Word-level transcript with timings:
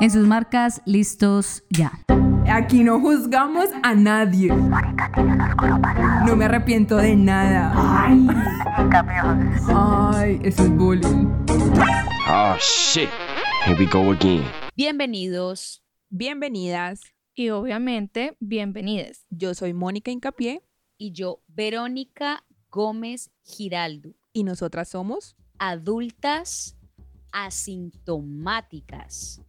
En 0.00 0.10
sus 0.10 0.26
marcas, 0.26 0.80
listos 0.86 1.62
ya. 1.68 1.92
Aquí 2.50 2.82
no 2.82 2.98
juzgamos 3.00 3.66
a 3.82 3.94
nadie. 3.94 4.48
No 6.26 6.36
me 6.36 6.46
arrepiento 6.46 6.96
de 6.96 7.14
nada. 7.14 7.74
Ay, 7.76 8.26
Ay 9.74 10.40
eso 10.42 10.64
es 10.64 10.70
bullying. 10.70 11.28
Oh 12.30 12.56
shit. 12.58 13.10
Here 13.66 13.78
we 13.78 13.84
go 13.84 14.10
again. 14.10 14.42
Bienvenidos. 14.74 15.82
Bienvenidas. 16.08 17.02
Y 17.34 17.50
obviamente, 17.50 18.38
bienvenidas. 18.40 19.26
Yo 19.28 19.52
soy 19.52 19.74
Mónica 19.74 20.10
Incapié. 20.10 20.62
Y 20.96 21.12
yo, 21.12 21.42
Verónica 21.46 22.46
Gómez 22.70 23.30
Giraldo. 23.42 24.14
Y 24.32 24.44
nosotras 24.44 24.88
somos 24.88 25.36
adultas 25.58 26.78
asintomáticas. 27.32 29.42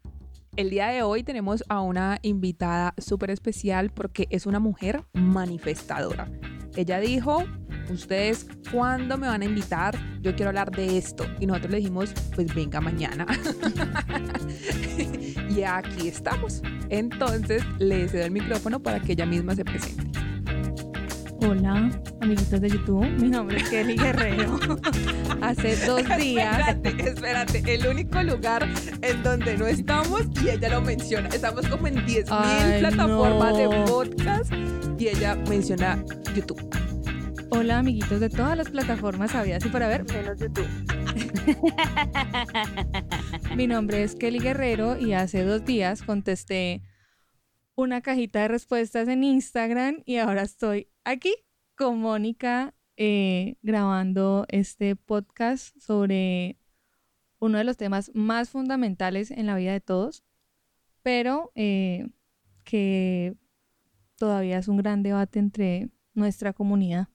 El 0.61 0.69
día 0.69 0.89
de 0.89 1.01
hoy 1.01 1.23
tenemos 1.23 1.63
a 1.69 1.81
una 1.81 2.19
invitada 2.21 2.93
súper 2.99 3.31
especial 3.31 3.89
porque 3.89 4.27
es 4.29 4.45
una 4.45 4.59
mujer 4.59 5.03
manifestadora. 5.11 6.31
Ella 6.75 6.99
dijo, 6.99 7.43
ustedes, 7.89 8.45
¿cuándo 8.71 9.17
me 9.17 9.25
van 9.25 9.41
a 9.41 9.45
invitar? 9.45 9.97
Yo 10.21 10.35
quiero 10.35 10.49
hablar 10.49 10.69
de 10.69 10.99
esto. 10.99 11.25
Y 11.39 11.47
nosotros 11.47 11.71
le 11.71 11.77
dijimos, 11.77 12.13
pues 12.35 12.53
venga 12.53 12.79
mañana. 12.79 13.25
y 15.49 15.63
aquí 15.63 16.09
estamos. 16.09 16.61
Entonces 16.89 17.63
le 17.79 18.07
cedo 18.07 18.25
el 18.25 18.31
micrófono 18.31 18.83
para 18.83 18.99
que 18.99 19.13
ella 19.13 19.25
misma 19.25 19.55
se 19.55 19.65
presente. 19.65 20.11
Hola, 21.43 21.89
amiguitos 22.19 22.61
de 22.61 22.69
YouTube. 22.69 23.09
Mi 23.19 23.27
nombre 23.27 23.57
es 23.57 23.67
Kelly 23.67 23.95
Guerrero. 23.95 24.59
Hace 25.41 25.75
dos 25.87 26.03
días. 26.17 26.67
Espérate, 26.67 27.09
espérate. 27.09 27.73
El 27.73 27.87
único 27.87 28.21
lugar 28.21 28.69
en 29.01 29.23
donde 29.23 29.57
no 29.57 29.65
estamos 29.65 30.21
y 30.43 30.49
ella 30.49 30.69
lo 30.69 30.81
menciona. 30.81 31.29
Estamos 31.29 31.67
como 31.67 31.87
en 31.87 31.95
10.000 32.05 32.79
plataformas 32.79 33.57
de 33.57 33.67
podcast 33.87 34.53
y 34.99 35.07
ella 35.07 35.35
menciona 35.49 36.05
YouTube. 36.35 36.61
Hola, 37.49 37.79
amiguitos 37.79 38.19
de 38.19 38.29
todas 38.29 38.55
las 38.55 38.69
plataformas 38.69 39.33
había 39.33 39.57
y 39.57 39.69
para 39.69 39.87
ver, 39.87 40.05
menos 40.13 40.37
YouTube. 40.39 40.67
Mi 43.55 43.65
nombre 43.65 44.03
es 44.03 44.15
Kelly 44.15 44.39
Guerrero 44.39 44.95
y 44.99 45.13
hace 45.13 45.43
dos 45.43 45.65
días 45.65 46.03
contesté 46.03 46.83
una 47.75 48.01
cajita 48.01 48.41
de 48.41 48.47
respuestas 48.47 49.07
en 49.07 49.23
Instagram 49.23 50.03
y 50.05 50.17
ahora 50.17 50.43
estoy 50.43 50.89
aquí 51.03 51.33
con 51.75 51.99
Mónica 51.99 52.73
eh, 52.97 53.55
grabando 53.61 54.45
este 54.49 54.95
podcast 54.95 55.75
sobre 55.79 56.59
uno 57.39 57.57
de 57.57 57.63
los 57.63 57.77
temas 57.77 58.11
más 58.13 58.49
fundamentales 58.49 59.31
en 59.31 59.47
la 59.47 59.55
vida 59.55 59.71
de 59.71 59.81
todos, 59.81 60.23
pero 61.01 61.51
eh, 61.55 62.07
que 62.63 63.35
todavía 64.15 64.59
es 64.59 64.67
un 64.67 64.77
gran 64.77 65.01
debate 65.01 65.39
entre 65.39 65.89
nuestra 66.13 66.53
comunidad. 66.53 67.07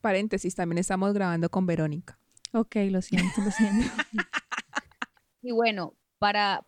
Paréntesis, 0.00 0.54
también 0.54 0.78
estamos 0.78 1.12
grabando 1.12 1.50
con 1.50 1.66
Verónica. 1.66 2.18
Ok, 2.52 2.76
lo 2.90 3.02
siento, 3.02 3.40
lo 3.42 3.50
siento. 3.50 3.86
y 5.42 5.52
bueno, 5.52 5.94
para, 6.18 6.64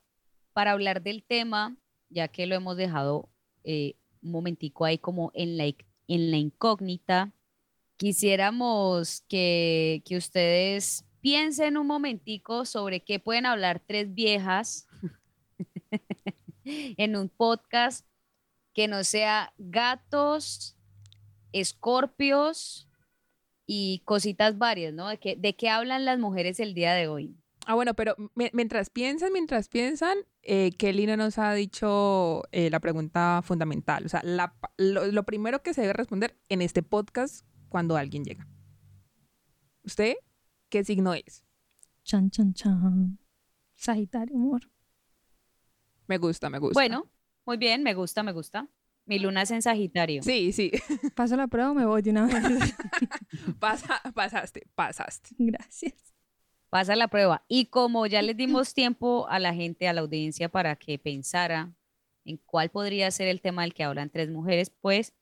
para 0.52 0.72
hablar 0.72 1.02
del 1.02 1.22
tema, 1.22 1.76
ya 2.14 2.28
que 2.28 2.46
lo 2.46 2.54
hemos 2.54 2.76
dejado 2.76 3.28
eh, 3.64 3.96
un 4.22 4.30
momentico 4.30 4.84
ahí 4.84 4.96
como 4.96 5.30
en 5.34 5.58
la 5.58 5.66
en 6.08 6.30
la 6.30 6.36
incógnita. 6.36 7.32
Quisiéramos 7.96 9.22
que, 9.28 10.02
ustedes 10.10 11.04
piensen 11.20 11.76
un 11.76 11.86
momentico 11.86 12.64
sobre 12.64 13.00
qué 13.00 13.18
pueden 13.18 13.46
hablar 13.46 13.80
tres 13.80 14.12
viejas 14.12 14.86
en 16.64 17.16
un 17.16 17.28
podcast 17.28 18.06
que 18.74 18.88
no 18.88 19.04
sea 19.04 19.54
gatos, 19.56 20.76
escorpios 21.52 22.88
y 23.66 24.02
cositas 24.04 24.58
varias, 24.58 24.92
¿no? 24.92 25.08
¿De 25.08 25.18
qué, 25.18 25.36
¿De 25.36 25.54
qué 25.54 25.70
hablan 25.70 26.04
las 26.04 26.18
mujeres 26.18 26.60
el 26.60 26.74
día 26.74 26.92
de 26.92 27.08
hoy? 27.08 27.36
Ah, 27.66 27.74
bueno, 27.74 27.94
pero 27.94 28.16
mientras 28.34 28.90
piensan, 28.90 29.32
mientras 29.32 29.68
piensan, 29.68 30.18
eh, 30.42 30.72
Kelly 30.78 31.06
no 31.06 31.16
nos 31.16 31.38
ha 31.38 31.52
dicho 31.54 32.42
eh, 32.52 32.70
la 32.70 32.80
pregunta 32.80 33.40
fundamental. 33.42 34.04
O 34.04 34.08
sea, 34.08 34.22
lo, 34.76 35.22
primero 35.24 35.62
que 35.62 35.74
se 35.74 35.82
debe 35.82 35.94
responder 35.94 36.38
en 36.48 36.62
este 36.62 36.82
podcast 36.82 37.46
cuando 37.68 37.96
alguien 37.96 38.24
llega. 38.24 38.46
¿Usted 39.82 40.14
qué 40.68 40.84
signo 40.84 41.14
es? 41.14 41.44
Chan, 42.02 42.30
chan, 42.30 42.54
chan. 42.54 43.18
Sagitario, 43.74 44.36
amor. 44.36 44.70
Me 46.06 46.18
gusta, 46.18 46.50
me 46.50 46.58
gusta. 46.58 46.78
Bueno, 46.78 47.10
muy 47.46 47.56
bien, 47.56 47.82
me 47.82 47.94
gusta, 47.94 48.22
me 48.22 48.32
gusta. 48.32 48.68
Mi 49.06 49.18
luna 49.18 49.42
es 49.42 49.50
en 49.50 49.62
Sagitario. 49.62 50.22
Sí, 50.22 50.52
sí. 50.52 50.70
¿Paso 51.14 51.36
la 51.36 51.46
prueba 51.46 51.70
o 51.70 51.74
me 51.74 51.84
voy 51.84 52.02
de 52.02 52.10
una 52.10 52.26
vez? 52.26 52.74
Pasa, 53.58 54.00
pasaste, 54.14 54.66
pasaste. 54.74 55.30
Gracias 55.38 56.13
pasa 56.74 56.96
la 56.96 57.06
prueba. 57.06 57.44
Y 57.46 57.66
como 57.66 58.04
ya 58.06 58.20
les 58.20 58.36
dimos 58.36 58.74
tiempo 58.74 59.28
a 59.28 59.38
la 59.38 59.54
gente, 59.54 59.86
a 59.86 59.92
la 59.92 60.00
audiencia, 60.00 60.48
para 60.48 60.74
que 60.74 60.98
pensara 60.98 61.72
en 62.24 62.36
cuál 62.38 62.68
podría 62.68 63.12
ser 63.12 63.28
el 63.28 63.40
tema 63.40 63.62
del 63.62 63.72
que 63.72 63.84
hablan 63.84 64.10
tres 64.10 64.28
mujeres, 64.28 64.70
pues 64.70 65.14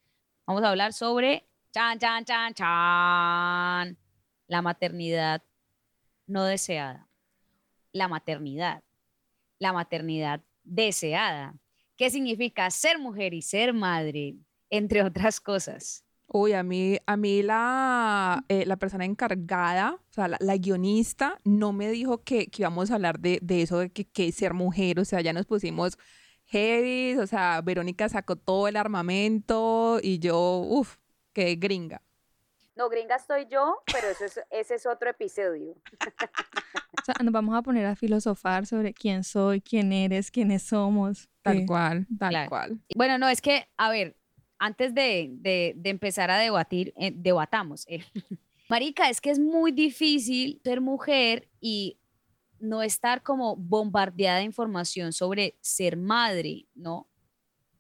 vamos 0.46 0.62
a 0.62 0.70
hablar 0.70 0.94
sobre 0.94 1.46
chan, 1.70 1.98
chan, 1.98 2.24
chan, 2.24 2.54
chan, 2.54 3.98
la 4.46 4.62
maternidad 4.62 5.42
no 6.26 6.44
deseada. 6.44 7.06
La 7.92 8.08
maternidad. 8.08 8.82
La 9.58 9.74
maternidad 9.74 10.40
deseada. 10.64 11.54
¿Qué 11.98 12.08
significa 12.08 12.70
ser 12.70 12.98
mujer 12.98 13.34
y 13.34 13.42
ser 13.42 13.74
madre? 13.74 14.36
Entre 14.70 15.02
otras 15.02 15.38
cosas. 15.38 16.02
Uy, 16.34 16.54
a 16.54 16.62
mí, 16.62 16.98
a 17.04 17.16
mí 17.18 17.42
la, 17.42 18.44
eh, 18.48 18.64
la 18.64 18.76
persona 18.76 19.04
encargada, 19.04 19.98
o 20.08 20.12
sea, 20.12 20.28
la, 20.28 20.56
guionista, 20.56 21.38
no 21.44 21.72
me 21.72 21.90
dijo 21.90 22.22
que, 22.24 22.46
que, 22.46 22.62
íbamos 22.62 22.90
a 22.90 22.94
hablar 22.94 23.20
de, 23.20 23.38
de 23.42 23.60
eso, 23.60 23.78
de 23.78 23.90
que, 23.90 24.06
que, 24.06 24.32
ser 24.32 24.54
mujer, 24.54 24.98
o 24.98 25.04
sea, 25.04 25.20
ya 25.20 25.34
nos 25.34 25.44
pusimos 25.44 25.98
heavy, 26.46 27.18
o 27.18 27.26
sea, 27.26 27.60
Verónica 27.60 28.08
sacó 28.08 28.36
todo 28.36 28.66
el 28.66 28.76
armamento 28.76 29.98
y 30.02 30.20
yo, 30.20 30.64
uff, 30.66 30.96
qué 31.34 31.56
gringa. 31.56 32.00
No, 32.76 32.88
gringa 32.88 33.16
estoy 33.16 33.46
yo, 33.50 33.82
pero 33.92 34.08
eso 34.08 34.24
es, 34.24 34.40
ese 34.50 34.76
es 34.76 34.86
otro 34.86 35.10
episodio. 35.10 35.74
o 36.02 37.04
sea, 37.04 37.14
nos 37.22 37.32
vamos 37.32 37.54
a 37.54 37.60
poner 37.60 37.84
a 37.84 37.94
filosofar 37.94 38.64
sobre 38.64 38.94
quién 38.94 39.22
soy, 39.22 39.60
quién 39.60 39.92
eres, 39.92 40.30
quiénes 40.30 40.62
somos. 40.62 41.28
Tal 41.42 41.66
cual, 41.66 42.06
tal 42.18 42.48
cual. 42.48 42.80
Bueno, 42.96 43.18
no, 43.18 43.28
es 43.28 43.42
que, 43.42 43.68
a 43.76 43.90
ver, 43.90 44.16
antes 44.62 44.94
de, 44.94 45.74
empezar 45.82 46.30
a 46.30 46.38
debatir, 46.38 46.94
eh, 46.96 47.12
debatamos. 47.12 47.84
Eh. 47.88 48.04
Marica, 48.68 49.10
es 49.10 49.20
que 49.20 49.30
es 49.30 49.40
muy 49.40 49.72
difícil 49.72 50.60
ser 50.62 50.80
mujer 50.80 51.48
y 51.60 51.98
no 52.60 52.80
estar 52.80 53.24
como 53.24 53.56
bombardeada 53.56 54.38
de 54.38 54.44
información 54.44 55.12
sobre 55.12 55.56
ser 55.60 55.96
madre, 55.96 56.66
¿no? 56.76 57.08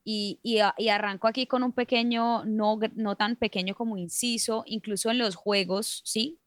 Y, 0.04 0.40
y, 0.42 0.88
arranco 0.88 1.28
aquí 1.28 1.46
con 1.46 1.62
un 1.62 1.70
pequeño, 1.70 2.44
no, 2.44 2.80
no 2.96 3.14
tan 3.14 3.36
pequeño 3.36 3.76
como 3.76 3.96
inciso, 3.96 4.64
incluso 4.66 5.08
en 5.12 5.18
los 5.18 5.36
juegos, 5.36 6.02
¿sí? 6.04 6.40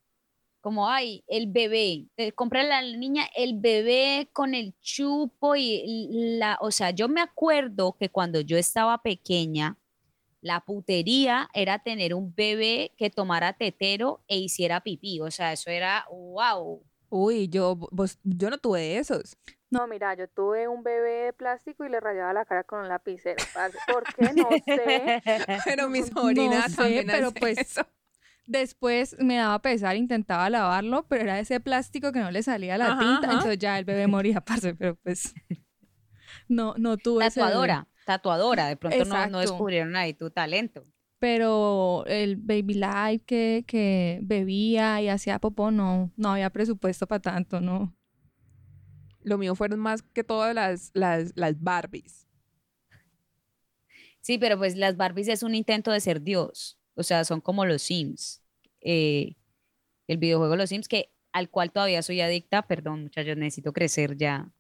Como, 0.59 0.89
ay, 0.89 1.23
el 1.27 1.47
bebé, 1.47 2.07
te 2.15 2.33
compré 2.33 2.59
a 2.59 2.63
la 2.63 2.81
niña 2.81 3.29
el 3.37 3.57
bebé 3.57 4.27
con 4.33 4.53
el 4.53 4.73
chupo 4.81 5.55
y 5.55 6.09
la, 6.37 6.57
o 6.59 6.71
sea, 6.71 6.91
yo 6.91 7.07
me 7.07 7.21
acuerdo 7.21 7.95
que 7.97 8.09
cuando 8.09 8.41
yo 8.41 8.57
estaba 8.57 9.01
pequeña, 9.01 9.77
la 10.45 10.59
putería 10.59 11.49
era 11.55 11.79
tener 11.79 12.13
un 12.13 12.35
bebé 12.35 12.93
que 12.97 13.09
tomara 13.09 13.53
tetero 13.53 14.23
e 14.27 14.37
hiciera 14.37 14.81
pipí. 14.81 15.19
O 15.19 15.31
sea, 15.31 15.51
eso 15.51 15.71
era 15.71 16.05
wow. 16.11 16.83
Uy, 17.09 17.49
yo, 17.49 17.79
yo 18.23 18.49
no 18.51 18.59
tuve 18.59 18.97
esos. 18.97 19.37
No, 19.71 19.87
mira, 19.87 20.13
yo 20.13 20.27
tuve 20.27 20.67
un 20.67 20.83
bebé 20.83 21.25
de 21.25 21.33
plástico 21.33 21.83
y 21.83 21.89
le 21.89 21.99
rayaba 21.99 22.31
la 22.31 22.45
cara 22.45 22.63
con 22.63 22.81
un 22.81 22.89
lapicero. 22.89 23.43
¿Por 23.91 24.03
qué? 24.13 24.33
No 24.35 24.49
sé. 24.63 25.23
pero 25.65 25.89
mi 25.89 26.03
sobrina 26.03 26.67
no 26.69 26.75
también 26.75 27.07
pero 27.07 27.31
pues 27.31 27.57
eso. 27.57 27.81
Después 28.45 29.15
me 29.17 29.37
daba 29.37 29.59
pesar, 29.63 29.95
intentaba 29.95 30.47
lavarlo, 30.51 31.07
pero 31.07 31.23
era 31.23 31.39
ese 31.39 31.59
plástico 31.59 32.11
que 32.11 32.19
no 32.19 32.29
le 32.29 32.43
salía 32.43 32.77
la 32.77 32.99
tinta, 32.99 33.31
entonces 33.31 33.57
ya 33.57 33.79
el 33.79 33.85
bebé 33.85 34.05
moría, 34.05 34.41
parce, 34.45 34.75
pero 34.75 34.93
pues 34.93 35.33
no, 36.47 36.75
no 36.77 36.97
tuve 36.97 37.25
Tatuadora 37.25 37.87
tatuadora, 38.05 38.67
de 38.67 38.77
pronto 38.77 39.03
no, 39.29 39.39
descubrieron 39.39 39.95
ahí 39.95 40.13
tu 40.13 40.29
talento. 40.29 40.85
Pero 41.19 42.05
el 42.07 42.35
Baby 42.37 42.75
Life 42.75 43.25
que, 43.25 43.65
que 43.67 44.19
bebía 44.23 45.01
y 45.01 45.09
hacía 45.09 45.39
popó, 45.39 45.71
no, 45.71 46.11
no 46.15 46.31
había 46.31 46.49
presupuesto 46.49 47.07
para 47.07 47.21
tanto, 47.21 47.59
¿no? 47.59 47.95
Lo 49.21 49.37
mío 49.37 49.55
fueron 49.55 49.79
más 49.79 50.03
que 50.03 50.23
todas 50.23 50.53
las, 50.53 50.91
las, 50.93 51.33
las 51.35 51.61
Barbies. 51.61 52.27
Sí, 54.21 54.37
pero 54.37 54.57
pues 54.57 54.75
las 54.75 54.97
Barbies 54.97 55.27
es 55.27 55.43
un 55.43 55.55
intento 55.55 55.91
de 55.91 55.99
ser 55.99 56.21
Dios. 56.21 56.79
O 56.95 57.03
sea, 57.03 57.23
son 57.25 57.41
como 57.41 57.65
los 57.65 57.81
Sims. 57.81 58.41
Eh, 58.81 59.35
el 60.07 60.17
videojuego 60.17 60.55
Los 60.55 60.69
Sims, 60.69 60.87
que 60.87 61.11
al 61.31 61.49
cual 61.49 61.71
todavía 61.71 62.01
soy 62.01 62.21
adicta. 62.21 62.67
Perdón, 62.67 63.03
muchachos, 63.03 63.37
necesito 63.37 63.73
crecer 63.73 64.15
ya. 64.17 64.51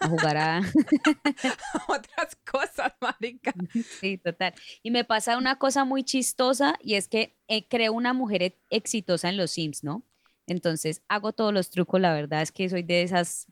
A 0.00 0.08
jugar 0.08 0.36
a... 0.36 0.60
Otras 1.88 2.36
cosas, 2.50 2.92
marica. 3.00 3.54
sí, 4.00 4.18
total. 4.18 4.54
Y 4.82 4.90
me 4.90 5.04
pasa 5.04 5.36
una 5.36 5.58
cosa 5.58 5.84
muy 5.84 6.04
chistosa 6.04 6.76
y 6.82 6.94
es 6.94 7.08
que 7.08 7.36
eh, 7.48 7.66
creo 7.68 7.92
una 7.92 8.12
mujer 8.12 8.42
e- 8.42 8.58
exitosa 8.70 9.28
en 9.28 9.36
los 9.36 9.50
Sims, 9.52 9.84
¿no? 9.84 10.02
Entonces 10.46 11.02
hago 11.08 11.32
todos 11.32 11.52
los 11.52 11.70
trucos, 11.70 12.00
la 12.00 12.12
verdad 12.14 12.42
es 12.42 12.52
que 12.52 12.68
soy 12.68 12.82
de 12.82 13.02
esas 13.02 13.46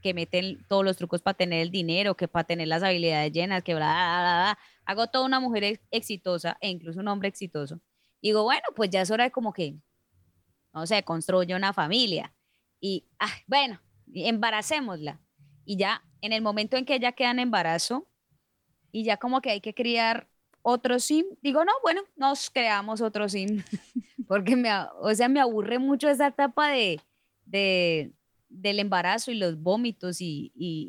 que 0.00 0.14
meten 0.14 0.64
todos 0.68 0.84
los 0.84 0.96
trucos 0.96 1.22
para 1.22 1.36
tener 1.36 1.60
el 1.60 1.70
dinero, 1.70 2.16
que 2.16 2.26
para 2.26 2.44
tener 2.44 2.66
las 2.68 2.82
habilidades 2.82 3.30
llenas, 3.32 3.62
que 3.62 3.74
bla, 3.74 3.86
bla, 3.86 4.20
bla, 4.20 4.34
bla. 4.54 4.58
Hago 4.84 5.06
toda 5.08 5.26
una 5.26 5.38
mujer 5.40 5.62
ex- 5.64 5.80
exitosa 5.90 6.56
e 6.60 6.68
incluso 6.70 7.00
un 7.00 7.08
hombre 7.08 7.28
exitoso. 7.28 7.80
Digo, 8.20 8.42
bueno, 8.42 8.62
pues 8.74 8.90
ya 8.90 9.02
es 9.02 9.10
hora 9.10 9.24
de 9.24 9.30
como 9.30 9.52
que, 9.52 9.76
no 10.72 10.86
sé, 10.86 11.02
construyo 11.04 11.54
una 11.56 11.72
familia. 11.72 12.34
Y, 12.80 13.06
ah, 13.20 13.30
bueno, 13.46 13.80
embaracémosla. 14.12 15.20
Y 15.64 15.76
ya 15.76 16.02
en 16.20 16.32
el 16.32 16.42
momento 16.42 16.76
en 16.76 16.84
que 16.84 16.94
ella 16.94 17.12
queda 17.12 17.30
en 17.30 17.38
embarazo 17.38 18.08
y 18.90 19.04
ya 19.04 19.16
como 19.16 19.40
que 19.40 19.50
hay 19.50 19.60
que 19.60 19.74
criar 19.74 20.28
otro 20.62 21.00
sim, 21.00 21.24
digo, 21.42 21.64
no, 21.64 21.72
bueno, 21.82 22.02
nos 22.16 22.50
creamos 22.50 23.00
otro 23.00 23.28
sim. 23.28 23.62
Porque 24.28 24.56
me, 24.56 24.70
o 25.00 25.14
sea, 25.14 25.28
me 25.28 25.40
aburre 25.40 25.78
mucho 25.78 26.08
esa 26.08 26.28
etapa 26.28 26.68
de, 26.68 27.00
de, 27.44 28.12
del 28.48 28.78
embarazo 28.78 29.30
y 29.32 29.34
los 29.34 29.60
vómitos 29.60 30.20
y, 30.20 30.52
y, 30.54 30.88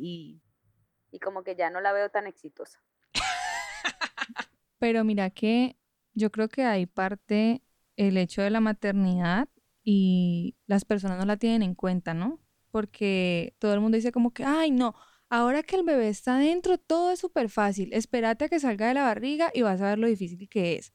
y, 1.11 1.15
y 1.15 1.19
como 1.19 1.43
que 1.43 1.55
ya 1.55 1.69
no 1.69 1.81
la 1.81 1.93
veo 1.93 2.09
tan 2.09 2.27
exitosa. 2.27 2.79
Pero 4.77 5.03
mira 5.03 5.29
que 5.29 5.77
yo 6.13 6.31
creo 6.31 6.49
que 6.49 6.63
hay 6.63 6.85
parte 6.85 7.63
el 7.95 8.17
hecho 8.17 8.41
de 8.41 8.49
la 8.49 8.59
maternidad 8.59 9.47
y 9.83 10.55
las 10.67 10.85
personas 10.85 11.17
no 11.17 11.25
la 11.25 11.37
tienen 11.37 11.63
en 11.63 11.75
cuenta, 11.75 12.13
¿no? 12.13 12.39
Porque 12.73 13.55
todo 13.59 13.75
el 13.75 13.81
mundo 13.81 13.97
dice 13.97 14.11
como 14.11 14.33
que, 14.33 14.43
ay, 14.43 14.71
no, 14.71 14.95
ahora 15.29 15.61
que 15.61 15.75
el 15.75 15.83
bebé 15.83 16.09
está 16.09 16.39
dentro, 16.39 16.79
todo 16.79 17.11
es 17.11 17.19
súper 17.19 17.49
fácil. 17.49 17.93
Espérate 17.93 18.45
a 18.45 18.49
que 18.49 18.59
salga 18.59 18.87
de 18.87 18.95
la 18.95 19.03
barriga 19.03 19.51
y 19.53 19.61
vas 19.61 19.79
a 19.79 19.89
ver 19.89 19.99
lo 19.99 20.07
difícil 20.07 20.49
que 20.49 20.77
es. 20.77 20.91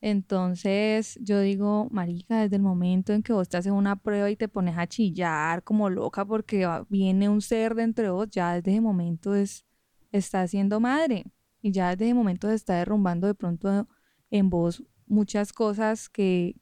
Entonces 0.00 1.18
yo 1.20 1.40
digo, 1.40 1.88
marica, 1.90 2.40
desde 2.40 2.56
el 2.56 2.62
momento 2.62 3.12
en 3.12 3.22
que 3.22 3.34
vos 3.34 3.46
te 3.46 3.58
haces 3.58 3.72
una 3.72 3.96
prueba 3.96 4.30
y 4.30 4.36
te 4.36 4.48
pones 4.48 4.78
a 4.78 4.86
chillar 4.86 5.62
como 5.64 5.90
loca 5.90 6.24
porque 6.24 6.66
viene 6.88 7.28
un 7.28 7.42
ser 7.42 7.74
dentro 7.74 8.04
de 8.04 8.10
vos, 8.10 8.30
ya 8.30 8.54
desde 8.54 8.70
ese 8.70 8.80
momento 8.80 9.34
es, 9.34 9.66
está 10.12 10.48
siendo 10.48 10.80
madre 10.80 11.26
y 11.60 11.72
ya 11.72 11.90
desde 11.90 12.06
ese 12.06 12.14
momento 12.14 12.48
se 12.48 12.54
está 12.54 12.76
derrumbando 12.76 13.26
de 13.26 13.34
pronto 13.34 13.86
en 14.30 14.48
vos 14.48 14.82
muchas 15.06 15.52
cosas 15.52 16.08
que, 16.08 16.56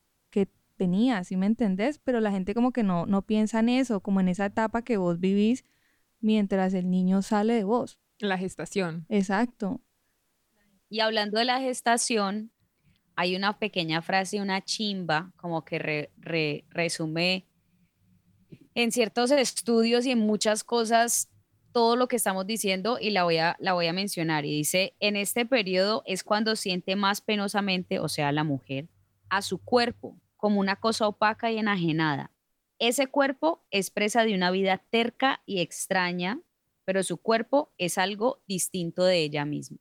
que 0.76 0.84
tenías, 0.84 1.28
¿sí 1.28 1.36
me 1.36 1.46
entendés? 1.46 1.98
Pero 1.98 2.20
la 2.20 2.30
gente 2.30 2.54
como 2.54 2.72
que 2.72 2.82
no, 2.82 3.06
no 3.06 3.22
piensa 3.22 3.60
en 3.60 3.68
eso, 3.68 4.00
como 4.00 4.20
en 4.20 4.28
esa 4.28 4.46
etapa 4.46 4.82
que 4.82 4.96
vos 4.96 5.18
vivís 5.18 5.64
mientras 6.20 6.74
el 6.74 6.90
niño 6.90 7.22
sale 7.22 7.54
de 7.54 7.64
vos. 7.64 7.98
La 8.18 8.38
gestación. 8.38 9.06
Exacto. 9.08 9.80
Y 10.88 11.00
hablando 11.00 11.38
de 11.38 11.44
la 11.44 11.60
gestación, 11.60 12.52
hay 13.16 13.34
una 13.36 13.58
pequeña 13.58 14.02
frase, 14.02 14.40
una 14.40 14.62
chimba, 14.62 15.32
como 15.36 15.64
que 15.64 15.78
re- 15.78 16.10
re- 16.18 16.64
resume 16.70 17.46
en 18.74 18.92
ciertos 18.92 19.30
estudios 19.30 20.06
y 20.06 20.10
en 20.10 20.18
muchas 20.18 20.62
cosas 20.62 21.28
todo 21.72 21.96
lo 21.96 22.08
que 22.08 22.16
estamos 22.16 22.46
diciendo 22.46 22.98
y 23.00 23.10
la 23.10 23.24
voy 23.24 23.38
a, 23.38 23.56
la 23.58 23.72
voy 23.72 23.86
a 23.86 23.92
mencionar. 23.92 24.44
Y 24.44 24.50
dice, 24.50 24.94
en 25.00 25.16
este 25.16 25.44
periodo 25.44 26.02
es 26.06 26.22
cuando 26.22 26.56
siente 26.56 26.96
más 26.96 27.20
penosamente, 27.20 27.98
o 27.98 28.08
sea, 28.08 28.32
la 28.32 28.44
mujer, 28.44 28.88
a 29.28 29.42
su 29.42 29.58
cuerpo 29.58 30.18
como 30.36 30.60
una 30.60 30.76
cosa 30.76 31.08
opaca 31.08 31.50
y 31.50 31.58
enajenada. 31.58 32.32
Ese 32.78 33.06
cuerpo 33.06 33.64
es 33.70 33.90
presa 33.90 34.24
de 34.24 34.34
una 34.34 34.50
vida 34.50 34.82
terca 34.90 35.42
y 35.46 35.60
extraña, 35.60 36.40
pero 36.84 37.02
su 37.02 37.16
cuerpo 37.16 37.72
es 37.78 37.98
algo 37.98 38.42
distinto 38.46 39.04
de 39.04 39.18
ella 39.18 39.44
misma. 39.44 39.78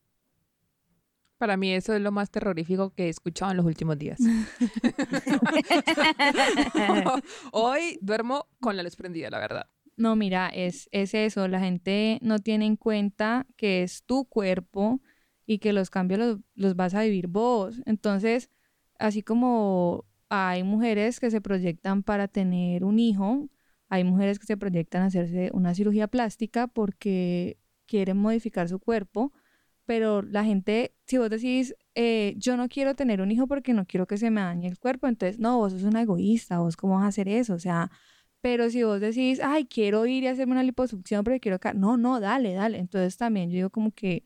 Para 1.37 1.57
mí 1.57 1.73
eso 1.73 1.93
es 1.93 2.01
lo 2.01 2.11
más 2.11 2.31
terrorífico 2.31 2.93
que 2.93 3.07
he 3.07 3.09
escuchado 3.09 3.51
en 3.51 3.57
los 3.57 3.65
últimos 3.65 3.97
días. 3.97 4.19
Hoy 7.51 7.99
duermo 8.01 8.47
con 8.61 8.77
la 8.77 8.83
luz 8.83 8.95
prendida, 8.95 9.29
la 9.29 9.39
verdad. 9.39 9.69
No, 9.97 10.15
mira, 10.15 10.49
es, 10.49 10.89
es 10.91 11.13
eso, 11.13 11.47
la 11.47 11.59
gente 11.59 12.19
no 12.21 12.39
tiene 12.39 12.65
en 12.65 12.75
cuenta 12.75 13.45
que 13.55 13.83
es 13.83 14.03
tu 14.03 14.25
cuerpo 14.25 15.01
y 15.45 15.59
que 15.59 15.73
los 15.73 15.89
cambios 15.89 16.19
los, 16.19 16.39
los 16.55 16.75
vas 16.75 16.93
a 16.95 17.03
vivir 17.03 17.27
vos. 17.27 17.81
Entonces, 17.85 18.49
así 18.99 19.21
como 19.21 20.05
hay 20.29 20.63
mujeres 20.63 21.19
que 21.19 21.31
se 21.31 21.41
proyectan 21.41 22.03
para 22.03 22.27
tener 22.27 22.83
un 22.83 22.99
hijo, 22.99 23.47
hay 23.89 24.03
mujeres 24.03 24.39
que 24.39 24.45
se 24.45 24.57
proyectan 24.57 25.03
a 25.03 25.05
hacerse 25.05 25.51
una 25.53 25.73
cirugía 25.75 26.07
plástica 26.07 26.67
porque 26.67 27.57
quieren 27.85 28.17
modificar 28.17 28.67
su 28.67 28.79
cuerpo, 28.79 29.31
pero 29.85 30.21
la 30.23 30.43
gente, 30.43 30.95
si 31.05 31.17
vos 31.19 31.29
decís, 31.29 31.75
eh, 31.93 32.33
yo 32.37 32.57
no 32.57 32.67
quiero 32.67 32.95
tener 32.95 33.21
un 33.21 33.31
hijo 33.31 33.47
porque 33.47 33.73
no 33.73 33.85
quiero 33.85 34.07
que 34.07 34.17
se 34.17 34.31
me 34.31 34.41
dañe 34.41 34.67
el 34.67 34.79
cuerpo, 34.79 35.07
entonces, 35.07 35.39
no, 35.39 35.57
vos 35.57 35.73
sos 35.73 35.83
una 35.83 36.01
egoísta, 36.01 36.59
vos 36.59 36.75
cómo 36.75 36.95
vas 36.95 37.03
a 37.03 37.07
hacer 37.07 37.27
eso, 37.29 37.53
o 37.53 37.59
sea, 37.59 37.91
pero 38.41 38.69
si 38.69 38.83
vos 38.83 38.99
decís, 39.01 39.39
ay, 39.43 39.65
quiero 39.65 40.05
ir 40.05 40.23
y 40.23 40.27
hacerme 40.27 40.53
una 40.53 40.63
liposucción 40.63 41.23
porque 41.23 41.39
quiero 41.39 41.59
ca-", 41.59 41.73
no, 41.73 41.97
no, 41.97 42.19
dale, 42.19 42.53
dale. 42.53 42.77
Entonces 42.79 43.17
también 43.17 43.49
yo 43.49 43.55
digo 43.55 43.69
como 43.71 43.91
que 43.91 44.23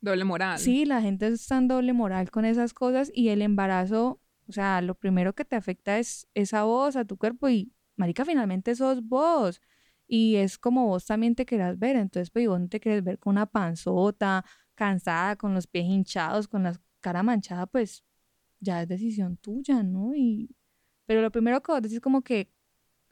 Doble 0.00 0.24
moral. 0.24 0.58
sí, 0.60 0.84
la 0.84 1.00
gente 1.02 1.26
está 1.28 1.58
en 1.58 1.68
doble 1.68 1.92
moral 1.92 2.30
con 2.30 2.44
esas 2.44 2.74
cosas 2.74 3.10
y 3.14 3.28
el 3.30 3.42
embarazo, 3.42 4.20
o 4.48 4.52
sea, 4.52 4.80
lo 4.80 4.94
primero 4.94 5.34
que 5.34 5.44
te 5.44 5.56
afecta 5.56 5.98
es 5.98 6.28
esa 6.34 6.64
voz, 6.64 6.96
a 6.96 7.04
tu 7.04 7.16
cuerpo 7.16 7.48
y, 7.48 7.72
marica, 7.96 8.24
finalmente 8.24 8.74
sos 8.74 9.02
vos. 9.02 9.60
Y 10.06 10.36
es 10.36 10.58
como 10.58 10.86
vos 10.86 11.06
también 11.06 11.34
te 11.34 11.46
querás 11.46 11.78
ver. 11.78 11.96
Entonces, 11.96 12.30
pues, 12.30 12.46
vos 12.46 12.60
no 12.60 12.68
te 12.68 12.80
quieres 12.80 13.02
ver 13.02 13.18
con 13.18 13.32
una 13.32 13.46
panzota, 13.46 14.44
cansada, 14.74 15.36
con 15.36 15.54
los 15.54 15.66
pies 15.66 15.86
hinchados, 15.86 16.48
con 16.48 16.64
la 16.64 16.78
cara 17.00 17.22
manchada, 17.22 17.66
pues 17.66 18.04
ya 18.60 18.82
es 18.82 18.88
decisión 18.88 19.36
tuya, 19.36 19.82
¿no? 19.82 20.14
Y, 20.14 20.54
pero 21.06 21.22
lo 21.22 21.30
primero 21.30 21.62
que 21.62 21.72
vos 21.72 21.82
decís 21.82 22.00
como 22.00 22.22
que, 22.22 22.50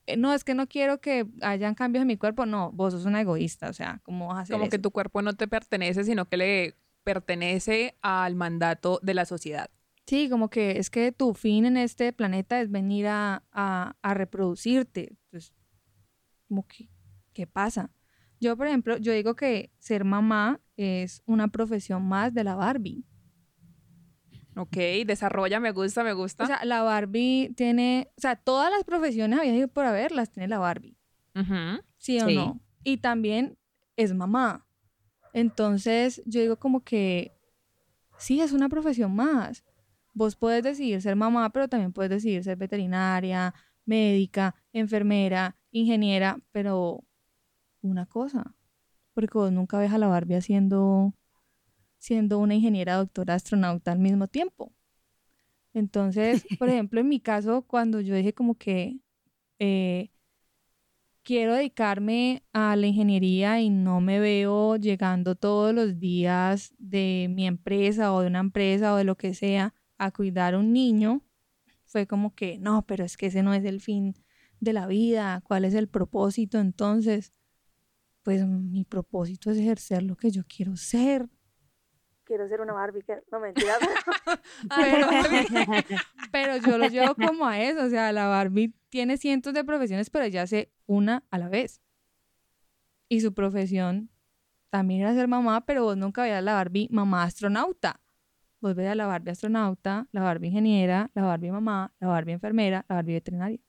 eh, 0.06 0.16
no, 0.16 0.32
es 0.34 0.44
que 0.44 0.54
no 0.54 0.66
quiero 0.66 1.00
que 1.00 1.26
hayan 1.42 1.74
cambios 1.74 2.02
en 2.02 2.08
mi 2.08 2.16
cuerpo. 2.16 2.46
No, 2.46 2.72
vos 2.72 2.92
sos 2.92 3.04
una 3.04 3.20
egoísta, 3.20 3.68
o 3.68 3.72
sea, 3.72 4.00
¿cómo 4.02 4.28
vas 4.28 4.38
a 4.38 4.40
hacer 4.42 4.56
Como 4.56 4.68
que 4.68 4.78
tu 4.78 4.90
cuerpo 4.90 5.22
no 5.22 5.34
te 5.34 5.48
pertenece, 5.48 6.04
sino 6.04 6.28
que 6.28 6.36
le 6.36 6.76
pertenece 7.04 7.96
al 8.02 8.34
mandato 8.34 8.98
de 9.02 9.14
la 9.14 9.24
sociedad. 9.24 9.70
Sí, 10.06 10.28
como 10.28 10.50
que 10.50 10.78
es 10.78 10.90
que 10.90 11.12
tu 11.12 11.32
fin 11.34 11.64
en 11.64 11.76
este 11.76 12.12
planeta 12.12 12.60
es 12.60 12.70
venir 12.70 13.06
a, 13.06 13.44
a, 13.52 13.96
a 14.02 14.14
reproducirte. 14.14 15.16
Entonces, 15.24 15.52
como 16.48 16.66
que, 16.66 16.90
¿qué 17.32 17.46
pasa? 17.46 17.90
Yo, 18.40 18.56
por 18.56 18.66
ejemplo, 18.66 18.96
yo 18.98 19.12
digo 19.12 19.36
que 19.36 19.70
ser 19.78 20.04
mamá 20.04 20.60
es 20.76 21.22
una 21.26 21.48
profesión 21.48 22.02
más 22.04 22.34
de 22.34 22.42
la 22.44 22.56
Barbie. 22.56 23.04
Ok, 24.56 24.76
desarrolla, 25.06 25.60
me 25.60 25.70
gusta, 25.70 26.04
me 26.04 26.12
gusta. 26.12 26.44
O 26.44 26.46
sea, 26.46 26.64
la 26.64 26.82
Barbie 26.82 27.54
tiene, 27.56 28.10
o 28.18 28.20
sea, 28.20 28.36
todas 28.36 28.70
las 28.70 28.84
profesiones 28.84 29.38
había 29.38 29.66
por 29.68 29.84
haber, 29.86 30.12
las 30.12 30.30
tiene 30.30 30.48
la 30.48 30.58
Barbie. 30.58 30.98
Ujú. 31.34 31.82
¿Sí 31.96 32.20
o 32.20 32.26
Sí. 32.26 32.34
no? 32.34 32.60
Y 32.84 32.98
también 32.98 33.56
es 33.96 34.12
mamá. 34.12 34.66
Entonces, 35.32 36.20
yo 36.26 36.40
digo 36.40 36.58
como 36.58 36.80
que 36.82 37.32
sí, 38.18 38.40
es 38.40 38.52
una 38.52 38.68
profesión 38.68 39.14
más. 39.14 39.64
Vos 40.14 40.36
puedes 40.36 40.62
decidir 40.62 41.00
ser 41.00 41.16
mamá, 41.16 41.50
pero 41.50 41.68
también 41.68 41.92
puedes 41.92 42.10
decidir 42.10 42.44
ser 42.44 42.56
veterinaria, 42.56 43.54
médica, 43.84 44.54
enfermera, 44.72 45.56
ingeniera, 45.70 46.38
pero 46.52 47.04
una 47.80 48.06
cosa, 48.06 48.54
porque 49.14 49.38
vos 49.38 49.52
nunca 49.52 49.78
ves 49.78 49.92
a 49.92 49.98
la 49.98 50.08
Barbie 50.08 50.36
haciendo, 50.36 51.14
siendo 51.98 52.38
una 52.38 52.54
ingeniera, 52.54 52.96
doctora, 52.96 53.34
astronauta 53.34 53.92
al 53.92 53.98
mismo 53.98 54.28
tiempo. 54.28 54.72
Entonces, 55.74 56.44
por 56.58 56.68
ejemplo, 56.68 57.00
en 57.00 57.08
mi 57.08 57.20
caso, 57.20 57.62
cuando 57.62 58.00
yo 58.00 58.14
dije 58.14 58.34
como 58.34 58.56
que 58.56 59.00
eh, 59.58 60.10
quiero 61.22 61.54
dedicarme 61.54 62.42
a 62.52 62.76
la 62.76 62.86
ingeniería 62.86 63.60
y 63.60 63.70
no 63.70 64.00
me 64.00 64.20
veo 64.20 64.76
llegando 64.76 65.34
todos 65.34 65.74
los 65.74 65.98
días 65.98 66.74
de 66.78 67.28
mi 67.30 67.46
empresa 67.46 68.12
o 68.12 68.20
de 68.20 68.26
una 68.26 68.40
empresa 68.40 68.94
o 68.94 68.96
de 68.96 69.04
lo 69.04 69.16
que 69.16 69.34
sea 69.34 69.74
a 70.04 70.10
cuidar 70.10 70.54
a 70.54 70.58
un 70.58 70.72
niño, 70.72 71.22
fue 71.84 72.06
como 72.06 72.34
que, 72.34 72.58
no, 72.58 72.86
pero 72.86 73.04
es 73.04 73.16
que 73.16 73.26
ese 73.26 73.42
no 73.42 73.52
es 73.54 73.64
el 73.64 73.80
fin 73.80 74.14
de 74.60 74.72
la 74.72 74.86
vida, 74.86 75.42
¿cuál 75.44 75.64
es 75.64 75.74
el 75.74 75.88
propósito 75.88 76.58
entonces? 76.58 77.32
Pues 78.22 78.46
mi 78.46 78.84
propósito 78.84 79.50
es 79.50 79.58
ejercer 79.58 80.02
lo 80.02 80.16
que 80.16 80.30
yo 80.30 80.42
quiero 80.44 80.76
ser. 80.76 81.28
Quiero 82.24 82.46
ser 82.48 82.60
una 82.60 82.72
Barbie, 82.72 83.02
que- 83.02 83.20
no 83.32 83.40
mentira, 83.40 83.74
pero, 84.68 85.08
pero 86.32 86.56
yo 86.58 86.78
lo 86.78 86.86
llevo 86.86 87.14
como 87.14 87.46
a 87.46 87.60
eso, 87.60 87.84
o 87.84 87.90
sea, 87.90 88.12
la 88.12 88.26
Barbie 88.28 88.74
tiene 88.90 89.16
cientos 89.16 89.52
de 89.54 89.64
profesiones, 89.64 90.08
pero 90.08 90.24
ella 90.24 90.42
hace 90.42 90.72
una 90.86 91.24
a 91.30 91.38
la 91.38 91.48
vez. 91.48 91.80
Y 93.08 93.20
su 93.20 93.34
profesión 93.34 94.08
también 94.70 95.02
era 95.02 95.14
ser 95.14 95.28
mamá, 95.28 95.66
pero 95.66 95.84
vos 95.84 95.96
nunca 95.96 96.22
veías 96.22 96.42
la 96.42 96.54
Barbie 96.54 96.88
mamá 96.90 97.24
astronauta. 97.24 98.00
Vos 98.62 98.74
veías 98.74 98.92
a 98.92 98.94
la 98.94 99.06
Barbie 99.06 99.32
astronauta, 99.32 100.08
la 100.12 100.22
Barbie 100.22 100.48
ingeniera, 100.48 101.10
la 101.14 101.22
Barbie 101.24 101.50
mamá, 101.52 101.92
la 102.00 102.08
Barbie 102.08 102.32
enfermera, 102.32 102.86
la 102.88 102.94
Barbie 102.96 103.14
veterinaria. 103.14 103.60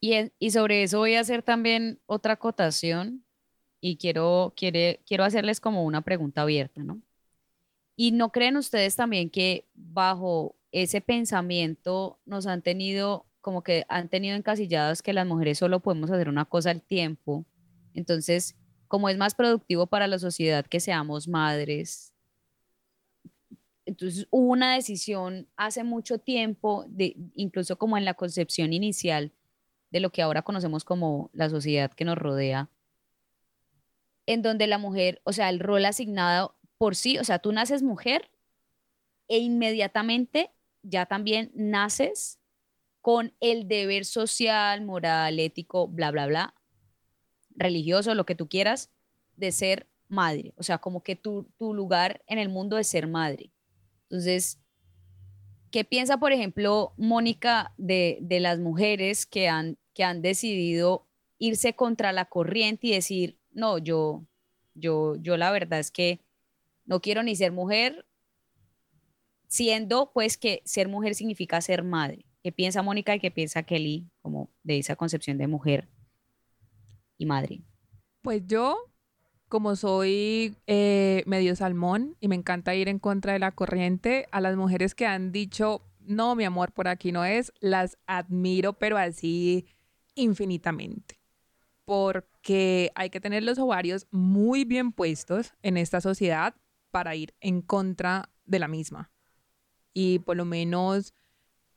Y, 0.00 0.14
en- 0.14 0.32
y 0.38 0.50
sobre 0.50 0.82
eso 0.82 0.98
voy 0.98 1.14
a 1.14 1.20
hacer 1.20 1.42
también 1.42 2.00
otra 2.06 2.34
acotación 2.34 3.24
y 3.80 3.98
quiero, 3.98 4.54
quiere- 4.56 5.02
quiero 5.06 5.24
hacerles 5.24 5.60
como 5.60 5.84
una 5.84 6.02
pregunta 6.02 6.42
abierta, 6.42 6.82
¿no? 6.84 7.02
¿Y 7.96 8.12
no 8.12 8.32
creen 8.32 8.56
ustedes 8.56 8.96
también 8.96 9.30
que 9.30 9.68
bajo 9.74 10.56
ese 10.72 11.00
pensamiento 11.00 12.20
nos 12.26 12.46
han 12.46 12.62
tenido, 12.62 13.26
como 13.40 13.62
que 13.62 13.84
han 13.88 14.08
tenido 14.08 14.36
encasillados 14.36 15.02
que 15.02 15.12
las 15.12 15.26
mujeres 15.26 15.58
solo 15.58 15.80
podemos 15.80 16.10
hacer 16.10 16.28
una 16.28 16.46
cosa 16.46 16.70
al 16.70 16.82
tiempo? 16.82 17.46
Entonces, 17.94 18.56
como 18.90 19.08
es 19.08 19.16
más 19.16 19.36
productivo 19.36 19.86
para 19.86 20.08
la 20.08 20.18
sociedad 20.18 20.66
que 20.66 20.80
seamos 20.80 21.28
madres, 21.28 22.12
entonces 23.86 24.26
hubo 24.30 24.50
una 24.50 24.74
decisión 24.74 25.46
hace 25.56 25.84
mucho 25.84 26.18
tiempo, 26.18 26.86
incluso 27.36 27.78
como 27.78 27.96
en 27.96 28.04
la 28.04 28.14
concepción 28.14 28.72
inicial 28.72 29.30
de 29.92 30.00
lo 30.00 30.10
que 30.10 30.22
ahora 30.22 30.42
conocemos 30.42 30.82
como 30.82 31.30
la 31.32 31.48
sociedad 31.48 31.92
que 31.92 32.04
nos 32.04 32.18
rodea, 32.18 32.68
en 34.26 34.42
donde 34.42 34.66
la 34.66 34.78
mujer, 34.78 35.20
o 35.22 35.32
sea, 35.32 35.50
el 35.50 35.60
rol 35.60 35.84
asignado 35.84 36.56
por 36.76 36.96
sí, 36.96 37.16
o 37.16 37.22
sea, 37.22 37.38
tú 37.38 37.52
naces 37.52 37.84
mujer 37.84 38.28
e 39.28 39.38
inmediatamente 39.38 40.50
ya 40.82 41.06
también 41.06 41.52
naces 41.54 42.40
con 43.00 43.34
el 43.38 43.68
deber 43.68 44.04
social, 44.04 44.84
moral, 44.84 45.38
ético, 45.38 45.86
bla, 45.86 46.10
bla, 46.10 46.26
bla, 46.26 46.54
religioso, 47.56 48.14
lo 48.14 48.26
que 48.26 48.34
tú 48.34 48.48
quieras, 48.48 48.90
de 49.36 49.52
ser 49.52 49.88
madre. 50.08 50.52
O 50.56 50.62
sea, 50.62 50.78
como 50.78 51.02
que 51.02 51.16
tu, 51.16 51.44
tu 51.56 51.72
lugar 51.72 52.22
en 52.26 52.38
el 52.38 52.48
mundo 52.48 52.78
es 52.78 52.88
ser 52.88 53.06
madre. 53.06 53.50
Entonces, 54.04 54.60
¿qué 55.70 55.84
piensa, 55.84 56.18
por 56.18 56.32
ejemplo, 56.32 56.92
Mónica, 56.96 57.72
de, 57.78 58.18
de 58.20 58.40
las 58.40 58.58
mujeres 58.58 59.24
que 59.24 59.48
han, 59.48 59.78
que 59.94 60.04
han 60.04 60.20
decidido 60.20 61.06
irse 61.38 61.74
contra 61.74 62.12
la 62.12 62.26
corriente 62.26 62.88
y 62.88 62.92
decir, 62.92 63.38
no, 63.52 63.78
yo, 63.78 64.26
yo, 64.74 65.16
yo 65.16 65.36
la 65.36 65.50
verdad 65.50 65.78
es 65.78 65.90
que 65.90 66.20
no 66.84 67.00
quiero 67.00 67.22
ni 67.22 67.36
ser 67.36 67.52
mujer, 67.52 68.06
siendo 69.48 70.12
pues 70.12 70.36
que 70.36 70.62
ser 70.64 70.88
mujer 70.88 71.14
significa 71.14 71.60
ser 71.60 71.82
madre. 71.82 72.26
¿Qué 72.42 72.52
piensa 72.52 72.82
Mónica 72.82 73.14
y 73.14 73.20
qué 73.20 73.30
piensa 73.30 73.62
Kelly 73.62 74.08
como 74.22 74.50
de 74.62 74.78
esa 74.78 74.96
concepción 74.96 75.38
de 75.38 75.46
mujer 75.46 75.88
y 77.20 77.26
madre? 77.26 77.60
Pues 78.22 78.42
yo, 78.46 78.78
como 79.48 79.76
soy 79.76 80.56
eh, 80.66 81.22
medio 81.26 81.54
salmón 81.54 82.16
y 82.18 82.28
me 82.28 82.34
encanta 82.34 82.74
ir 82.74 82.88
en 82.88 82.98
contra 82.98 83.34
de 83.34 83.38
la 83.38 83.52
corriente, 83.52 84.26
a 84.32 84.40
las 84.40 84.56
mujeres 84.56 84.94
que 84.94 85.06
han 85.06 85.30
dicho, 85.32 85.82
no, 86.00 86.34
mi 86.34 86.44
amor, 86.44 86.72
por 86.72 86.88
aquí 86.88 87.12
no 87.12 87.24
es, 87.26 87.52
las 87.60 87.98
admiro, 88.06 88.72
pero 88.72 88.96
así 88.96 89.66
infinitamente. 90.14 91.20
Porque 91.84 92.90
hay 92.94 93.10
que 93.10 93.20
tener 93.20 93.42
los 93.42 93.58
ovarios 93.58 94.06
muy 94.10 94.64
bien 94.64 94.92
puestos 94.92 95.52
en 95.62 95.76
esta 95.76 96.00
sociedad 96.00 96.54
para 96.90 97.14
ir 97.16 97.34
en 97.40 97.60
contra 97.60 98.30
de 98.46 98.58
la 98.60 98.68
misma. 98.68 99.10
Y 99.92 100.20
por 100.20 100.36
lo 100.38 100.46
menos, 100.46 101.12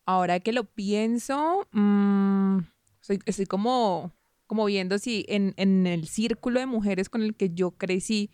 ahora 0.05 0.39
que 0.39 0.53
lo 0.53 0.63
pienso, 0.63 1.67
mm, 1.71 2.59
soy- 3.01 3.19
estoy 3.25 3.45
como 3.45 4.13
como 4.53 4.65
viendo 4.65 4.99
si 4.99 5.25
en, 5.29 5.55
en 5.57 5.87
el 5.87 6.07
círculo 6.07 6.59
de 6.59 6.67
mujeres 6.67 7.09
con 7.09 7.23
el 7.23 7.33
que 7.35 7.49
yo 7.55 7.71
crecí 7.71 8.29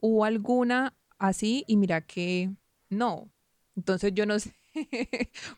hubo 0.00 0.24
alguna 0.24 0.96
así 1.16 1.62
y 1.68 1.76
mira 1.76 2.00
que 2.00 2.50
no. 2.88 3.30
Entonces 3.76 4.12
yo 4.12 4.26
no 4.26 4.36
sé 4.40 4.52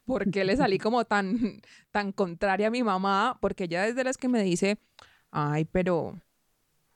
por 0.04 0.30
qué 0.30 0.44
le 0.44 0.54
salí 0.54 0.76
como 0.76 1.06
tan, 1.06 1.62
tan 1.90 2.12
contraria 2.12 2.66
a 2.66 2.70
mi 2.70 2.82
mamá, 2.82 3.38
porque 3.40 3.64
ella 3.64 3.86
es 3.86 3.96
de 3.96 4.04
las 4.04 4.18
que 4.18 4.28
me 4.28 4.42
dice, 4.42 4.76
ay, 5.30 5.64
pero 5.64 6.20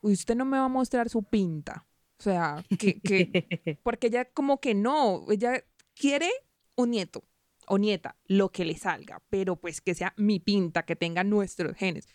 usted 0.02 0.36
no 0.36 0.44
me 0.44 0.58
va 0.58 0.66
a 0.66 0.68
mostrar 0.68 1.08
su 1.08 1.22
pinta. 1.22 1.86
O 2.18 2.22
sea, 2.22 2.62
que, 2.78 3.00
que 3.00 3.78
porque 3.82 4.08
ella 4.08 4.26
como 4.26 4.60
que 4.60 4.74
no, 4.74 5.24
ella 5.30 5.64
quiere 5.94 6.28
un 6.74 6.90
nieto 6.90 7.24
o 7.66 7.78
nieta, 7.78 8.14
lo 8.26 8.50
que 8.50 8.66
le 8.66 8.76
salga, 8.76 9.22
pero 9.30 9.56
pues 9.56 9.80
que 9.80 9.94
sea 9.94 10.12
mi 10.18 10.38
pinta, 10.38 10.84
que 10.84 10.96
tenga 10.96 11.24
nuestros 11.24 11.74
genes. 11.78 12.06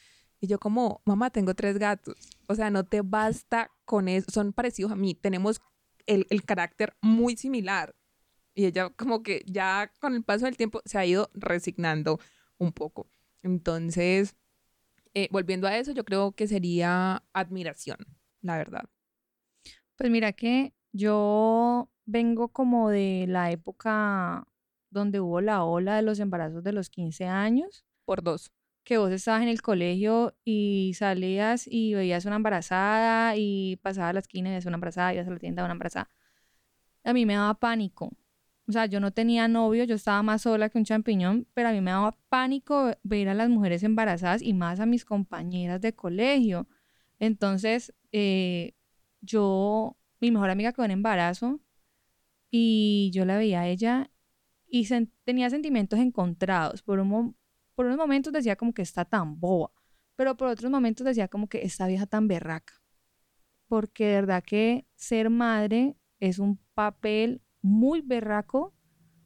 Y 0.42 0.48
yo 0.48 0.60
como, 0.60 1.02
mamá, 1.06 1.30
tengo 1.30 1.54
tres 1.54 1.78
gatos. 1.78 2.16
O 2.48 2.56
sea, 2.56 2.70
no 2.72 2.84
te 2.84 3.02
basta 3.02 3.72
con 3.86 4.08
eso. 4.08 4.30
Son 4.32 4.52
parecidos 4.52 4.92
a 4.92 4.96
mí. 4.96 5.14
Tenemos 5.14 5.62
el, 6.08 6.26
el 6.32 6.44
carácter 6.44 6.96
muy 7.00 7.38
similar. 7.38 7.96
Y 8.54 8.66
ella 8.66 8.90
como 8.90 9.24
que 9.24 9.44
ya 9.46 9.94
con 10.00 10.16
el 10.16 10.24
paso 10.24 10.46
del 10.46 10.58
tiempo 10.58 10.82
se 10.84 10.98
ha 10.98 11.06
ido 11.06 11.30
resignando 11.34 12.20
un 12.58 12.74
poco. 12.74 13.08
Entonces, 13.44 14.36
eh, 15.14 15.28
volviendo 15.32 15.68
a 15.68 15.78
eso, 15.78 15.92
yo 15.92 16.04
creo 16.04 16.32
que 16.34 16.48
sería 16.48 17.24
admiración, 17.34 17.98
la 18.42 18.58
verdad. 18.58 18.90
Pues 19.96 20.10
mira 20.10 20.34
que 20.34 20.74
yo 20.92 21.90
vengo 22.06 22.50
como 22.50 22.90
de 22.90 23.26
la 23.28 23.52
época 23.52 24.48
donde 24.90 25.20
hubo 25.20 25.40
la 25.42 25.64
ola 25.64 25.96
de 25.96 26.02
los 26.02 26.20
embarazos 26.20 26.64
de 26.64 26.74
los 26.74 26.90
15 26.90 27.26
años, 27.26 27.86
Por 28.06 28.24
dos. 28.24 28.52
Que 28.84 28.98
vos 28.98 29.12
estabas 29.12 29.44
en 29.44 29.50
el 29.50 29.62
colegio 29.62 30.36
y 30.44 30.94
salías 30.96 31.68
y 31.68 31.94
veías 31.94 32.26
una 32.26 32.38
embarazada 32.38 33.36
y 33.38 33.78
pasabas 33.78 34.12
a 34.12 34.14
la 34.14 34.20
esquina 34.20 34.50
y 34.50 34.52
veías 34.52 34.66
una 34.66 34.76
embarazada, 34.76 35.14
ibas 35.14 35.28
a 35.28 35.32
la 35.32 35.40
tienda 35.40 35.64
una 35.64 35.74
embarazada. 35.74 36.10
A 37.04 37.14
mí 37.14 37.26
me 37.26 37.36
daba 37.36 37.56
pánico. 37.56 38.12
O 38.68 38.72
sea, 38.72 38.86
yo 38.86 39.00
no 39.00 39.12
tenía 39.12 39.48
novio, 39.48 39.84
yo 39.84 39.96
estaba 39.96 40.24
más 40.24 40.44
sola 40.44 40.70
que 40.70 40.78
un 40.78 40.86
champiñón, 40.86 41.48
pero 41.54 41.70
a 41.70 41.72
mí 41.74 41.82
me 41.82 41.92
daba 41.92 42.18
pánico 42.30 42.92
ver 43.04 43.30
a 43.30 43.34
las 43.34 43.50
mujeres 43.50 43.84
embarazadas 43.84 44.42
y 44.42 44.54
más 44.54 44.80
a 44.80 44.86
mis 44.86 45.04
compañeras 45.06 45.82
de 45.82 45.94
colegio. 45.94 46.68
Entonces, 47.20 47.94
eh, 48.12 48.74
yo, 49.22 49.98
mi 50.20 50.32
mejor 50.32 50.50
amiga 50.52 50.74
quedó 50.74 50.86
en 50.86 50.92
embarazo 50.92 51.60
y 52.50 53.12
yo 53.14 53.26
la 53.26 53.38
veía 53.38 53.62
a 53.62 53.68
ella 53.68 54.12
y 54.68 54.88
tenía 55.26 55.50
sentimientos 55.50 56.00
encontrados. 56.00 56.82
Por, 56.82 57.00
un 57.00 57.36
por 57.82 57.88
unos 57.88 57.98
momentos 57.98 58.32
decía 58.32 58.56
como 58.56 58.76
que 58.76 58.84
está 58.84 59.06
tan 59.06 59.40
boba, 59.40 59.72
pero 60.16 60.38
por 60.38 60.50
otros 60.50 60.70
momentos 60.70 61.04
decía 61.04 61.28
como 61.28 61.50
que 61.50 61.64
esta 61.64 61.88
vieja 61.88 62.06
tan 62.06 62.28
berraca. 62.28 62.76
Porque 63.68 64.06
de 64.06 64.14
verdad 64.14 64.44
que 64.44 64.86
ser 64.94 65.32
madre 65.32 65.98
es 66.20 66.38
un 66.38 66.60
papel 66.76 67.42
muy 67.64 68.02
berraco 68.02 68.76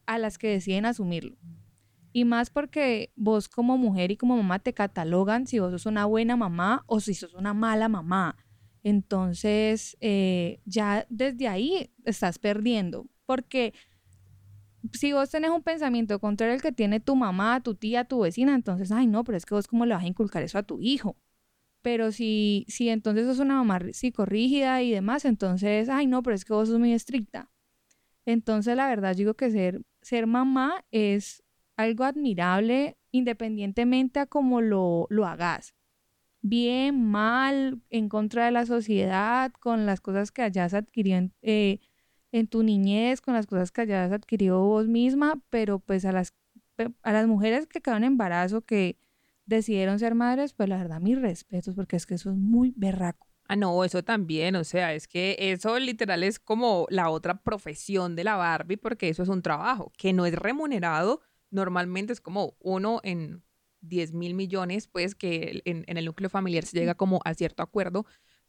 a 0.06 0.16
las 0.16 0.38
que 0.38 0.48
deciden 0.48 0.86
asumirlo. 0.86 1.36
Y 2.14 2.24
más 2.24 2.48
porque 2.48 3.12
vos 3.14 3.46
como 3.50 3.76
mujer 3.76 4.10
y 4.10 4.16
como 4.16 4.38
mamá 4.38 4.58
te 4.58 4.72
catalogan 4.72 5.46
si 5.46 5.58
vos 5.58 5.72
sos 5.72 5.84
una 5.84 6.06
buena 6.06 6.34
mamá 6.34 6.82
o 6.86 7.00
si 7.00 7.12
sos 7.12 7.34
una 7.34 7.52
mala 7.52 7.90
mamá. 7.90 8.38
Entonces, 8.82 9.98
eh, 10.00 10.62
ya 10.64 11.04
desde 11.10 11.46
ahí 11.46 11.92
estás 12.06 12.38
perdiendo. 12.38 13.06
Porque 13.26 13.74
si 14.92 15.12
vos 15.12 15.30
tenés 15.30 15.50
un 15.50 15.62
pensamiento 15.62 16.18
contrario 16.18 16.54
al 16.54 16.62
que 16.62 16.72
tiene 16.72 17.00
tu 17.00 17.16
mamá, 17.16 17.62
tu 17.62 17.74
tía, 17.74 18.04
tu 18.04 18.20
vecina, 18.20 18.54
entonces, 18.54 18.92
ay, 18.92 19.06
no, 19.06 19.24
pero 19.24 19.36
es 19.38 19.46
que 19.46 19.54
vos 19.54 19.66
cómo 19.66 19.86
le 19.86 19.94
vas 19.94 20.04
a 20.04 20.06
inculcar 20.06 20.42
eso 20.42 20.58
a 20.58 20.62
tu 20.62 20.80
hijo. 20.80 21.16
Pero 21.82 22.12
si, 22.12 22.66
si 22.68 22.88
entonces 22.88 23.26
sos 23.26 23.38
una 23.38 23.56
mamá 23.56 23.80
psicorrígida 23.92 24.82
y 24.82 24.90
demás, 24.92 25.24
entonces, 25.24 25.88
ay, 25.88 26.06
no, 26.06 26.22
pero 26.22 26.36
es 26.36 26.44
que 26.44 26.52
vos 26.52 26.68
sos 26.68 26.78
muy 26.78 26.92
estricta. 26.92 27.50
Entonces, 28.26 28.76
la 28.76 28.88
verdad, 28.88 29.16
digo 29.16 29.34
que 29.34 29.50
ser, 29.50 29.82
ser 30.02 30.26
mamá 30.26 30.84
es 30.90 31.42
algo 31.76 32.04
admirable 32.04 32.96
independientemente 33.12 34.20
a 34.20 34.26
cómo 34.26 34.60
lo, 34.60 35.06
lo 35.10 35.26
hagas. 35.26 35.74
Bien, 36.42 37.02
mal, 37.02 37.80
en 37.90 38.08
contra 38.08 38.46
de 38.46 38.52
la 38.52 38.66
sociedad, 38.66 39.52
con 39.60 39.86
las 39.86 40.00
cosas 40.00 40.30
que 40.32 40.42
hayas 40.42 40.74
adquirido 40.74 41.30
eh, 41.42 41.80
en 42.32 42.46
tu 42.48 42.62
niñez, 42.62 43.20
con 43.20 43.34
las 43.34 43.46
cosas 43.46 43.72
que 43.72 43.82
hayas 43.82 44.12
adquirido 44.12 44.60
vos 44.60 44.88
misma, 44.88 45.40
pero 45.50 45.78
pues 45.78 46.04
a 46.04 46.12
las, 46.12 46.34
a 47.02 47.12
las 47.12 47.26
mujeres 47.26 47.66
que 47.66 47.80
quedaron 47.80 48.04
en 48.04 48.12
embarazo, 48.12 48.62
que 48.62 48.98
decidieron 49.46 49.98
ser 49.98 50.14
madres, 50.14 50.52
pues 50.52 50.68
la 50.68 50.76
verdad, 50.76 51.00
mis 51.00 51.20
respetos, 51.20 51.74
porque 51.74 51.96
es 51.96 52.06
que 52.06 52.14
eso 52.14 52.30
es 52.30 52.36
muy 52.36 52.72
berraco. 52.76 53.26
Ah, 53.48 53.54
no, 53.54 53.84
eso 53.84 54.02
también, 54.02 54.56
o 54.56 54.64
sea, 54.64 54.92
es 54.92 55.06
que 55.06 55.36
eso 55.38 55.78
literal 55.78 56.24
es 56.24 56.40
como 56.40 56.86
la 56.90 57.10
otra 57.10 57.42
profesión 57.42 58.16
de 58.16 58.24
la 58.24 58.34
Barbie, 58.34 58.76
porque 58.76 59.08
eso 59.08 59.22
es 59.22 59.28
un 59.28 59.40
trabajo 59.40 59.92
que 59.96 60.12
no 60.12 60.26
es 60.26 60.34
remunerado, 60.34 61.20
normalmente 61.50 62.12
es 62.12 62.20
como 62.20 62.56
uno 62.58 63.00
en 63.04 63.44
10 63.82 64.12
mil 64.12 64.34
millones, 64.34 64.88
pues 64.88 65.14
que 65.14 65.62
en, 65.64 65.84
en 65.86 65.96
el 65.96 66.06
núcleo 66.06 66.28
familiar 66.28 66.64
se 66.64 66.76
llega 66.76 66.96
como 66.96 67.20
a 67.24 67.34
cierto 67.34 67.62
acuerdo, 67.62 68.04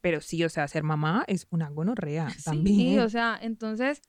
pero 0.08 0.22
sí, 0.22 0.42
o 0.44 0.50
sea, 0.50 0.68
ser 0.70 0.84
mamá 0.84 1.24
es 1.28 1.48
una 1.50 1.70
gonorrea 1.70 2.30
Sí, 2.38 2.44
también. 2.44 3.00
o 3.02 3.10
sea, 3.10 3.38
entonces 3.42 4.02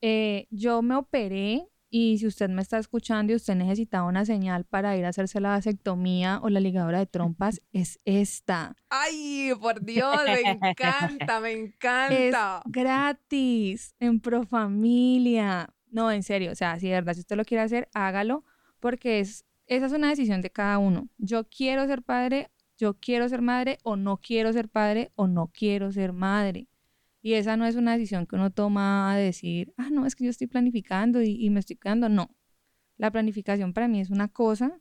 eh, 0.00 0.46
yo 0.50 0.80
me 0.82 0.94
operé 0.96 1.66
y 1.90 2.18
si 2.18 2.26
usted 2.26 2.48
me 2.48 2.60
está 2.62 2.78
escuchando 2.78 3.32
y 3.32 3.36
usted 3.36 3.54
necesitaba 3.54 4.08
una 4.08 4.24
señal 4.24 4.64
para 4.64 4.96
ir 4.96 5.04
a 5.04 5.10
hacerse 5.10 5.40
la 5.40 5.50
vasectomía 5.50 6.40
o 6.42 6.48
la 6.48 6.58
ligadura 6.60 6.98
de 6.98 7.06
trompas, 7.06 7.60
es 7.72 8.00
esta. 8.04 8.74
Ay, 8.88 9.52
por 9.60 9.80
Dios, 9.84 10.16
me 10.26 10.40
encanta, 10.70 11.40
me 11.40 11.52
Es 11.52 11.58
encanta. 11.64 12.62
gratis 12.66 13.94
en 14.00 14.20
Profamilia. 14.20 15.68
No, 15.90 16.10
en 16.10 16.22
serio, 16.22 16.50
o 16.52 16.54
sea, 16.56 16.78
si 16.80 16.88
de 16.88 16.94
verdad, 16.94 17.14
si 17.14 17.20
usted 17.20 17.36
lo 17.36 17.44
quiere 17.44 17.62
hacer, 17.62 17.88
hágalo 17.94 18.44
porque 18.80 19.20
es 19.20 19.44
esa 19.66 19.86
es 19.86 19.92
una 19.92 20.08
decisión 20.10 20.40
de 20.42 20.50
cada 20.50 20.78
uno. 20.78 21.08
Yo 21.18 21.44
quiero 21.48 21.86
ser 21.86 22.02
padre, 22.02 22.50
yo 22.76 22.94
quiero 22.94 23.28
ser 23.28 23.42
madre 23.42 23.78
o 23.82 23.96
no 23.96 24.18
quiero 24.18 24.52
ser 24.52 24.68
padre 24.68 25.12
o 25.14 25.26
no 25.26 25.48
quiero 25.48 25.92
ser 25.92 26.12
madre. 26.12 26.68
Y 27.22 27.34
esa 27.34 27.56
no 27.56 27.64
es 27.64 27.76
una 27.76 27.92
decisión 27.92 28.26
que 28.26 28.36
uno 28.36 28.50
toma 28.50 29.12
a 29.12 29.16
decir, 29.16 29.72
ah, 29.76 29.88
no, 29.90 30.04
es 30.06 30.14
que 30.14 30.24
yo 30.24 30.30
estoy 30.30 30.46
planificando 30.46 31.22
y, 31.22 31.42
y 31.42 31.50
me 31.50 31.60
estoy 31.60 31.76
quedando. 31.76 32.08
No. 32.08 32.36
La 32.96 33.10
planificación 33.10 33.72
para 33.72 33.88
mí 33.88 34.00
es 34.00 34.10
una 34.10 34.28
cosa 34.28 34.78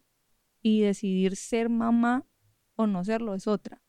y 0.62 0.82
decidir 0.82 1.36
ser 1.36 1.70
mamá 1.70 2.26
o 2.76 2.88
no 2.88 3.04
serlo 3.04 3.34
es 3.36 3.48
otra. 3.48 3.82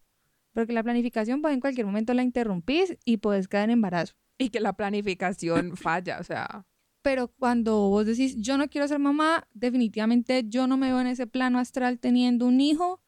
Porque 0.52 0.73
la 0.73 0.82
planificación, 0.82 1.42
pues 1.42 1.52
en 1.52 1.61
cualquier 1.61 1.87
momento 1.87 2.14
la 2.14 2.23
interrumpís 2.23 2.96
y 3.04 3.16
puedes 3.18 3.49
quedar 3.49 3.64
en 3.64 3.70
embarazo. 3.70 4.14
Y 4.38 4.50
que 4.50 4.61
la 4.61 4.75
planificación 4.75 5.76
falla, 5.76 6.18
o 6.20 6.25
sea. 6.25 6.66
Pero 7.02 7.28
cuando 7.28 7.88
vos 7.90 8.06
decís, 8.06 8.37
yo 8.38 8.56
no 8.56 8.68
quiero 8.68 8.88
ser 8.88 8.99
mamá, 8.99 9.49
definitivamente 9.52 10.44
yo 10.46 10.66
no 10.66 10.76
me 10.76 10.87
veo 10.87 11.00
en 11.00 11.08
ese 11.08 11.26
plano 11.26 11.58
astral 11.58 11.99
teniendo 11.99 12.46
un 12.46 12.61
hijo, 12.61 13.02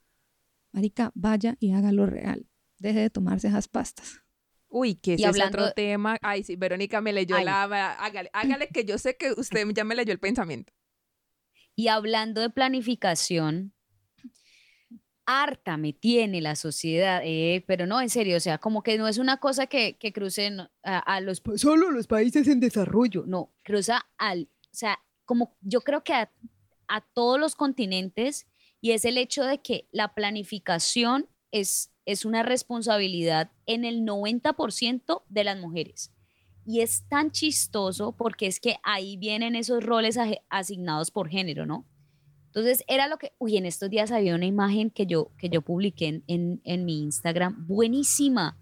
marica, 0.76 1.10
vaya 1.14 1.56
y 1.58 1.72
hágalo 1.72 2.04
real. 2.06 2.46
Deje 2.78 3.00
de 3.00 3.10
tomarse 3.10 3.48
esas 3.48 3.66
pastas. 3.66 4.20
Uy, 4.68 4.94
que 4.94 5.14
ese 5.14 5.22
es 5.22 5.28
hablando- 5.30 5.62
otro 5.62 5.72
tema. 5.72 6.18
Ay, 6.20 6.44
sí, 6.44 6.54
Verónica 6.56 7.00
me 7.00 7.14
leyó 7.14 7.34
Ay. 7.36 7.46
la... 7.46 7.62
Hágale, 7.94 8.28
hágale 8.34 8.68
que 8.68 8.84
yo 8.84 8.98
sé 8.98 9.16
que 9.16 9.32
usted 9.32 9.66
ya 9.74 9.84
me 9.84 9.94
leyó 9.94 10.12
el 10.12 10.18
pensamiento. 10.20 10.72
Y 11.74 11.88
hablando 11.88 12.42
de 12.42 12.50
planificación, 12.50 13.72
harta 15.24 15.76
me 15.78 15.92
tiene 15.94 16.40
la 16.42 16.56
sociedad, 16.56 17.22
eh, 17.24 17.64
pero 17.66 17.86
no, 17.86 18.00
en 18.02 18.10
serio, 18.10 18.36
o 18.36 18.40
sea, 18.40 18.58
como 18.58 18.82
que 18.82 18.98
no 18.98 19.08
es 19.08 19.16
una 19.18 19.38
cosa 19.38 19.66
que, 19.66 19.96
que 19.96 20.12
cruce 20.12 20.50
no, 20.50 20.70
a, 20.84 20.98
a 20.98 21.20
los, 21.20 21.42
solo 21.56 21.90
los 21.90 22.06
países 22.06 22.46
en 22.48 22.60
desarrollo, 22.60 23.24
no, 23.26 23.52
cruza 23.64 24.06
al, 24.18 24.50
o 24.66 24.74
sea, 24.76 24.98
como 25.24 25.56
yo 25.62 25.80
creo 25.80 26.04
que 26.04 26.12
a, 26.12 26.30
a 26.88 27.00
todos 27.00 27.40
los 27.40 27.56
continentes 27.56 28.46
y 28.80 28.92
es 28.92 29.04
el 29.04 29.18
hecho 29.18 29.44
de 29.44 29.58
que 29.58 29.88
la 29.90 30.14
planificación 30.14 31.28
es, 31.50 31.90
es 32.04 32.24
una 32.24 32.42
responsabilidad 32.42 33.50
en 33.66 33.84
el 33.84 34.02
90% 34.02 35.22
de 35.28 35.44
las 35.44 35.58
mujeres. 35.58 36.12
Y 36.64 36.80
es 36.80 37.04
tan 37.08 37.30
chistoso 37.30 38.12
porque 38.12 38.46
es 38.46 38.60
que 38.60 38.76
ahí 38.82 39.16
vienen 39.16 39.54
esos 39.54 39.84
roles 39.84 40.18
asignados 40.48 41.10
por 41.10 41.28
género, 41.28 41.64
¿no? 41.64 41.86
Entonces 42.56 42.84
era 42.88 43.06
lo 43.06 43.18
que, 43.18 43.32
uy, 43.38 43.58
en 43.58 43.66
estos 43.66 43.90
días 43.90 44.10
había 44.10 44.34
una 44.34 44.46
imagen 44.46 44.90
que 44.90 45.06
yo, 45.06 45.30
que 45.36 45.50
yo 45.50 45.60
publiqué 45.60 46.22
en, 46.26 46.60
en, 46.64 46.84
mi 46.86 47.02
Instagram, 47.02 47.66
buenísima, 47.66 48.58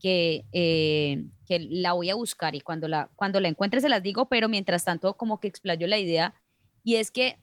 que, 0.00 0.46
eh, 0.52 1.26
que 1.46 1.60
la 1.60 1.92
voy 1.92 2.08
a 2.08 2.14
buscar 2.14 2.54
y 2.54 2.62
cuando 2.62 2.88
la, 2.88 3.10
cuando 3.16 3.38
la 3.38 3.48
encuentre 3.48 3.82
se 3.82 3.90
las 3.90 4.02
digo, 4.02 4.30
pero 4.30 4.48
mientras 4.48 4.84
tanto 4.84 5.14
como 5.18 5.40
que 5.40 5.48
explayo 5.48 5.86
la 5.86 5.98
idea. 5.98 6.34
Y 6.82 6.94
es 6.94 7.10
que, 7.10 7.38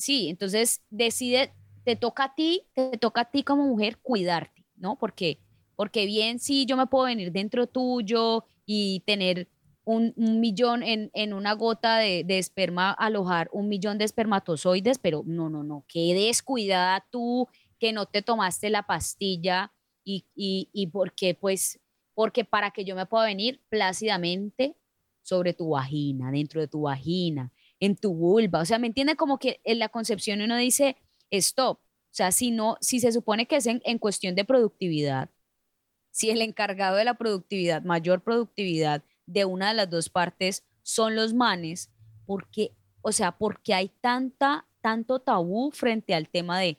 sí, 0.00 0.28
entonces 0.28 0.82
decide, 0.90 1.52
te 1.84 1.94
toca 1.94 2.24
a 2.24 2.34
ti, 2.34 2.66
te 2.74 2.98
toca 2.98 3.22
a 3.22 3.30
ti 3.30 3.42
como 3.42 3.66
mujer 3.66 3.98
cuidarte, 3.98 4.66
¿no? 4.76 4.98
Porque, 4.98 5.38
porque 5.76 6.06
bien, 6.06 6.38
sí, 6.38 6.66
yo 6.66 6.76
me 6.76 6.86
puedo 6.86 7.04
venir 7.04 7.30
dentro 7.32 7.66
tuyo 7.66 8.44
y 8.66 9.00
tener 9.06 9.48
un, 9.84 10.14
millón 10.16 10.82
en, 10.82 11.10
en 11.14 11.32
una 11.32 11.52
gota 11.54 11.98
de, 11.98 12.24
de 12.24 12.38
esperma, 12.38 12.92
alojar 12.92 13.50
un 13.52 13.68
millón 13.68 13.98
de 13.98 14.04
espermatozoides, 14.04 14.98
pero 14.98 15.22
no, 15.26 15.50
no, 15.50 15.62
no, 15.62 15.84
qué 15.88 16.14
descuidada 16.14 17.06
tú 17.10 17.48
que 17.78 17.92
no 17.92 18.06
te 18.06 18.22
tomaste 18.22 18.70
la 18.70 18.84
pastilla 18.84 19.72
y, 20.04 20.26
y, 20.34 20.68
y 20.72 20.88
porque, 20.88 21.34
pues, 21.34 21.80
porque 22.14 22.44
para 22.44 22.70
que 22.70 22.84
yo 22.84 22.94
me 22.94 23.06
pueda 23.06 23.24
venir 23.24 23.62
plácidamente 23.68 24.76
sobre 25.22 25.54
tu 25.54 25.70
vagina, 25.70 26.30
dentro 26.30 26.60
de 26.60 26.68
tu 26.68 26.82
vagina, 26.82 27.52
en 27.80 27.96
tu 27.96 28.14
vulva, 28.14 28.60
o 28.60 28.64
sea, 28.64 28.78
¿me 28.78 28.86
entiende? 28.86 29.16
Como 29.16 29.38
que 29.38 29.60
en 29.64 29.78
la 29.78 29.88
concepción 29.88 30.42
uno 30.42 30.56
dice, 30.56 30.96
stop, 31.30 31.78
o 31.78 32.14
sea, 32.14 32.32
si 32.32 32.50
no, 32.50 32.76
si 32.80 33.00
se 33.00 33.12
supone 33.12 33.46
que 33.46 33.56
es 33.56 33.66
en, 33.66 33.98
cuestión 33.98 34.34
de 34.34 34.44
productividad, 34.44 35.30
si 36.10 36.30
el 36.30 36.42
encargado 36.42 36.96
de 36.96 37.04
la 37.04 37.14
productividad, 37.14 37.82
mayor 37.82 38.22
productividad 38.22 39.04
de 39.26 39.44
una 39.44 39.68
de 39.68 39.74
las 39.74 39.90
dos 39.90 40.10
partes 40.10 40.64
son 40.82 41.16
los 41.16 41.34
manes, 41.34 41.90
porque, 42.26 42.76
o 43.00 43.12
sea, 43.12 43.38
porque 43.38 43.74
hay 43.74 43.88
tanta, 44.00 44.66
tanto 44.80 45.20
tabú 45.20 45.70
frente 45.70 46.14
al 46.14 46.28
tema 46.28 46.58
de 46.60 46.78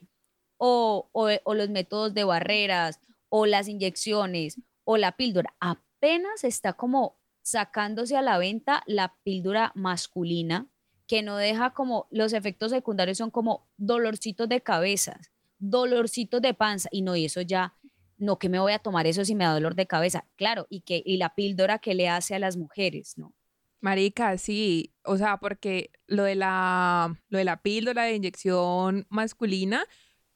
o, 0.58 1.10
o 1.12 1.54
los 1.54 1.70
métodos 1.70 2.14
de 2.14 2.22
barreras, 2.22 3.00
o 3.28 3.46
las 3.46 3.66
inyecciones, 3.66 4.60
o 4.84 4.96
la 4.96 5.16
píldora. 5.16 5.56
Apenas 5.58 6.44
está 6.44 6.74
como 6.74 7.16
sacándose 7.40 8.16
a 8.16 8.22
la 8.22 8.38
venta 8.38 8.84
la 8.86 9.16
píldora 9.24 9.72
masculina, 9.74 10.68
que 11.12 11.20
no 11.20 11.36
deja 11.36 11.74
como, 11.74 12.06
los 12.10 12.32
efectos 12.32 12.70
secundarios 12.70 13.18
son 13.18 13.30
como 13.30 13.68
dolorcitos 13.76 14.48
de 14.48 14.62
cabezas, 14.62 15.30
dolorcitos 15.58 16.40
de 16.40 16.54
panza, 16.54 16.88
y 16.90 17.02
no, 17.02 17.14
y 17.16 17.26
eso 17.26 17.42
ya, 17.42 17.74
no 18.16 18.38
que 18.38 18.48
me 18.48 18.58
voy 18.58 18.72
a 18.72 18.78
tomar 18.78 19.06
eso 19.06 19.22
si 19.22 19.34
me 19.34 19.44
da 19.44 19.52
dolor 19.52 19.74
de 19.74 19.86
cabeza, 19.86 20.26
claro, 20.36 20.66
y 20.70 20.80
que 20.80 21.02
y 21.04 21.18
la 21.18 21.34
píldora 21.34 21.80
que 21.80 21.94
le 21.94 22.08
hace 22.08 22.34
a 22.34 22.38
las 22.38 22.56
mujeres, 22.56 23.18
¿no? 23.18 23.34
Marica, 23.82 24.38
sí, 24.38 24.94
o 25.04 25.18
sea, 25.18 25.36
porque 25.36 25.90
lo 26.06 26.22
de 26.22 26.34
la, 26.34 27.20
lo 27.28 27.36
de 27.36 27.44
la 27.44 27.60
píldora 27.60 28.04
de 28.04 28.14
inyección 28.14 29.04
masculina, 29.10 29.84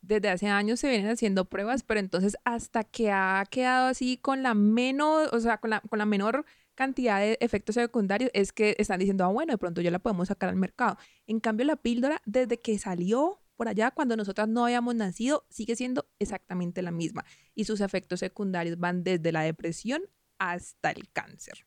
desde 0.03 0.29
hace 0.29 0.49
años 0.49 0.79
se 0.81 0.91
vienen 0.91 1.09
haciendo 1.09 1.47
pruebas, 1.47 1.85
pero 1.85 2.01
entonces 2.01 2.37
hasta 2.45 2.85
que 2.85 3.11
ha 3.11 3.43
quedado 3.51 3.87
así 3.87 4.19
con 4.19 4.43
la 4.43 4.53
menos, 4.53 5.33
o 5.33 5.41
sea, 5.41 5.57
con 5.57 5.71
la, 5.71 5.81
con 5.81 5.99
la 5.99 6.05
menor 6.05 6.45
cantidad 6.77 7.19
de 7.19 7.37
efectos 7.41 7.75
secundarios, 7.75 8.31
es 8.35 8.53
que 8.53 8.77
están 8.79 9.01
diciendo, 9.01 9.25
ah, 9.25 9.29
bueno, 9.29 9.53
de 9.53 9.59
pronto 9.59 9.81
ya 9.81 9.91
la 9.91 9.99
podemos 9.99 10.29
sacar 10.29 10.49
al 10.49 10.57
mercado. 10.57 10.97
En 11.27 11.41
cambio, 11.41 11.67
la 11.67 11.77
píldora, 11.77 12.23
desde 12.25 12.61
que 12.61 12.79
salió 12.79 13.41
por 13.57 13.69
allá, 13.69 13.91
cuando 13.91 14.17
nosotras 14.17 14.47
no 14.49 14.65
habíamos 14.65 14.95
nacido, 14.95 15.47
sigue 15.51 15.75
siendo 15.75 16.07
exactamente 16.19 16.83
la 16.83 16.93
misma. 16.93 17.25
Y 17.55 17.65
sus 17.65 17.81
efectos 17.81 18.21
secundarios 18.21 18.79
van 18.79 19.03
desde 19.03 19.33
la 19.33 19.41
depresión 19.41 20.03
hasta 20.39 20.91
el 20.91 21.11
cáncer. 21.11 21.67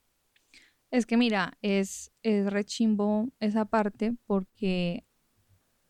Es 0.91 1.05
que 1.05 1.17
mira, 1.17 1.57
es, 1.61 2.11
es 2.23 2.51
rechimbo 2.51 3.29
esa 3.39 3.65
parte 3.65 4.15
porque 4.25 5.05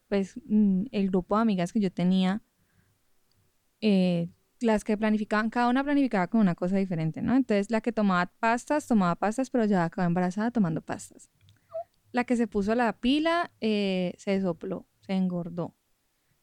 pues 0.07 0.39
mm, 0.45 0.85
el 0.91 1.09
grupo 1.09 1.35
de 1.35 1.41
amigas 1.43 1.71
que 1.71 1.79
yo 1.79 1.91
tenía, 1.91 2.41
eh, 3.81 4.29
las 4.61 4.83
que 4.83 4.97
planificaban, 4.97 5.49
cada 5.49 5.69
una 5.69 5.83
planificaba 5.83 6.27
con 6.27 6.41
una 6.41 6.55
cosa 6.55 6.77
diferente, 6.77 7.21
¿no? 7.21 7.35
Entonces 7.35 7.71
la 7.71 7.81
que 7.81 7.91
tomaba 7.91 8.31
pastas, 8.39 8.87
tomaba 8.87 9.15
pastas, 9.15 9.49
pero 9.49 9.65
ya 9.65 9.83
acabó 9.83 10.07
embarazada 10.07 10.51
tomando 10.51 10.81
pastas. 10.81 11.29
La 12.11 12.23
que 12.23 12.35
se 12.35 12.47
puso 12.47 12.75
la 12.75 12.93
pila, 12.93 13.51
eh, 13.61 14.13
se 14.17 14.41
sopló, 14.41 14.87
se 15.01 15.13
engordó. 15.13 15.75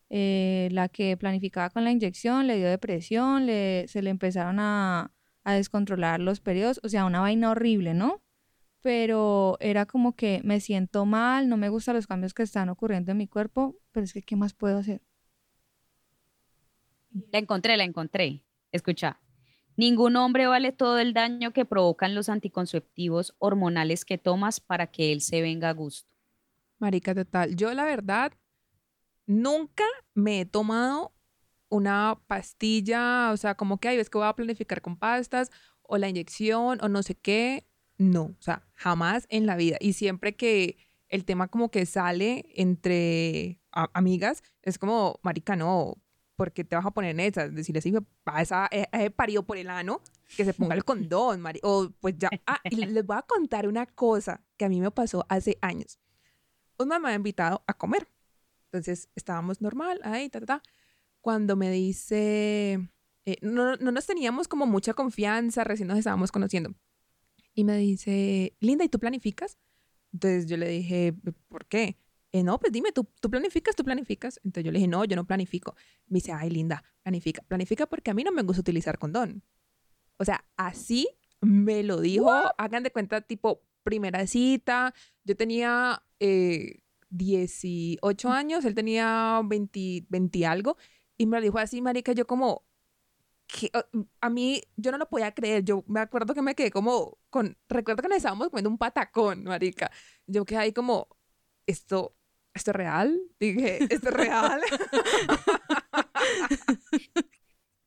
Eh, 0.08 0.68
la 0.72 0.88
que 0.88 1.16
planificaba 1.16 1.70
con 1.70 1.84
la 1.84 1.90
inyección, 1.90 2.46
le 2.46 2.56
dio 2.56 2.68
depresión, 2.68 3.46
le, 3.46 3.86
se 3.88 4.02
le 4.02 4.10
empezaron 4.10 4.60
a, 4.60 5.12
a 5.44 5.52
descontrolar 5.54 6.20
los 6.20 6.40
periodos, 6.40 6.80
o 6.84 6.88
sea, 6.88 7.04
una 7.04 7.20
vaina 7.20 7.50
horrible, 7.50 7.94
¿no? 7.94 8.22
pero 8.86 9.56
era 9.58 9.84
como 9.84 10.14
que 10.14 10.40
me 10.44 10.60
siento 10.60 11.06
mal, 11.06 11.48
no 11.48 11.56
me 11.56 11.70
gustan 11.70 11.96
los 11.96 12.06
cambios 12.06 12.34
que 12.34 12.44
están 12.44 12.68
ocurriendo 12.68 13.10
en 13.10 13.18
mi 13.18 13.26
cuerpo, 13.26 13.74
pero 13.90 14.04
es 14.04 14.12
que 14.12 14.22
¿qué 14.22 14.36
más 14.36 14.54
puedo 14.54 14.78
hacer? 14.78 15.02
La 17.32 17.38
encontré, 17.38 17.76
la 17.76 17.84
encontré. 17.84 18.44
Escucha. 18.72 19.20
Ningún 19.76 20.16
hombre 20.16 20.46
vale 20.46 20.72
todo 20.72 20.98
el 20.98 21.12
daño 21.12 21.52
que 21.52 21.64
provocan 21.64 22.14
los 22.14 22.28
anticonceptivos 22.28 23.34
hormonales 23.38 24.04
que 24.04 24.16
tomas 24.16 24.58
para 24.58 24.86
que 24.86 25.12
él 25.12 25.20
se 25.20 25.42
venga 25.42 25.68
a 25.68 25.74
gusto. 25.74 26.10
Marica, 26.78 27.14
total. 27.14 27.56
Yo, 27.56 27.72
la 27.74 27.84
verdad, 27.84 28.32
nunca 29.26 29.84
me 30.14 30.40
he 30.40 30.46
tomado 30.46 31.12
una 31.68 32.18
pastilla, 32.26 33.32
o 33.32 33.36
sea, 33.36 33.54
como 33.54 33.78
que 33.78 33.88
hay 33.88 33.96
veces 33.96 34.08
que 34.10 34.18
voy 34.18 34.26
a 34.26 34.34
planificar 34.34 34.80
con 34.80 34.96
pastas 34.96 35.50
o 35.82 35.98
la 35.98 36.08
inyección 36.08 36.78
o 36.82 36.88
no 36.88 37.02
sé 37.02 37.14
qué. 37.14 37.66
No, 37.98 38.24
o 38.24 38.42
sea, 38.42 38.66
jamás 38.74 39.26
en 39.30 39.46
la 39.46 39.56
vida. 39.56 39.76
Y 39.80 39.94
siempre 39.94 40.36
que 40.36 40.76
el 41.08 41.24
tema 41.24 41.48
como 41.48 41.70
que 41.70 41.86
sale 41.86 42.46
entre 42.54 43.60
amigas, 43.70 44.42
es 44.62 44.78
como, 44.78 45.20
marica, 45.22 45.56
no, 45.56 45.98
porque 46.36 46.64
te 46.64 46.76
vas 46.76 46.86
a 46.86 46.90
poner 46.90 47.10
en 47.12 47.20
esas? 47.20 47.54
Decirle 47.54 47.78
así, 47.78 47.92
a 48.24 48.42
esa, 48.42 48.68
eh, 48.70 48.86
eh, 48.92 49.10
parido 49.10 49.42
por 49.42 49.56
el 49.56 49.70
ano, 49.70 50.00
que 50.36 50.44
se 50.44 50.54
ponga 50.54 50.74
el 50.74 50.84
condón, 50.84 51.40
mari 51.40 51.60
o 51.62 51.90
pues 52.00 52.16
ya. 52.18 52.30
Ah, 52.46 52.60
y 52.64 52.76
les 52.76 53.04
voy 53.04 53.16
a 53.16 53.22
contar 53.22 53.66
una 53.66 53.86
cosa 53.86 54.42
que 54.56 54.64
a 54.64 54.68
mí 54.68 54.80
me 54.80 54.90
pasó 54.90 55.26
hace 55.28 55.58
años. 55.60 55.98
Un 56.78 56.88
mamá 56.88 57.08
me 57.08 57.12
ha 57.12 57.16
invitado 57.16 57.64
a 57.66 57.74
comer. 57.74 58.08
Entonces 58.66 59.08
estábamos 59.14 59.60
normal, 59.60 60.00
ahí, 60.04 60.28
ta, 60.28 60.40
ta, 60.40 60.46
ta. 60.46 60.62
Cuando 61.20 61.56
me 61.56 61.70
dice, 61.70 62.88
eh, 63.24 63.38
no, 63.40 63.76
no 63.76 63.90
nos 63.90 64.06
teníamos 64.06 64.46
como 64.48 64.66
mucha 64.66 64.94
confianza, 64.94 65.64
recién 65.64 65.88
nos 65.88 65.98
estábamos 65.98 66.30
conociendo. 66.30 66.74
Y 67.54 67.64
me 67.64 67.76
dice, 67.78 68.54
Linda, 68.60 68.84
¿y 68.84 68.88
tú 68.88 68.98
planificas? 68.98 69.58
Entonces 70.12 70.46
yo 70.46 70.56
le 70.56 70.68
dije, 70.68 71.14
¿por 71.48 71.66
qué? 71.66 71.96
"Eh, 72.40 72.42
no, 72.44 72.58
pues 72.58 72.72
dime, 72.72 72.92
¿tú, 72.92 73.04
¿tú 73.20 73.30
planificas? 73.30 73.76
¿Tú 73.76 73.84
planificas? 73.84 74.40
Entonces 74.44 74.64
yo 74.64 74.72
le 74.72 74.78
dije, 74.78 74.88
no, 74.88 75.04
yo 75.04 75.16
no 75.16 75.26
planifico. 75.26 75.74
Me 76.08 76.16
dice, 76.18 76.32
ay, 76.32 76.50
Linda, 76.50 76.82
planifica. 77.02 77.42
Planifica 77.42 77.86
porque 77.86 78.10
a 78.10 78.14
mí 78.14 78.24
no 78.24 78.32
me 78.32 78.42
gusta 78.42 78.60
utilizar 78.60 78.98
condón. 78.98 79.42
O 80.18 80.24
sea, 80.24 80.44
así 80.56 81.08
me 81.40 81.82
lo 81.82 82.00
dijo. 82.00 82.30
Hagan 82.58 82.82
de 82.82 82.90
cuenta, 82.92 83.20
tipo, 83.22 83.62
primera 83.82 84.26
cita. 84.26 84.94
Yo 85.24 85.36
tenía, 85.36 86.02
eh, 86.20 86.80
18 87.10 88.30
años, 88.30 88.64
él 88.64 88.74
tenía 88.74 89.40
20, 89.44 90.06
20 90.08 90.46
algo, 90.46 90.76
y 91.16 91.26
me 91.26 91.38
lo 91.38 91.42
dijo 91.44 91.58
así, 91.58 91.80
marica, 91.82 92.12
yo 92.12 92.26
como, 92.26 92.64
que, 93.46 93.70
o- 93.74 94.06
a 94.20 94.30
mí, 94.30 94.62
yo 94.76 94.90
no 94.92 94.98
lo 94.98 95.08
podía 95.08 95.32
creer, 95.34 95.64
yo 95.64 95.84
me 95.88 96.00
acuerdo 96.00 96.34
que 96.34 96.42
me 96.42 96.54
quedé 96.54 96.70
como, 96.70 97.18
con, 97.30 97.56
recuerdo 97.68 98.02
que 98.02 98.08
nos 98.08 98.18
estábamos 98.18 98.50
comiendo 98.50 98.70
un 98.70 98.78
patacón, 98.78 99.44
marica, 99.44 99.90
yo 100.26 100.44
quedé 100.44 100.58
ahí 100.60 100.72
como, 100.72 101.08
esto, 101.66 102.15
¿esto 102.56 102.72
es 102.72 102.76
real? 102.76 103.16
Dije, 103.38 103.78
¿esto 103.88 104.08
es 104.08 104.14
real? 104.14 104.60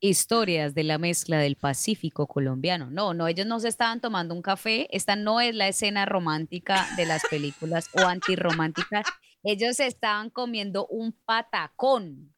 Historias 0.02 0.74
de 0.74 0.86
la 0.86 0.98
mezcla 0.98 1.40
del 1.40 1.58
Pacífico 1.58 2.26
colombiano. 2.28 2.90
No, 2.90 3.14
no, 3.14 3.28
ellos 3.28 3.46
no 3.46 3.60
se 3.60 3.68
estaban 3.68 4.00
tomando 4.00 4.34
un 4.34 4.42
café. 4.42 4.88
Esta 4.96 5.18
no 5.18 5.42
es 5.42 5.54
la 5.54 5.68
escena 5.68 6.06
romántica 6.06 6.88
de 6.96 7.06
las 7.06 7.24
películas 7.30 7.90
o 7.94 8.00
antirrománticas. 8.08 9.06
Ellos 9.44 9.76
se 9.76 9.88
estaban 9.88 10.30
comiendo 10.30 10.88
un 10.88 11.12
patacón 11.12 12.34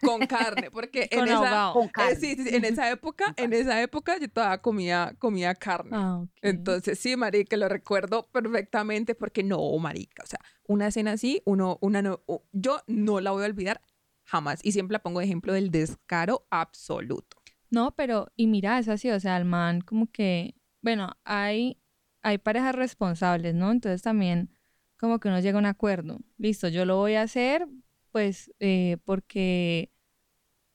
con 0.00 0.26
carne, 0.26 0.70
porque 0.70 1.02
en 1.10 1.20
Con 1.20 1.28
esa, 1.28 1.36
ahogado. 1.36 1.72
con 1.74 1.86
eh, 1.86 1.90
carne. 1.92 2.16
sí, 2.16 2.34
sí, 2.36 2.44
sí, 2.44 2.56
en 2.56 2.64
esa 2.64 2.90
época, 2.90 3.34
en 3.36 3.52
esa 3.52 3.80
época 3.82 4.18
yo 4.18 4.28
todavía 4.28 4.58
comía, 4.58 5.14
comía 5.18 5.54
carne. 5.54 5.90
Ah. 5.92 6.24
Entonces, 6.40 6.98
sí, 6.98 7.16
marica, 7.16 7.56
lo 7.56 7.68
recuerdo 7.68 8.28
perfectamente 8.32 9.14
porque 9.14 9.42
no, 9.42 9.76
marica, 9.78 10.22
o 10.22 10.26
sea, 10.26 10.40
una 10.72 10.88
escena 10.88 11.12
así, 11.12 11.42
uno, 11.44 11.78
una 11.80 12.02
no, 12.02 12.22
yo 12.52 12.80
no 12.86 13.20
la 13.20 13.30
voy 13.30 13.44
a 13.44 13.46
olvidar 13.46 13.80
jamás 14.24 14.60
y 14.64 14.72
siempre 14.72 14.94
la 14.94 15.02
pongo 15.02 15.20
de 15.20 15.26
ejemplo 15.26 15.52
del 15.52 15.70
descaro 15.70 16.46
absoluto. 16.50 17.36
No, 17.70 17.94
pero, 17.94 18.30
y 18.36 18.46
mira, 18.48 18.78
es 18.78 18.88
así, 18.88 19.10
o 19.10 19.18
sea, 19.18 19.36
el 19.36 19.44
man 19.44 19.80
como 19.80 20.06
que, 20.10 20.54
bueno, 20.82 21.16
hay, 21.24 21.78
hay 22.22 22.38
parejas 22.38 22.74
responsables, 22.74 23.54
¿no? 23.54 23.70
Entonces 23.70 24.02
también 24.02 24.50
como 24.98 25.18
que 25.18 25.28
uno 25.28 25.40
llega 25.40 25.58
a 25.58 25.60
un 25.60 25.66
acuerdo. 25.66 26.20
Listo, 26.36 26.68
yo 26.68 26.84
lo 26.84 26.96
voy 26.96 27.14
a 27.14 27.22
hacer, 27.22 27.66
pues, 28.10 28.52
eh, 28.60 28.98
porque, 29.04 29.90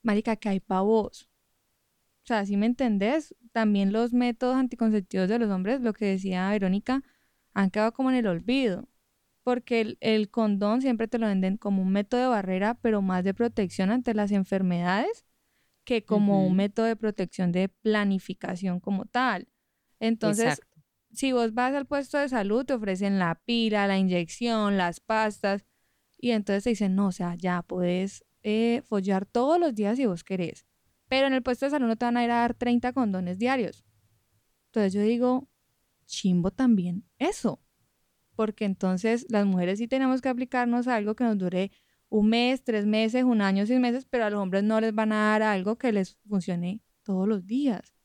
marica, 0.02 0.36
que 0.36 0.50
hay 0.50 0.60
pa' 0.60 0.82
vos. 0.82 1.30
O 2.24 2.28
sea, 2.28 2.46
si 2.46 2.58
me 2.58 2.66
entendés, 2.66 3.36
también 3.54 3.94
los 3.94 4.12
métodos 4.12 4.58
anticonceptivos 4.58 5.30
de 5.30 5.40
los 5.40 5.50
hombres, 5.50 5.82
lo 5.82 5.94
que 5.94 6.06
decía 6.06 6.50
Verónica, 6.50 7.04
han 7.54 7.70
quedado 7.70 7.94
como 7.94 8.10
en 8.10 8.18
el 8.18 8.28
olvido. 8.28 8.90
Porque 9.48 9.80
el, 9.80 9.98
el 10.02 10.30
condón 10.30 10.82
siempre 10.82 11.08
te 11.08 11.20
lo 11.20 11.26
venden 11.26 11.56
como 11.56 11.82
un 11.82 11.90
método 11.90 12.20
de 12.20 12.28
barrera, 12.28 12.74
pero 12.82 13.02
más 13.02 13.24
de 13.24 13.34
protección 13.34 13.92
ante 13.92 14.14
las 14.14 14.34
enfermedades 14.34 15.24
que 15.86 16.04
como 16.04 16.46
un 16.46 16.58
método 16.58 16.86
de 16.86 16.98
protección 16.98 17.54
de 17.54 17.70
planificación 17.70 18.82
como 18.82 19.06
tal. 19.06 19.48
Entonces, 20.02 20.48
Exacto. 20.48 20.82
si 21.14 21.32
vos 21.32 21.54
vas 21.54 21.74
al 21.74 21.86
puesto 21.86 22.18
de 22.18 22.28
salud, 22.28 22.66
te 22.66 22.74
ofrecen 22.74 23.20
la 23.20 23.36
pila, 23.46 23.88
la 23.88 23.98
inyección, 23.98 24.76
las 24.76 25.00
pastas, 25.00 25.66
y 26.18 26.32
entonces 26.32 26.66
te 26.66 26.72
dicen, 26.72 26.96
no, 26.96 27.08
o 27.08 27.12
sea, 27.14 27.36
ya 27.36 27.62
podés 27.62 28.26
eh, 28.44 28.82
follar 28.84 29.26
todos 29.26 29.62
los 29.62 29.74
días 29.74 29.96
si 29.96 30.06
vos 30.08 30.26
querés. 30.26 30.66
Pero 31.08 31.28
en 31.28 31.34
el 31.34 31.42
puesto 31.42 31.68
de 31.68 31.70
salud 31.70 31.88
no 31.88 31.96
te 31.96 32.04
van 32.04 32.18
a 32.18 32.26
ir 32.26 32.32
a 32.32 32.40
dar 32.42 32.54
30 32.54 32.92
condones 32.92 33.40
diarios. 33.40 33.86
Entonces 34.66 34.92
yo 34.92 35.00
digo, 35.00 35.48
chimbo 36.06 36.52
también 36.52 37.06
eso. 37.18 37.62
Porque 38.38 38.66
entonces 38.66 39.26
las 39.30 39.46
mujeres 39.48 39.80
sí 39.80 39.88
tenemos 39.90 40.22
que 40.22 40.30
aplicarnos 40.30 40.88
algo 40.88 41.16
que 41.16 41.26
nos 41.26 41.38
dure 41.38 41.72
un 42.10 42.30
mes, 42.30 42.64
tres 42.64 42.86
meses, 42.86 43.24
un 43.26 43.42
año, 43.42 43.66
seis 43.66 43.80
meses, 43.82 44.06
pero 44.06 44.26
a 44.26 44.30
los 44.30 44.40
hombres 44.40 44.64
no 44.64 44.80
les 44.80 44.94
van 44.94 45.12
a 45.12 45.32
dar 45.32 45.42
algo 45.44 45.78
que 45.78 45.92
les 45.92 46.18
funcione 46.30 46.82
todos 47.04 47.28
los 47.28 47.48
días. 47.48 47.96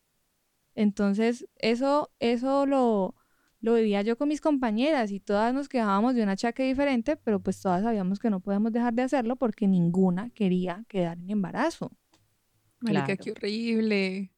Entonces, 0.75 1.47
eso, 1.57 2.11
eso 2.19 2.67
lo, 2.67 3.15
lo 3.61 3.75
vivía 3.75 4.03
yo 4.03 4.17
con 4.17 4.29
mis 4.29 4.41
compañeras 4.41 5.11
y 5.13 5.21
todas 5.21 5.53
nos 5.55 5.69
quejábamos 5.69 6.15
de 6.15 6.23
un 6.23 6.31
achaque 6.31 6.65
diferente, 6.65 7.17
pero 7.17 7.41
pues 7.41 7.61
todas 7.61 7.83
sabíamos 7.83 8.19
que 8.19 8.31
no 8.31 8.41
podemos 8.41 8.73
dejar 8.73 8.95
de 8.95 9.03
hacerlo 9.03 9.37
porque 9.37 9.69
ninguna 9.69 10.31
quería 10.31 10.85
quedar 10.89 11.19
en 11.19 11.31
embarazo. 11.31 11.93
Marica, 12.81 13.17
Claro. 13.17 13.25
qué 13.25 13.31
horrible. 13.33 14.32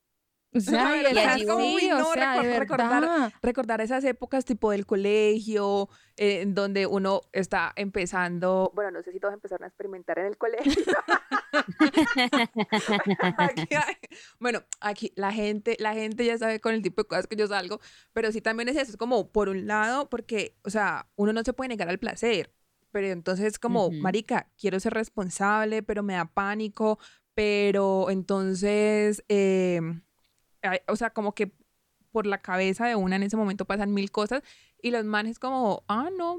O 0.57 0.61
sea, 0.61 1.13
y 1.13 1.19
así, 1.19 1.47
como, 1.47 1.65
uy, 1.75 1.91
o 1.91 1.99
no, 1.99 2.13
sea, 2.13 2.41
de 2.41 2.59
recor- 2.61 2.61
recordar- 2.61 3.01
verdad. 3.01 3.33
Recordar 3.43 3.81
esas 3.81 4.05
épocas 4.05 4.45
tipo 4.45 4.71
del 4.71 4.87
colegio, 4.87 5.89
eh, 6.17 6.45
donde 6.47 6.87
uno 6.87 7.23
está 7.33 7.73
empezando, 7.77 8.71
bueno, 8.75 8.93
no 8.93 9.03
sé 9.03 9.11
si 9.13 9.19
todos 9.19 9.35
empezaron 9.35 9.65
a 9.65 9.67
experimentar 9.69 10.19
en 10.21 10.27
el 10.27 10.37
colegio. 10.39 10.73
Aquí 13.39 13.75
hay- 13.75 13.97
bueno, 14.39 14.63
aquí 14.81 15.13
la 15.17 15.33
gente, 15.33 15.77
la 15.79 15.95
gente 15.95 16.25
ya 16.25 16.39
sabe 16.39 16.61
con 16.61 16.75
el 16.75 16.83
tipo 16.83 17.03
de 17.03 17.09
cosas 17.09 17.27
que 17.27 17.37
yo 17.37 17.47
salgo, 17.47 17.81
pero 18.13 18.31
sí 18.33 18.41
también 18.41 18.69
es 18.69 18.77
eso, 18.77 18.91
es 18.93 18.97
como 18.97 19.31
por 19.31 19.49
un 19.49 19.67
lado, 19.67 20.09
porque, 20.09 20.57
o 20.65 20.71
sea, 20.71 21.07
uno 21.17 21.33
no 21.33 21.43
se 21.45 21.53
puede 21.53 21.69
negar 21.69 21.89
al 21.89 21.99
placer, 21.99 22.53
pero 22.93 23.09
entonces 23.09 23.59
como, 23.59 23.87
Ujú. 23.87 23.97
marica, 23.99 24.49
quiero 24.59 24.79
ser 24.81 24.95
responsable, 24.95 25.83
pero 25.83 26.03
me 26.03 26.15
da 26.15 26.27
pánico, 26.27 26.99
pero 27.35 28.11
entonces, 28.11 29.25
eh, 29.29 29.81
o 30.89 30.97
sea, 30.97 31.11
como 31.11 31.35
que 31.35 31.53
por 32.11 32.27
la 32.27 32.39
cabeza 32.39 32.87
de 32.87 32.95
una 32.95 33.17
en 33.17 33.25
ese 33.25 33.37
momento 33.37 33.65
pasan 33.65 33.93
mil 33.93 34.11
cosas 34.11 34.43
y 34.81 34.91
los 34.91 35.05
manes 35.05 35.39
como, 35.39 35.85
ah, 35.89 36.11
no, 36.17 36.39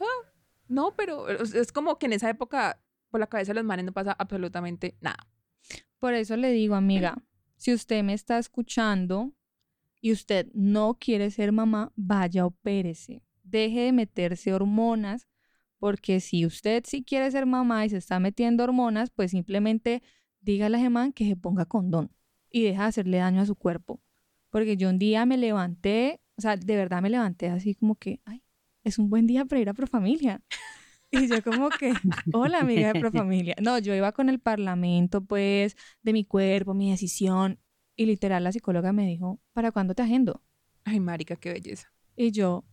ah, 0.00 0.28
no, 0.68 0.94
pero 0.94 1.28
es 1.28 1.72
como 1.72 1.98
que 1.98 2.06
en 2.06 2.12
esa 2.12 2.30
época 2.30 2.80
por 3.10 3.20
la 3.20 3.26
cabeza 3.26 3.50
de 3.50 3.56
los 3.56 3.64
manes 3.64 3.84
no 3.84 3.92
pasa 3.92 4.12
absolutamente 4.18 4.96
nada. 5.00 5.26
Por 5.98 6.14
eso 6.14 6.36
le 6.36 6.50
digo, 6.52 6.74
amiga, 6.74 7.16
si 7.56 7.72
usted 7.72 8.02
me 8.04 8.12
está 8.12 8.38
escuchando 8.38 9.32
y 10.00 10.12
usted 10.12 10.48
no 10.54 10.98
quiere 11.00 11.30
ser 11.30 11.52
mamá, 11.52 11.92
vaya, 11.96 12.46
opérese. 12.46 13.22
Deje 13.42 13.80
de 13.80 13.92
meterse 13.92 14.52
hormonas, 14.52 15.26
porque 15.78 16.20
si 16.20 16.46
usted 16.46 16.84
sí 16.86 17.02
quiere 17.02 17.30
ser 17.30 17.46
mamá 17.46 17.84
y 17.84 17.90
se 17.90 17.96
está 17.96 18.20
metiendo 18.20 18.64
hormonas, 18.64 19.10
pues 19.10 19.30
simplemente 19.30 20.02
dígale 20.40 20.76
a 20.76 20.80
ese 20.80 20.90
man 20.90 21.12
que 21.12 21.26
se 21.26 21.36
ponga 21.36 21.64
condón 21.64 22.12
y 22.50 22.62
deja 22.62 22.82
de 22.82 22.88
hacerle 22.88 23.18
daño 23.18 23.42
a 23.42 23.46
su 23.46 23.54
cuerpo. 23.54 24.00
Porque 24.50 24.76
yo 24.76 24.88
un 24.88 24.98
día 24.98 25.26
me 25.26 25.36
levanté, 25.36 26.20
o 26.36 26.40
sea, 26.42 26.56
de 26.56 26.76
verdad 26.76 27.02
me 27.02 27.10
levanté 27.10 27.48
así 27.48 27.74
como 27.74 27.96
que, 27.96 28.20
ay, 28.24 28.42
es 28.84 28.98
un 28.98 29.10
buen 29.10 29.26
día 29.26 29.44
para 29.44 29.60
ir 29.60 29.68
a 29.68 29.74
Profamilia. 29.74 30.42
Y 31.12 31.28
yo 31.28 31.40
como 31.40 31.70
que, 31.70 31.94
hola 32.32 32.58
amiga 32.58 32.92
de 32.92 33.00
Profamilia. 33.00 33.54
No, 33.62 33.78
yo 33.78 33.94
iba 33.94 34.10
con 34.10 34.28
el 34.28 34.40
parlamento, 34.40 35.24
pues, 35.24 35.76
de 36.02 36.12
mi 36.12 36.24
cuerpo, 36.24 36.74
mi 36.74 36.90
decisión. 36.90 37.60
Y 37.94 38.06
literal 38.06 38.42
la 38.42 38.50
psicóloga 38.50 38.92
me 38.92 39.06
dijo, 39.06 39.40
¿para 39.52 39.70
cuándo 39.70 39.94
te 39.94 40.02
agendo? 40.02 40.42
Ay, 40.84 40.98
marica, 40.98 41.36
qué 41.36 41.52
belleza. 41.52 41.92
Y 42.16 42.32
yo, 42.32 42.64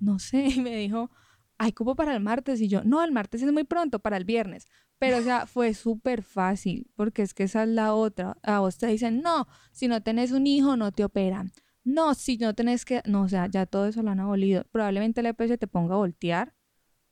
no 0.00 0.18
sé, 0.18 0.46
y 0.56 0.60
me 0.60 0.76
dijo, 0.76 1.10
hay 1.58 1.72
cupo 1.72 1.96
para 1.96 2.14
el 2.14 2.20
martes. 2.22 2.60
Y 2.60 2.68
yo, 2.68 2.82
no, 2.84 3.02
el 3.04 3.12
martes 3.12 3.42
es 3.42 3.52
muy 3.52 3.64
pronto, 3.64 3.98
para 3.98 4.16
el 4.16 4.24
viernes. 4.24 4.66
Pero, 4.98 5.18
o 5.18 5.22
sea, 5.22 5.46
fue 5.46 5.74
súper 5.74 6.22
fácil, 6.22 6.90
porque 6.96 7.22
es 7.22 7.34
que 7.34 7.44
esa 7.44 7.64
es 7.64 7.68
la 7.68 7.94
otra. 7.94 8.36
A 8.42 8.60
vos 8.60 8.78
te 8.78 8.86
dicen, 8.86 9.20
no, 9.20 9.46
si 9.72 9.88
no 9.88 10.02
tenés 10.02 10.32
un 10.32 10.46
hijo, 10.46 10.76
no 10.76 10.92
te 10.92 11.04
operan. 11.04 11.52
No, 11.84 12.14
si 12.14 12.36
no 12.38 12.54
tenés 12.54 12.84
que, 12.84 13.02
no, 13.06 13.22
o 13.22 13.28
sea, 13.28 13.46
ya 13.48 13.66
todo 13.66 13.86
eso 13.86 14.02
lo 14.02 14.10
han 14.10 14.20
abolido. 14.20 14.64
Probablemente 14.70 15.22
la 15.22 15.30
EPS 15.30 15.58
te 15.58 15.66
ponga 15.66 15.94
a 15.94 15.98
voltear, 15.98 16.54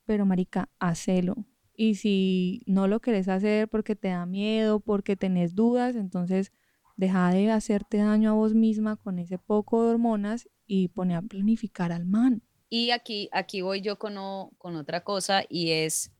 pero 0.05 0.27
marica, 0.27 0.71
hacelo. 0.79 1.47
Y 1.75 1.97
si 1.97 2.63
no 2.67 2.89
lo 2.89 3.01
querés 3.01 3.29
hacer 3.29 3.69
porque 3.69 3.97
te 3.97 4.09
da 4.09 4.27
miedo, 4.27 4.81
porque 4.81 5.17
tenés 5.17 5.55
dudas, 5.55 5.97
entonces 5.97 6.53
deja 6.97 7.31
de 7.31 7.51
hacerte 7.51 7.99
daño 7.99 8.31
a 8.31 8.35
vos 8.35 8.55
misma 8.55 8.97
con 8.97 9.19
ese 9.19 9.39
poco 9.39 9.85
de 9.85 9.91
hormonas 9.91 10.49
y 10.67 10.89
pone 10.89 11.15
a 11.15 11.23
planificar 11.23 11.93
al 11.93 12.07
man. 12.07 12.43
Y 12.69 12.91
aquí, 12.91 13.29
aquí 13.33 13.61
voy 13.61 13.81
yo 13.81 13.99
con, 13.99 14.15
con 14.59 14.77
otra 14.77 15.05
cosa 15.05 15.45
y 15.49 15.71
es 15.71 16.13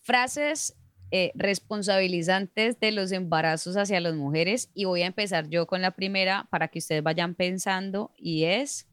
frases 0.00 0.76
eh, 1.12 1.30
responsabilizantes 1.36 2.80
de 2.80 2.90
los 2.90 3.12
embarazos 3.12 3.76
hacia 3.76 4.00
las 4.00 4.14
mujeres. 4.14 4.70
Y 4.74 4.86
voy 4.86 5.02
a 5.02 5.06
empezar 5.06 5.48
yo 5.48 5.66
con 5.66 5.82
la 5.82 5.92
primera 5.92 6.48
para 6.50 6.68
que 6.68 6.80
ustedes 6.80 7.02
vayan 7.02 7.34
pensando 7.34 8.12
y 8.16 8.44
es, 8.44 8.88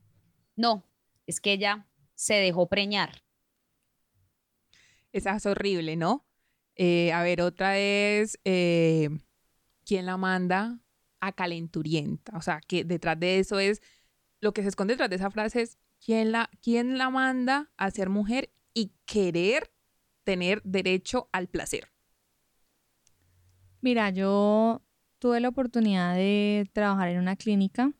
no, 0.55 0.85
es 1.25 1.41
que 1.41 1.53
ella 1.53 1.87
se 2.13 2.35
dejó 2.35 2.69
preñar. 2.69 3.23
Esa 5.11 5.35
es 5.35 5.45
horrible, 5.45 5.95
¿no? 5.95 6.25
Eh, 6.75 7.11
a 7.11 7.23
ver, 7.23 7.41
otra 7.41 7.77
es, 7.77 8.39
eh, 8.45 9.09
¿quién 9.85 10.05
la 10.05 10.17
manda 10.17 10.79
a 11.19 11.31
calenturienta? 11.31 12.35
O 12.37 12.41
sea, 12.41 12.61
que 12.67 12.83
detrás 12.83 13.19
de 13.19 13.39
eso 13.39 13.59
es, 13.59 13.81
lo 14.39 14.53
que 14.53 14.61
se 14.61 14.69
esconde 14.69 14.93
detrás 14.93 15.09
de 15.09 15.15
esa 15.15 15.31
frase 15.31 15.61
es, 15.61 15.77
¿quién 16.03 16.31
la, 16.31 16.49
quién 16.61 16.97
la 16.97 17.09
manda 17.09 17.71
a 17.77 17.91
ser 17.91 18.09
mujer 18.09 18.51
y 18.73 18.93
querer 19.05 19.71
tener 20.23 20.61
derecho 20.63 21.29
al 21.31 21.47
placer? 21.47 21.91
Mira, 23.81 24.09
yo 24.09 24.81
tuve 25.19 25.39
la 25.39 25.49
oportunidad 25.49 26.15
de 26.15 26.69
trabajar 26.73 27.09
en 27.09 27.19
una 27.19 27.35
clínica 27.35 27.91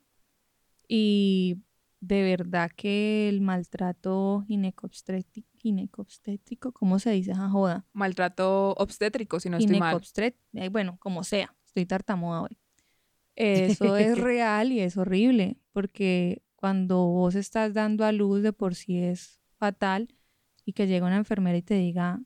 y 0.88 1.58
de 2.00 2.22
verdad 2.22 2.70
que 2.74 3.28
el 3.28 3.40
maltrato 3.40 4.44
ginecobstétrico, 4.46 5.48
ginecobstétrico 5.56 6.72
¿cómo 6.72 6.98
se 6.98 7.10
dice 7.10 7.32
esa 7.32 7.48
joda? 7.48 7.86
Maltrato 7.92 8.72
obstétrico, 8.74 9.40
si 9.40 9.48
no 9.48 9.56
estoy 9.56 9.78
mal. 9.78 10.00
Eh, 10.52 10.68
bueno, 10.68 10.98
como 11.00 11.24
sea, 11.24 11.54
estoy 11.64 11.86
tartamuda 11.86 12.42
hoy. 12.42 12.58
Eso 13.36 13.96
es 13.96 14.18
real 14.18 14.72
y 14.72 14.80
es 14.80 14.96
horrible, 14.96 15.58
porque 15.72 16.43
cuando 16.64 17.08
vos 17.08 17.34
estás 17.34 17.74
dando 17.74 18.06
a 18.06 18.12
luz 18.12 18.42
de 18.42 18.54
por 18.54 18.74
sí 18.74 18.96
es 18.96 19.38
fatal 19.58 20.08
y 20.64 20.72
que 20.72 20.86
llegue 20.86 21.02
una 21.02 21.18
enfermera 21.18 21.58
y 21.58 21.60
te 21.60 21.74
diga, 21.74 22.22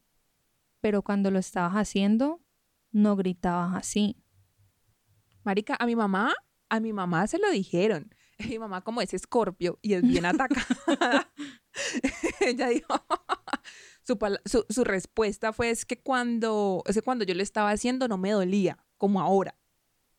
pero 0.80 1.02
cuando 1.02 1.32
lo 1.32 1.40
estabas 1.40 1.72
haciendo, 1.72 2.40
no 2.92 3.16
gritabas 3.16 3.74
así. 3.74 4.22
Marica, 5.42 5.76
a 5.80 5.86
mi 5.86 5.96
mamá, 5.96 6.36
a 6.68 6.78
mi 6.78 6.92
mamá 6.92 7.26
se 7.26 7.38
lo 7.38 7.50
dijeron. 7.50 8.14
Mi 8.48 8.60
mamá 8.60 8.82
como 8.82 9.00
es 9.02 9.12
escorpio 9.12 9.80
y 9.82 9.94
es 9.94 10.02
bien 10.02 10.24
atacada. 10.24 11.32
Ella 12.40 12.68
dijo, 12.68 12.94
su, 14.68 14.84
respuesta 14.84 15.52
fue 15.52 15.70
es 15.70 15.84
que 15.84 16.00
cuando, 16.00 16.84
cuando 17.04 17.24
yo 17.24 17.34
lo 17.34 17.42
estaba 17.42 17.72
haciendo 17.72 18.06
no 18.06 18.18
me 18.18 18.30
dolía, 18.30 18.78
como 18.98 19.20
ahora. 19.20 19.58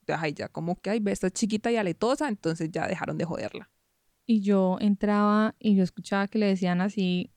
Entonces, 0.02 0.22
ay, 0.22 0.34
ya 0.34 0.50
como 0.50 0.76
que, 0.76 0.90
ay, 0.90 1.00
ve, 1.00 1.14
esta 1.14 1.32
chiquita 1.32 1.72
y 1.72 1.78
aletosa, 1.78 2.28
entonces 2.28 2.70
ya 2.70 2.86
dejaron 2.86 3.18
de 3.18 3.24
joderla. 3.24 3.72
Y 4.32 4.42
yo 4.42 4.78
entraba 4.80 5.56
y 5.58 5.74
yo 5.76 5.82
escuchaba 5.82 6.28
que 6.28 6.38
le 6.38 6.46
decían 6.46 6.82
así, 6.82 7.32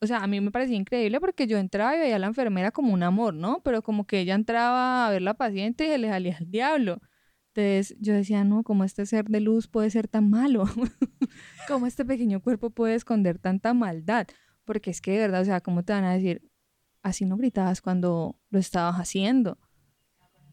o 0.00 0.06
sea, 0.06 0.20
a 0.20 0.26
mí 0.26 0.40
me 0.40 0.50
parecía 0.50 0.74
increíble 0.74 1.20
porque 1.20 1.46
yo 1.46 1.58
entraba 1.58 1.94
y 1.94 1.98
veía 1.98 2.16
a 2.16 2.18
la 2.18 2.28
enfermera 2.28 2.70
como 2.70 2.94
un 2.94 3.02
amor, 3.02 3.34
¿no? 3.34 3.60
Pero 3.62 3.82
como 3.82 4.06
que 4.06 4.20
ella 4.20 4.36
entraba 4.36 5.06
a 5.06 5.10
ver 5.10 5.20
la 5.20 5.34
paciente 5.34 5.84
y 5.84 5.88
se 5.88 5.98
le 5.98 6.08
salía 6.08 6.38
el 6.40 6.50
diablo. 6.50 7.02
Entonces 7.48 7.94
yo 8.00 8.14
decía, 8.14 8.42
no, 8.42 8.62
¿cómo 8.62 8.84
este 8.84 9.04
ser 9.04 9.26
de 9.26 9.40
luz 9.40 9.68
puede 9.68 9.90
ser 9.90 10.08
tan 10.08 10.30
malo? 10.30 10.64
¿Cómo 11.68 11.86
este 11.86 12.06
pequeño 12.06 12.40
cuerpo 12.40 12.70
puede 12.70 12.94
esconder 12.94 13.38
tanta 13.38 13.74
maldad? 13.74 14.26
Porque 14.64 14.88
es 14.88 15.02
que 15.02 15.10
de 15.10 15.18
verdad, 15.18 15.42
o 15.42 15.44
sea, 15.44 15.60
¿cómo 15.60 15.82
te 15.82 15.92
van 15.92 16.04
a 16.04 16.14
decir? 16.14 16.40
Así 17.02 17.26
no 17.26 17.36
gritabas 17.36 17.82
cuando 17.82 18.40
lo 18.48 18.58
estabas 18.58 18.96
haciendo. 18.96 19.58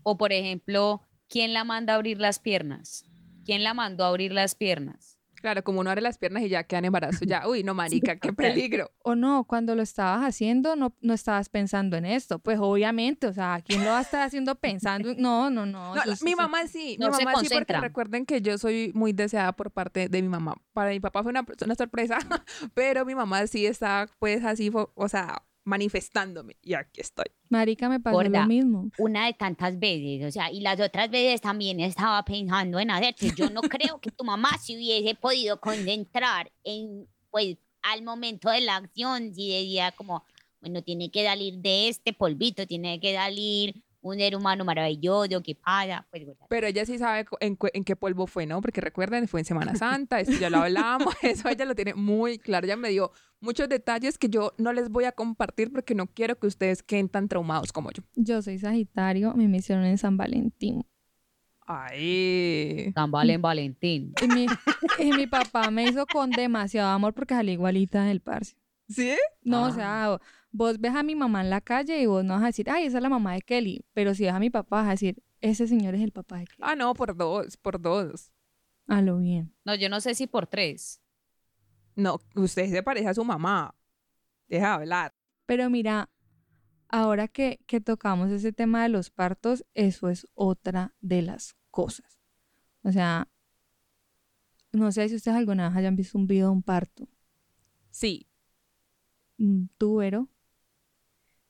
O 0.04 0.18
por 0.18 0.34
ejemplo, 0.34 1.04
¿quién 1.30 1.54
la 1.54 1.64
manda 1.64 1.94
a 1.94 1.96
abrir 1.96 2.20
las 2.20 2.40
piernas? 2.40 3.06
¿Quién 3.46 3.64
la 3.64 3.74
mandó 3.74 4.04
a 4.04 4.10
abrir 4.10 4.34
las 4.34 4.54
piernas? 4.54 5.17
Claro, 5.48 5.64
como 5.64 5.80
uno 5.80 5.90
abre 5.90 6.02
las 6.02 6.18
piernas 6.18 6.44
y 6.44 6.50
ya 6.50 6.66
queda 6.66 6.80
en 6.80 6.86
embarazo, 6.86 7.24
ya, 7.24 7.48
uy, 7.48 7.64
no, 7.64 7.74
marica, 7.74 8.18
qué 8.18 8.34
peligro. 8.34 8.92
O 9.04 9.16
no, 9.16 9.46
cuando 9.46 9.76
lo 9.76 9.82
estabas 9.82 10.26
haciendo 10.28 10.76
no, 10.76 10.94
no 11.00 11.14
estabas 11.14 11.48
pensando 11.48 11.96
en 11.96 12.04
esto. 12.04 12.40
Pues 12.40 12.60
obviamente, 12.62 13.28
o 13.28 13.32
sea, 13.34 13.62
¿quién 13.66 13.86
lo 13.86 13.92
va 13.92 14.00
a 14.00 14.02
estar 14.02 14.24
haciendo 14.24 14.56
pensando? 14.56 15.12
en- 15.12 15.22
No, 15.22 15.50
no, 15.50 15.66
no. 15.66 15.96
Eso 15.96 16.26
mi 16.26 16.32
eso- 16.32 16.42
mamá 16.42 16.68
sí, 16.68 16.98
mi 17.00 17.06
no 17.06 17.14
se 17.14 17.24
mamá 17.24 17.40
sí, 17.40 17.48
porque 17.50 17.78
recuerden 17.80 18.26
que 18.26 18.42
yo 18.42 18.58
soy 18.58 18.92
muy 18.94 19.14
deseada 19.14 19.54
por 19.54 19.72
parte 19.72 20.10
de 20.10 20.22
mi 20.22 20.28
mamá. 20.28 20.56
Para 20.74 20.90
mi 20.90 21.00
papá 21.00 21.24
fue 21.24 21.30
una, 21.30 21.46
una 21.64 21.76
sorpresa, 21.76 22.18
pero 22.74 23.06
mi 23.06 23.16
mamá 23.16 23.48
sí 23.48 23.66
está, 23.66 24.10
pues 24.20 24.44
así, 24.44 24.70
o 24.74 25.08
sea, 25.08 25.44
manifestándome. 25.64 26.58
Y 26.62 26.74
aquí 26.74 27.00
estoy. 27.00 27.28
Marica, 27.50 27.90
me 27.90 28.00
pasó 28.00 28.16
Gorda. 28.16 28.42
lo 28.42 28.48
mismo. 28.48 28.90
una 28.98 29.26
de 29.26 29.34
tantas 29.34 29.80
veces, 29.80 30.28
o 30.28 30.32
sea, 30.32 30.52
y 30.52 30.62
las 30.62 30.80
otras 30.80 31.10
veces 31.10 31.42
también 31.42 31.80
estaba 31.80 32.24
pensando 32.24 32.80
en 32.80 32.92
hacerte. 32.92 33.32
Yo 33.36 33.50
no 33.50 33.62
creo 33.62 34.00
que 34.00 34.12
tu 34.12 34.24
mamá 34.24 34.58
se 34.58 34.76
hubiese 34.76 35.16
podido 35.16 35.60
concentrar 35.60 36.52
en, 36.64 37.08
pues, 37.30 37.58
al 37.82 38.04
momento 38.04 38.50
de 38.50 38.62
la 38.62 38.76
acción, 38.78 39.34
si 39.34 39.50
decía 39.50 39.92
como, 39.92 40.24
bueno, 40.62 40.82
tiene 40.82 41.10
que 41.10 41.24
salir 41.24 41.60
de 41.60 41.90
este 41.90 42.14
polvito, 42.14 42.66
tiene 42.68 43.00
que 43.00 43.16
salir 43.16 43.84
un 44.02 44.18
ser 44.18 44.36
humano 44.36 44.64
maravilloso, 44.64 45.42
¿qué 45.44 45.56
pasa? 45.56 46.06
Pues, 46.12 46.24
Pero 46.50 46.68
ella 46.68 46.86
sí 46.86 46.98
sabe 46.98 47.26
en, 47.40 47.58
qué 47.58 47.96
polvo 47.96 48.28
fue, 48.28 48.46
¿no? 48.46 48.62
Porque 48.62 48.80
recuerden, 48.80 49.28
fue 49.28 49.42
en 49.42 49.46
Semana 49.46 49.76
Santa, 49.76 50.20
esto 50.20 50.34
ya 50.40 50.50
lo 50.50 50.58
hablábamos, 50.60 51.14
eso 51.22 51.50
ella 51.50 51.66
lo 51.66 51.76
tiene 51.76 51.94
muy 51.94 52.38
claro. 52.38 52.66
Ella 52.66 52.78
me 52.78 52.90
dio 52.90 53.12
muchos 53.40 53.68
detalles 53.68 54.18
que 54.18 54.30
yo 54.30 54.54
no 54.58 54.72
les 54.74 54.90
voy 54.90 55.06
a 55.06 55.12
compartir 55.12 55.72
porque 55.72 55.96
no 55.96 56.08
quiero 56.08 56.38
que 56.40 56.48
ustedes 56.48 56.84
queden 56.84 57.10
tan 57.10 57.28
traumados 57.28 57.72
como 57.74 57.92
yo. 57.92 58.04
Yo 58.16 58.42
soy 58.42 58.60
Sagitario, 58.60 59.34
me 59.34 59.58
hicieron 59.58 59.84
en 59.86 59.98
San 59.98 60.16
Valentín. 60.16 60.86
Ay. 61.70 62.92
San 62.94 63.12
Valen 63.12 63.42
Valentín. 63.42 64.14
Y 64.22 64.28
mi, 64.28 64.46
y 65.00 65.12
mi 65.12 65.28
papá 65.28 65.70
me 65.70 65.84
hizo 65.84 66.06
con 66.06 66.30
demasiado 66.32 66.90
amor 66.90 67.14
porque 67.14 67.34
salí 67.36 67.52
igualita 67.54 68.04
del 68.06 68.22
parce. 68.22 68.56
¿Sí? 68.88 69.18
No, 69.44 69.66
Ah. 69.66 69.68
o 69.68 69.74
sea, 69.74 70.20
vos 70.52 70.80
ves 70.80 70.96
a 70.96 71.04
mi 71.04 71.16
mamá 71.16 71.42
en 71.42 71.50
la 71.50 71.62
calle 71.62 72.00
y 72.02 72.06
vos 72.06 72.24
no 72.24 72.34
vas 72.36 72.44
a 72.44 72.48
decir, 72.48 72.70
ay, 72.70 72.86
esa 72.86 72.98
es 72.98 73.04
la 73.04 73.10
mamá 73.10 73.34
de 73.34 73.42
Kelly. 73.42 73.86
Pero 73.94 74.14
si 74.16 74.24
ves 74.24 74.34
a 74.34 74.40
mi 74.40 74.50
papá, 74.50 74.78
vas 74.78 74.88
a 74.88 74.92
decir, 74.92 75.24
ese 75.42 75.68
señor 75.68 75.96
es 75.96 76.02
el 76.02 76.12
papá 76.12 76.40
de 76.40 76.46
Kelly. 76.46 76.60
Ah, 76.62 76.76
no, 76.76 76.94
por 76.94 77.16
dos, 77.16 77.58
por 77.58 77.82
dos. 77.82 78.32
A 78.88 79.02
lo 79.02 79.18
bien. 79.18 79.54
No, 79.66 79.76
yo 79.76 79.90
no 79.90 80.02
sé 80.02 80.16
si 80.16 80.28
por 80.28 80.48
tres. 80.48 81.02
No, 81.96 82.20
usted 82.36 82.70
se 82.70 82.84
parece 82.84 83.08
a 83.08 83.14
su 83.14 83.26
mamá. 83.26 83.76
Deja 84.48 84.68
de 84.68 84.74
hablar. 84.74 85.16
Pero 85.46 85.70
mira, 85.70 86.10
ahora 86.90 87.28
que, 87.28 87.60
que 87.68 87.82
tocamos 87.82 88.32
ese 88.32 88.54
tema 88.54 88.84
de 88.84 88.90
los 88.90 89.10
partos, 89.10 89.66
eso 89.74 90.10
es 90.10 90.28
otra 90.34 90.96
de 91.02 91.22
las 91.22 91.56
cosas. 91.72 92.20
O 92.84 92.92
sea, 92.92 93.28
no 94.72 94.92
sé 94.92 95.10
si 95.10 95.16
ustedes 95.16 95.38
alguna 95.38 95.70
vez 95.70 95.78
hayan 95.78 95.96
visto 95.96 96.18
un 96.18 96.28
video 96.28 96.48
de 96.48 96.52
un 96.52 96.64
parto. 96.64 97.08
Sí. 97.90 98.28
Mm, 99.38 99.66
¿Tú, 99.78 99.98
Vero? 99.98 100.30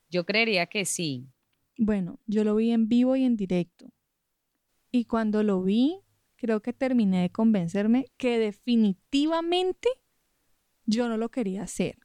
Yo 0.10 0.26
creería 0.26 0.68
que 0.68 0.86
sí. 0.86 1.28
Bueno, 1.78 2.20
yo 2.26 2.44
lo 2.44 2.56
vi 2.56 2.72
en 2.72 2.88
vivo 2.88 3.16
y 3.16 3.24
en 3.24 3.36
directo. 3.36 3.92
Y 4.92 5.06
cuando 5.06 5.44
lo 5.44 5.62
vi, 5.62 6.00
creo 6.38 6.62
que 6.62 6.74
terminé 6.74 7.22
de 7.22 7.32
convencerme 7.32 8.06
que 8.18 8.40
definitivamente 8.40 9.90
yo 10.86 11.10
no 11.10 11.18
lo 11.18 11.30
quería 11.30 11.64
hacer. 11.64 11.98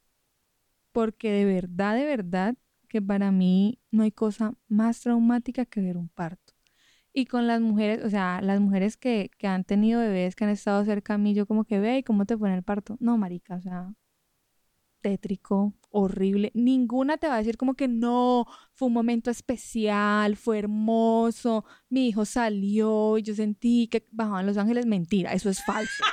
Porque 0.91 1.31
de 1.31 1.45
verdad, 1.45 1.95
de 1.95 2.05
verdad, 2.05 2.55
que 2.89 3.01
para 3.01 3.31
mí 3.31 3.79
no 3.89 4.03
hay 4.03 4.11
cosa 4.11 4.53
más 4.67 5.01
traumática 5.01 5.65
que 5.65 5.81
ver 5.81 5.97
un 5.97 6.09
parto. 6.09 6.53
Y 7.13 7.25
con 7.25 7.47
las 7.47 7.61
mujeres, 7.61 8.03
o 8.05 8.09
sea, 8.09 8.41
las 8.41 8.59
mujeres 8.59 8.97
que, 8.97 9.31
que 9.37 9.47
han 9.47 9.63
tenido 9.63 9.99
bebés, 9.99 10.35
que 10.35 10.43
han 10.43 10.49
estado 10.51 10.83
cerca 10.85 11.15
a 11.15 11.17
mí, 11.17 11.33
yo 11.33 11.45
como 11.47 11.63
que 11.63 11.79
ve, 11.79 11.99
¿y 11.99 12.03
cómo 12.03 12.25
te 12.25 12.37
fue 12.37 12.49
en 12.49 12.55
el 12.55 12.63
parto? 12.63 12.97
No, 12.99 13.17
marica, 13.17 13.55
o 13.55 13.61
sea, 13.61 13.93
tétrico, 15.03 15.73
horrible. 15.91 16.51
Ninguna 16.55 17.17
te 17.17 17.27
va 17.27 17.35
a 17.35 17.37
decir 17.37 17.57
como 17.57 17.75
que 17.75 17.87
no, 17.87 18.47
fue 18.73 18.87
un 18.87 18.93
momento 18.93 19.29
especial, 19.29 20.37
fue 20.37 20.57
hermoso, 20.59 21.65
mi 21.89 22.07
hijo 22.07 22.25
salió 22.25 23.17
y 23.19 23.23
yo 23.23 23.35
sentí 23.35 23.87
que 23.87 24.07
bajaban 24.11 24.47
los 24.47 24.57
ángeles. 24.57 24.87
Mentira, 24.87 25.33
eso 25.33 25.49
es 25.49 25.63
falso. 25.63 26.03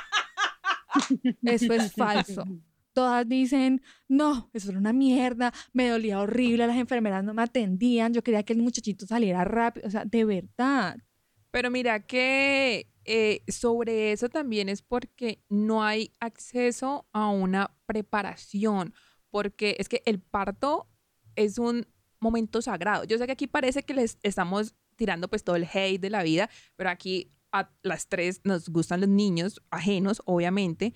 Eso 1.43 1.73
es 1.73 1.93
falso. 1.93 2.43
Todas 2.91 3.25
dicen, 3.25 3.81
no, 4.09 4.49
eso 4.51 4.71
era 4.71 4.77
una 4.77 4.91
mierda, 4.91 5.53
me 5.71 5.87
dolía 5.87 6.19
horrible, 6.19 6.67
las 6.67 6.75
enfermeras 6.75 7.23
no 7.23 7.33
me 7.33 7.43
atendían, 7.43 8.13
yo 8.13 8.21
quería 8.21 8.43
que 8.43 8.51
el 8.51 8.61
muchachito 8.61 9.07
saliera 9.07 9.45
rápido, 9.45 9.87
o 9.87 9.89
sea, 9.89 10.03
de 10.03 10.25
verdad. 10.25 10.97
Pero 11.51 11.71
mira 11.71 12.05
que 12.05 12.91
eh, 13.05 13.43
sobre 13.47 14.11
eso 14.11 14.27
también 14.27 14.69
es 14.69 14.81
porque 14.81 15.41
no 15.49 15.83
hay 15.83 16.13
acceso 16.19 17.07
a 17.13 17.29
una 17.29 17.71
preparación, 17.91 18.93
porque 19.29 19.75
es 19.79 19.89
que 19.89 20.01
el 20.05 20.21
parto 20.21 20.87
es 21.35 21.57
un 21.57 21.85
momento 22.21 22.61
sagrado. 22.61 23.03
Yo 23.03 23.17
sé 23.17 23.25
que 23.25 23.33
aquí 23.33 23.47
parece 23.47 23.83
que 23.83 23.93
les 23.93 24.17
estamos 24.23 24.75
tirando 24.95 25.27
pues 25.27 25.43
todo 25.43 25.57
el 25.57 25.67
hate 25.71 25.99
de 25.99 26.09
la 26.09 26.23
vida, 26.23 26.49
pero 26.77 26.89
aquí 26.89 27.33
a 27.51 27.69
las 27.83 28.07
tres 28.07 28.39
nos 28.45 28.69
gustan 28.69 29.01
los 29.01 29.09
niños 29.09 29.61
ajenos, 29.71 30.21
obviamente. 30.25 30.93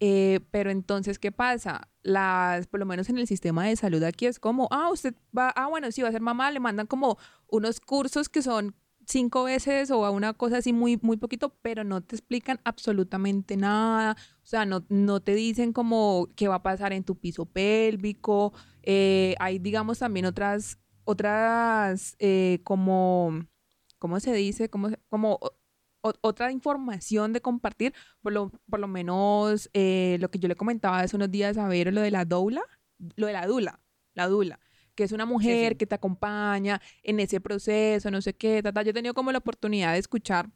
Eh, 0.00 0.40
pero 0.50 0.70
entonces, 0.70 1.18
¿qué 1.18 1.32
pasa? 1.32 1.90
Las, 2.02 2.66
por 2.68 2.80
lo 2.80 2.86
menos 2.86 3.10
en 3.10 3.18
el 3.18 3.26
sistema 3.26 3.66
de 3.66 3.76
salud 3.76 4.02
aquí 4.04 4.26
es 4.26 4.38
como, 4.38 4.68
ah, 4.70 4.90
usted 4.90 5.14
va, 5.36 5.50
ah, 5.50 5.66
bueno, 5.66 5.90
sí, 5.90 6.00
va 6.00 6.08
a 6.08 6.12
ser 6.12 6.22
mamá, 6.22 6.50
le 6.50 6.60
mandan 6.60 6.86
como 6.86 7.18
unos 7.48 7.80
cursos 7.80 8.30
que 8.30 8.40
son 8.40 8.74
cinco 9.08 9.44
veces 9.44 9.90
o 9.90 10.04
a 10.04 10.10
una 10.10 10.34
cosa 10.34 10.58
así 10.58 10.72
muy, 10.72 10.98
muy 11.02 11.16
poquito, 11.16 11.54
pero 11.62 11.82
no 11.84 12.02
te 12.02 12.16
explican 12.16 12.60
absolutamente 12.64 13.56
nada. 13.56 14.16
O 14.42 14.46
sea, 14.46 14.66
no, 14.66 14.84
no 14.88 15.20
te 15.20 15.34
dicen 15.34 15.72
como 15.72 16.28
qué 16.36 16.48
va 16.48 16.56
a 16.56 16.62
pasar 16.62 16.92
en 16.92 17.04
tu 17.04 17.16
piso 17.18 17.46
pélvico. 17.46 18.52
Eh, 18.82 19.34
hay, 19.40 19.58
digamos, 19.58 19.98
también 19.98 20.26
otras, 20.26 20.78
otras, 21.04 22.16
eh, 22.18 22.60
como, 22.64 23.46
¿cómo 23.98 24.20
se 24.20 24.32
dice? 24.32 24.68
Como, 24.68 24.90
como 25.08 25.40
otra 26.00 26.52
información 26.52 27.32
de 27.32 27.40
compartir, 27.40 27.94
por 28.20 28.32
lo, 28.32 28.52
por 28.70 28.80
lo 28.80 28.88
menos 28.88 29.70
eh, 29.72 30.16
lo 30.20 30.30
que 30.30 30.38
yo 30.38 30.48
le 30.48 30.56
comentaba 30.56 31.00
hace 31.00 31.16
unos 31.16 31.30
días 31.30 31.58
a 31.58 31.68
ver, 31.68 31.92
lo 31.92 32.00
de 32.00 32.10
la 32.10 32.24
doula, 32.24 32.62
lo 33.16 33.26
de 33.26 33.32
la 33.32 33.46
dula, 33.46 33.80
la 34.14 34.28
dula, 34.28 34.60
que 34.98 35.04
es 35.04 35.12
una 35.12 35.26
mujer 35.26 35.74
sí. 35.74 35.76
que 35.76 35.86
te 35.86 35.94
acompaña 35.94 36.82
en 37.04 37.20
ese 37.20 37.40
proceso, 37.40 38.10
no 38.10 38.20
sé 38.20 38.34
qué, 38.34 38.60
ta, 38.64 38.72
ta. 38.72 38.82
Yo 38.82 38.90
he 38.90 38.92
tenido 38.92 39.14
como 39.14 39.30
la 39.30 39.38
oportunidad 39.38 39.92
de 39.92 40.00
escuchar 40.00 40.50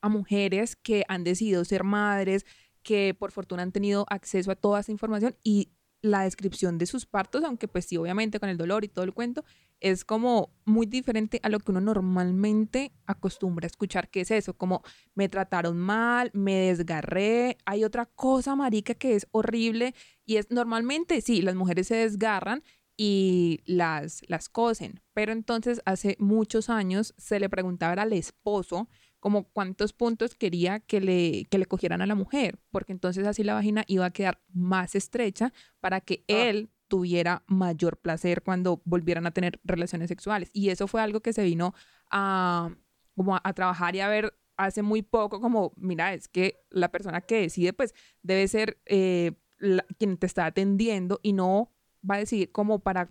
a 0.00 0.08
mujeres 0.08 0.76
que 0.76 1.02
han 1.08 1.24
decidido 1.24 1.64
ser 1.64 1.82
madres, 1.82 2.46
que 2.84 3.12
por 3.18 3.32
fortuna 3.32 3.64
han 3.64 3.72
tenido 3.72 4.06
acceso 4.08 4.52
a 4.52 4.54
toda 4.54 4.78
esa 4.78 4.92
información 4.92 5.34
y 5.42 5.72
la 6.00 6.22
descripción 6.22 6.78
de 6.78 6.86
sus 6.86 7.06
partos, 7.06 7.42
aunque 7.42 7.66
pues 7.66 7.86
sí, 7.86 7.96
obviamente 7.96 8.38
con 8.38 8.50
el 8.50 8.56
dolor 8.56 8.84
y 8.84 8.88
todo 8.88 9.04
el 9.04 9.12
cuento, 9.12 9.44
es 9.80 10.04
como 10.04 10.52
muy 10.64 10.86
diferente 10.86 11.40
a 11.42 11.48
lo 11.48 11.58
que 11.58 11.72
uno 11.72 11.80
normalmente 11.80 12.92
acostumbra 13.04 13.66
a 13.66 13.66
escuchar, 13.66 14.10
que 14.10 14.20
es 14.20 14.30
eso, 14.30 14.54
como 14.54 14.84
me 15.16 15.28
trataron 15.28 15.76
mal, 15.76 16.30
me 16.34 16.54
desgarré, 16.54 17.58
hay 17.64 17.82
otra 17.82 18.06
cosa, 18.06 18.54
marica, 18.54 18.94
que 18.94 19.16
es 19.16 19.26
horrible 19.32 19.92
y 20.24 20.36
es 20.36 20.52
normalmente, 20.52 21.20
sí, 21.20 21.42
las 21.42 21.56
mujeres 21.56 21.88
se 21.88 21.96
desgarran 21.96 22.62
y 22.96 23.60
las, 23.66 24.22
las 24.28 24.48
cosen, 24.48 25.00
pero 25.12 25.32
entonces 25.32 25.80
hace 25.84 26.16
muchos 26.18 26.70
años 26.70 27.14
se 27.18 27.38
le 27.40 27.48
preguntaba 27.50 28.00
al 28.02 28.12
esposo 28.12 28.88
como 29.20 29.44
cuántos 29.44 29.92
puntos 29.92 30.34
quería 30.34 30.80
que 30.80 31.00
le, 31.00 31.46
que 31.50 31.58
le 31.58 31.66
cogieran 31.66 32.00
a 32.00 32.06
la 32.06 32.14
mujer, 32.14 32.58
porque 32.70 32.92
entonces 32.92 33.26
así 33.26 33.42
la 33.42 33.54
vagina 33.54 33.84
iba 33.86 34.04
a 34.06 34.10
quedar 34.12 34.40
más 34.52 34.94
estrecha 34.94 35.52
para 35.80 36.00
que 36.00 36.24
Ah. 36.28 36.48
él 36.48 36.70
tuviera 36.88 37.42
mayor 37.48 37.96
placer 37.98 38.42
cuando 38.42 38.80
volvieran 38.84 39.26
a 39.26 39.32
tener 39.32 39.60
relaciones 39.64 40.08
sexuales. 40.08 40.50
Y 40.52 40.68
eso 40.68 40.86
fue 40.86 41.02
algo 41.02 41.20
que 41.20 41.32
se 41.32 41.42
vino 41.42 41.74
a, 42.10 42.70
como 43.16 43.34
a, 43.34 43.40
a 43.42 43.52
trabajar 43.54 43.96
y 43.96 44.00
a 44.00 44.08
ver 44.08 44.38
hace 44.56 44.82
muy 44.82 45.02
poco, 45.02 45.40
como, 45.40 45.72
mira, 45.76 46.14
es 46.14 46.28
que 46.28 46.60
la 46.70 46.90
persona 46.90 47.20
que 47.20 47.40
decide, 47.42 47.72
pues, 47.72 47.94
debe 48.22 48.46
ser 48.48 48.80
eh, 48.86 49.32
la- 49.58 49.84
quien 49.98 50.16
te 50.16 50.26
está 50.26 50.46
atendiendo 50.46 51.18
y 51.22 51.32
no 51.32 51.72
va 52.08 52.16
a 52.16 52.18
decidir 52.18 52.52
como 52.52 52.78
para, 52.78 53.10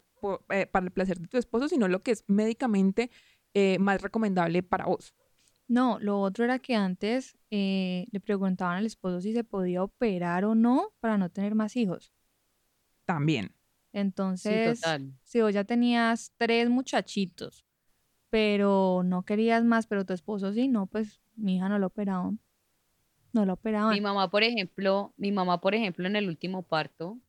eh, 0.49 0.65
para 0.67 0.85
el 0.85 0.91
placer 0.91 1.19
de 1.19 1.27
tu 1.27 1.37
esposo, 1.37 1.67
sino 1.67 1.87
lo 1.87 2.01
que 2.03 2.11
es 2.11 2.23
médicamente 2.27 3.11
eh, 3.53 3.77
más 3.79 4.01
recomendable 4.01 4.63
para 4.63 4.85
vos. 4.85 5.13
No, 5.67 5.97
lo 5.99 6.19
otro 6.19 6.43
era 6.43 6.59
que 6.59 6.75
antes 6.75 7.37
eh, 7.49 8.05
le 8.11 8.19
preguntaban 8.19 8.77
al 8.77 8.85
esposo 8.85 9.21
si 9.21 9.33
se 9.33 9.43
podía 9.43 9.83
operar 9.83 10.45
o 10.45 10.53
no 10.53 10.93
para 10.99 11.17
no 11.17 11.29
tener 11.29 11.55
más 11.55 11.75
hijos. 11.75 12.13
También. 13.05 13.47
Sí, 13.47 13.99
Entonces, 13.99 14.81
total. 14.81 15.13
si 15.23 15.41
vos 15.41 15.53
ya 15.53 15.63
tenías 15.63 16.33
tres 16.37 16.69
muchachitos, 16.69 17.65
pero 18.29 19.01
no 19.05 19.23
querías 19.23 19.63
más, 19.63 19.87
pero 19.87 20.05
tu 20.05 20.13
esposo 20.13 20.51
sí, 20.53 20.67
no, 20.67 20.87
pues 20.87 21.21
mi 21.35 21.55
hija 21.55 21.69
no 21.69 21.79
lo 21.79 21.87
operaban. 21.87 22.39
No 23.31 23.45
lo 23.45 23.53
operaban. 23.53 23.93
Mi 23.93 24.01
mamá, 24.01 24.29
por 24.29 24.43
ejemplo, 24.43 25.13
mi 25.17 25.31
mamá, 25.31 25.61
por 25.61 25.75
ejemplo, 25.75 26.07
en 26.07 26.15
el 26.15 26.27
último 26.27 26.63
parto, 26.63 27.19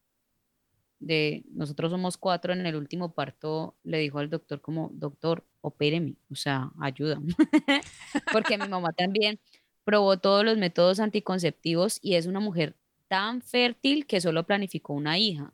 de 0.98 1.44
nosotros 1.52 1.90
somos 1.90 2.16
cuatro, 2.16 2.52
en 2.52 2.64
el 2.66 2.76
último 2.76 3.12
parto 3.12 3.74
le 3.84 3.98
dijo 3.98 4.18
al 4.18 4.30
doctor 4.30 4.60
como, 4.60 4.90
doctor, 4.94 5.44
opéreme, 5.60 6.14
o 6.30 6.34
sea, 6.34 6.70
ayuda. 6.80 7.20
Porque 8.32 8.58
mi 8.58 8.68
mamá 8.68 8.92
también 8.92 9.38
probó 9.84 10.18
todos 10.18 10.44
los 10.44 10.56
métodos 10.58 11.00
anticonceptivos 11.00 11.98
y 12.02 12.14
es 12.14 12.26
una 12.26 12.40
mujer 12.40 12.74
tan 13.08 13.42
fértil 13.42 14.06
que 14.06 14.20
solo 14.20 14.44
planificó 14.44 14.94
una 14.94 15.18
hija. 15.18 15.52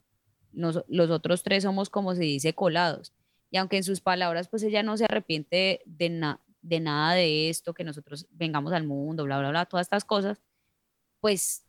Nos- 0.53 0.85
los 0.89 1.11
otros 1.11 1.43
tres 1.43 1.65
somos, 1.65 1.91
como 1.91 2.15
se 2.15 2.23
dice, 2.23 2.55
colados. 2.55 3.13
Y 3.51 3.59
aunque 3.59 3.77
en 3.77 3.85
sus 3.85 4.01
palabras, 4.01 4.49
pues 4.49 4.63
ella 4.63 4.83
no 4.83 4.97
se 4.97 5.05
arrepiente 5.05 5.83
de, 5.85 6.09
na- 6.09 6.41
de 6.63 6.81
nada 6.81 7.15
de 7.15 7.51
esto, 7.51 7.75
que 7.75 7.85
nosotros 7.85 8.27
vengamos 8.31 8.73
al 8.73 8.87
mundo, 8.87 9.25
bla, 9.25 9.39
bla, 9.41 9.51
bla, 9.51 9.67
todas 9.67 9.87
estas 9.87 10.05
cosas, 10.05 10.41
pues 11.21 11.65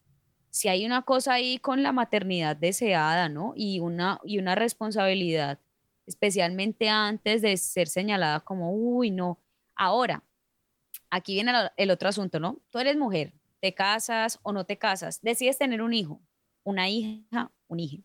si 0.53 0.67
hay 0.67 0.85
una 0.85 1.01
cosa 1.01 1.33
ahí 1.33 1.57
con 1.57 1.81
la 1.81 1.91
maternidad 1.91 2.55
deseada, 2.55 3.27
¿no? 3.27 3.53
Y 3.55 3.79
una, 3.79 4.19
y 4.23 4.37
una 4.37 4.53
responsabilidad, 4.53 5.59
especialmente 6.05 6.89
antes 6.89 7.41
de 7.41 7.57
ser 7.57 7.87
señalada 7.87 8.39
como, 8.41 8.71
uy, 8.71 9.09
no. 9.09 9.39
Ahora, 9.73 10.23
aquí 11.09 11.33
viene 11.33 11.53
el 11.75 11.89
otro 11.89 12.07
asunto, 12.07 12.39
¿no? 12.39 12.61
Tú 12.69 12.77
eres 12.77 12.95
mujer, 12.97 13.33
te 13.61 13.73
casas 13.73 14.39
o 14.43 14.53
no 14.53 14.63
te 14.63 14.77
casas, 14.77 15.23
decides 15.23 15.57
tener 15.57 15.81
un 15.81 15.91
hijo, 15.91 16.21
una 16.61 16.87
hija, 16.87 17.51
un 17.67 17.79
hijo, 17.79 18.03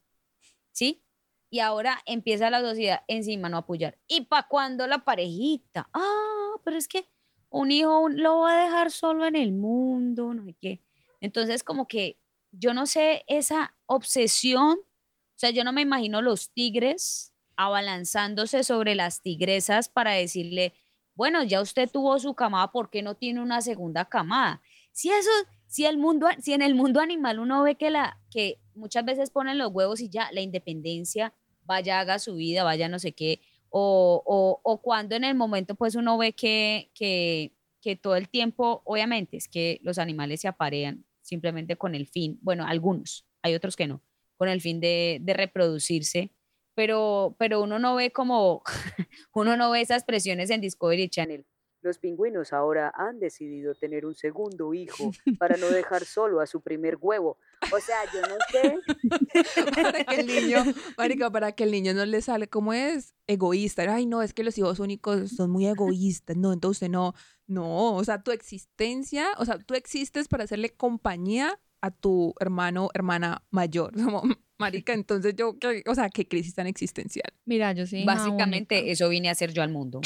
¿sí? 0.73 1.05
Y 1.51 1.61
ahora 1.61 2.01
empieza 2.07 2.49
la 2.49 2.63
sociedad 2.63 3.03
encima 3.09 3.51
no 3.51 3.59
apoyar. 3.59 3.99
¿Y 4.09 4.23
para 4.23 4.49
cuándo 4.49 4.87
la 4.87 5.05
parejita? 5.05 5.91
Ah, 5.93 6.55
pero 6.65 6.79
es 6.79 6.89
que 6.89 7.11
un 7.51 7.71
hijo 7.73 8.09
lo 8.09 8.39
va 8.39 8.59
a 8.59 8.65
dejar 8.65 8.91
solo 8.91 9.27
en 9.27 9.37
el 9.37 9.53
mundo, 9.53 10.33
no 10.33 10.47
sé 10.47 10.57
qué. 10.59 10.83
Entonces, 11.21 11.63
como 11.63 11.87
que 11.87 12.19
yo 12.53 12.75
no 12.75 12.87
sé 12.87 13.25
esa 13.27 13.75
obsesión, 13.87 14.79
o 14.79 15.39
sea, 15.39 15.51
yo 15.51 15.65
no 15.65 15.73
me 15.73 15.83
imagino 15.83 16.23
los 16.23 16.51
tigres 16.53 17.33
abalanzándose 17.57 18.65
sobre 18.65 18.95
las 18.95 19.23
tigresas 19.23 19.89
para 19.89 20.13
decirle, 20.13 20.75
bueno, 21.15 21.43
ya 21.43 21.61
usted 21.61 21.91
tuvo 21.91 22.19
su 22.19 22.35
camada, 22.35 22.71
¿por 22.71 22.91
qué 22.91 23.03
no 23.03 23.17
tiene 23.17 23.43
una 23.43 23.61
segunda 23.61 24.05
camada? 24.05 24.63
Si 24.93 25.11
eso, 25.11 25.31
si 25.67 25.85
el 25.85 25.99
mundo, 25.99 26.29
si 26.41 26.53
en 26.53 26.63
el 26.63 26.75
mundo 26.75 27.01
animal 27.01 27.41
uno 27.41 27.63
ve 27.65 27.77
que 27.77 27.91
la, 27.91 28.21
que 28.31 28.61
muchas 28.75 29.05
veces 29.05 29.31
ponen 29.31 29.59
los 29.59 29.73
huevos 29.73 30.01
y 30.01 30.09
ya 30.09 30.31
la 30.33 30.41
independencia, 30.41 31.35
vaya, 31.65 32.01
haga 32.01 32.19
su 32.19 32.37
vida, 32.37 32.65
vaya 32.65 32.89
no 32.89 32.99
sé 32.99 33.13
qué, 33.13 33.41
o, 33.71 34.23
o, 34.25 34.61
o 34.63 34.81
cuando 34.81 35.17
en 35.17 35.25
el 35.25 35.35
momento 35.35 35.75
pues 35.75 35.95
uno 35.97 36.17
ve 36.19 36.33
que, 36.35 36.91
que, 36.95 37.53
que 37.81 37.97
todo 37.97 38.17
el 38.17 38.29
tiempo, 38.29 38.83
obviamente, 38.85 39.37
es 39.37 39.49
que 39.49 39.81
los 39.83 39.99
animales 39.99 40.41
se 40.41 40.49
aparean 40.49 41.05
simplemente 41.29 41.77
con 41.77 41.95
el 41.95 42.07
fin, 42.07 42.39
bueno, 42.43 42.67
algunos, 42.67 43.27
hay 43.43 43.55
otros 43.55 43.77
que 43.77 43.87
no, 43.87 44.03
con 44.37 44.49
el 44.49 44.61
fin 44.61 44.81
de, 44.81 45.19
de 45.21 45.35
reproducirse, 45.35 46.33
pero, 46.75 47.37
pero 47.39 47.63
uno 47.63 47.79
no 47.79 47.97
ve 47.97 48.13
como, 48.13 48.63
uno 49.35 49.57
no 49.57 49.71
ve 49.71 49.81
esas 49.81 50.05
presiones 50.05 50.51
en 50.51 50.61
Discovery 50.61 51.09
Channel. 51.09 51.45
Los 51.89 51.99
pingüinos 51.99 52.53
ahora 52.53 52.93
han 52.95 53.19
decidido 53.19 53.75
tener 53.75 54.05
un 54.05 54.15
segundo 54.15 54.75
hijo 54.75 55.11
para 55.39 55.57
no 55.57 55.67
dejar 55.71 56.05
solo 56.05 56.41
a 56.43 56.47
su 56.47 56.61
primer 56.61 56.99
huevo. 57.01 57.39
O 57.73 57.81
sea, 57.81 57.97
yo 58.13 58.21
no 58.21 58.37
sé. 58.53 58.77
para 59.75 60.05
que 60.05 60.21
el 60.21 60.27
niño, 60.27 60.59
marica, 60.99 61.31
para 61.31 61.53
que 61.53 61.65
el 61.65 61.71
niño 61.71 61.95
no 61.95 62.05
le 62.05 62.21
sale 62.21 62.47
como 62.47 62.75
es 62.75 63.15
egoísta. 63.27 63.85
Ay, 63.89 64.05
no, 64.05 64.21
es 64.21 64.35
que 64.35 64.45
los 64.45 64.59
hijos 64.59 64.81
únicos 64.81 65.31
son 65.31 65.51
muy 65.51 65.67
egoístas. 65.67 66.37
No, 66.37 66.53
entonces 66.53 66.91
no, 66.91 67.15
no, 67.47 67.95
o 67.97 68.05
sea, 68.05 68.23
tu 68.23 68.33
existencia, 68.33 69.29
o 69.39 69.47
sea, 69.47 69.59
tú 69.59 69.73
existes 69.75 70.29
para 70.29 70.45
hacerle 70.45 70.69
compañía 70.77 71.59
a 71.81 71.91
tu 71.91 72.35
hermano, 72.39 72.91
hermana 72.93 73.43
mayor. 73.51 73.95
Como, 73.95 74.23
marica, 74.59 74.93
entonces 74.93 75.35
yo, 75.37 75.59
¿qué- 75.59 75.83
o 75.87 75.95
sea, 75.95 76.11
qué 76.11 76.29
crisis 76.29 76.55
tan 76.55 76.67
existencial. 76.67 77.33
Mira, 77.47 77.73
yo 77.73 77.85
hija 77.85 78.05
Básicamente 78.05 78.91
eso 78.91 79.09
vine 79.09 79.31
a 79.31 79.33
hacer 79.33 79.55
yo 79.55 79.63
al 79.63 79.71
mundo. 79.71 80.03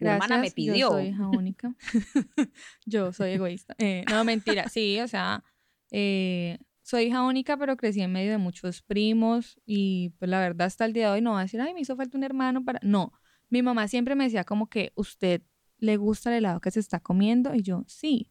Mi 0.00 0.08
hermana 0.08 0.38
me 0.38 0.50
pidió. 0.50 0.74
Yo 0.76 0.88
soy 0.90 1.06
hija 1.08 1.28
única. 1.28 1.74
yo 2.86 3.12
soy 3.12 3.30
egoísta. 3.32 3.74
Eh, 3.78 4.04
no, 4.10 4.24
mentira. 4.24 4.68
Sí, 4.68 5.00
o 5.00 5.08
sea, 5.08 5.42
eh, 5.90 6.58
soy 6.82 7.04
hija 7.04 7.22
única, 7.24 7.56
pero 7.56 7.76
crecí 7.76 8.00
en 8.00 8.12
medio 8.12 8.30
de 8.30 8.38
muchos 8.38 8.82
primos 8.82 9.60
y 9.66 10.10
pues 10.18 10.30
la 10.30 10.40
verdad 10.40 10.66
hasta 10.66 10.84
el 10.84 10.92
día 10.92 11.08
de 11.08 11.12
hoy 11.14 11.20
no 11.20 11.32
va 11.32 11.40
a 11.40 11.42
decir, 11.42 11.60
ay, 11.60 11.74
me 11.74 11.80
hizo 11.80 11.96
falta 11.96 12.16
un 12.16 12.24
hermano 12.24 12.64
para... 12.64 12.78
No, 12.82 13.12
mi 13.50 13.62
mamá 13.62 13.88
siempre 13.88 14.14
me 14.14 14.24
decía 14.24 14.44
como 14.44 14.68
que 14.68 14.92
usted 14.94 15.42
le 15.78 15.96
gusta 15.96 16.30
el 16.30 16.36
helado 16.38 16.60
que 16.60 16.70
se 16.70 16.80
está 16.80 17.00
comiendo 17.00 17.54
y 17.54 17.62
yo, 17.62 17.84
sí. 17.86 18.30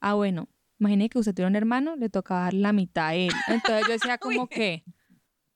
Ah, 0.00 0.14
bueno, 0.14 0.48
imagine 0.78 1.08
que 1.08 1.18
usted 1.18 1.34
tiene 1.34 1.48
un 1.50 1.56
hermano, 1.56 1.96
le 1.96 2.08
tocaba 2.08 2.42
dar 2.44 2.54
la 2.54 2.72
mitad 2.72 3.08
a 3.08 3.14
él. 3.14 3.32
Entonces 3.48 3.86
yo 3.86 3.92
decía 3.92 4.18
como 4.18 4.48
que, 4.48 4.84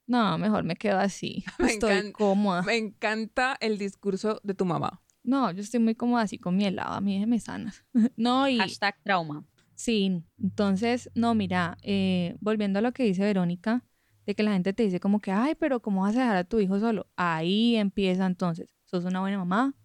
no, 0.05 0.37
mejor 0.37 0.63
me 0.63 0.75
quedo 0.75 0.99
así. 0.99 1.43
Me 1.59 1.71
Estoy 1.71 1.93
encan- 1.93 2.11
cómoda. 2.11 2.61
Me 2.63 2.75
encanta 2.77 3.57
el 3.61 3.77
discurso 3.77 4.41
de 4.43 4.53
tu 4.53 4.65
mamá. 4.65 5.01
No, 5.23 5.51
yo 5.51 5.61
estoy 5.61 5.79
muy 5.79 5.95
cómoda 5.95 6.23
así 6.23 6.37
con 6.37 6.55
mi 6.55 6.65
helado, 6.65 6.93
a 6.93 7.01
mí 7.01 7.13
déjeme 7.13 7.39
sanas. 7.39 7.83
no, 8.17 8.47
y 8.47 8.57
Hashtag 8.59 9.01
trauma. 9.03 9.45
sí, 9.73 10.21
entonces, 10.41 11.09
no, 11.15 11.33
mira, 11.33 11.77
eh, 11.81 12.35
volviendo 12.41 12.79
a 12.79 12.81
lo 12.81 12.91
que 12.91 13.03
dice 13.03 13.23
Verónica, 13.23 13.83
de 14.25 14.35
que 14.35 14.43
la 14.43 14.53
gente 14.53 14.73
te 14.73 14.83
dice 14.83 14.99
como 14.99 15.19
que, 15.19 15.31
ay, 15.31 15.55
pero 15.55 15.81
¿cómo 15.81 16.01
vas 16.01 16.15
a 16.15 16.21
dejar 16.21 16.37
a 16.37 16.43
tu 16.43 16.59
hijo 16.59 16.79
solo? 16.79 17.07
Ahí 17.15 17.75
empieza 17.75 18.25
entonces, 18.25 18.75
sos 18.85 19.05
una 19.05 19.19
buena 19.21 19.37
mamá, 19.37 19.75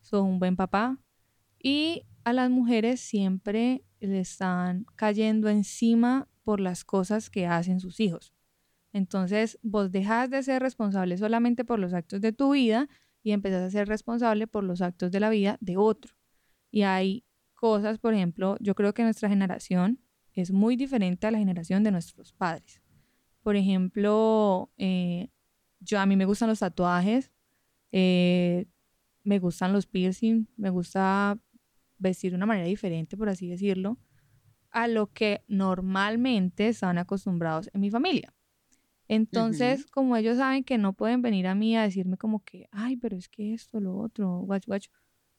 sos 0.00 0.22
un 0.22 0.38
buen 0.38 0.56
papá, 0.56 0.98
y 1.62 2.02
a 2.24 2.32
las 2.32 2.50
mujeres 2.50 3.00
siempre 3.00 3.84
le 4.00 4.20
están 4.20 4.84
cayendo 4.96 5.48
encima 5.48 6.28
por 6.42 6.60
las 6.60 6.84
cosas 6.84 7.30
que 7.30 7.46
hacen 7.46 7.80
sus 7.80 8.00
hijos. 8.00 8.32
Entonces, 8.92 9.58
vos 9.62 9.90
dejas 9.90 10.30
de 10.30 10.42
ser 10.42 10.62
responsable 10.62 11.18
solamente 11.18 11.64
por 11.64 11.78
los 11.78 11.92
actos 11.92 12.20
de 12.20 12.32
tu 12.32 12.52
vida 12.52 12.88
y 13.26 13.32
empezás 13.32 13.60
a 13.60 13.70
ser 13.70 13.88
responsable 13.88 14.46
por 14.46 14.62
los 14.62 14.80
actos 14.80 15.10
de 15.10 15.18
la 15.18 15.28
vida 15.30 15.58
de 15.60 15.76
otro. 15.76 16.14
Y 16.70 16.82
hay 16.82 17.24
cosas, 17.54 17.98
por 17.98 18.14
ejemplo, 18.14 18.56
yo 18.60 18.76
creo 18.76 18.94
que 18.94 19.02
nuestra 19.02 19.28
generación 19.28 19.98
es 20.32 20.52
muy 20.52 20.76
diferente 20.76 21.26
a 21.26 21.32
la 21.32 21.38
generación 21.38 21.82
de 21.82 21.90
nuestros 21.90 22.32
padres. 22.32 22.80
Por 23.42 23.56
ejemplo, 23.56 24.70
eh, 24.78 25.30
yo 25.80 25.98
a 25.98 26.06
mí 26.06 26.14
me 26.14 26.24
gustan 26.24 26.48
los 26.48 26.60
tatuajes, 26.60 27.32
eh, 27.90 28.66
me 29.24 29.40
gustan 29.40 29.72
los 29.72 29.86
piercing, 29.86 30.46
me 30.56 30.70
gusta 30.70 31.36
vestir 31.98 32.30
de 32.30 32.36
una 32.36 32.46
manera 32.46 32.68
diferente, 32.68 33.16
por 33.16 33.28
así 33.28 33.48
decirlo, 33.48 33.98
a 34.70 34.86
lo 34.86 35.12
que 35.12 35.42
normalmente 35.48 36.68
estaban 36.68 36.98
acostumbrados 36.98 37.70
en 37.74 37.80
mi 37.80 37.90
familia. 37.90 38.35
Entonces, 39.08 39.86
como 39.86 40.16
ellos 40.16 40.38
saben 40.38 40.64
que 40.64 40.78
no 40.78 40.92
pueden 40.92 41.22
venir 41.22 41.46
a 41.46 41.54
mí 41.54 41.76
a 41.76 41.82
decirme 41.82 42.16
como 42.16 42.42
que, 42.44 42.68
ay, 42.72 42.96
pero 42.96 43.16
es 43.16 43.28
que 43.28 43.54
esto, 43.54 43.80
lo 43.80 43.96
otro, 43.96 44.40
guacho, 44.40 44.66
guacho. 44.66 44.90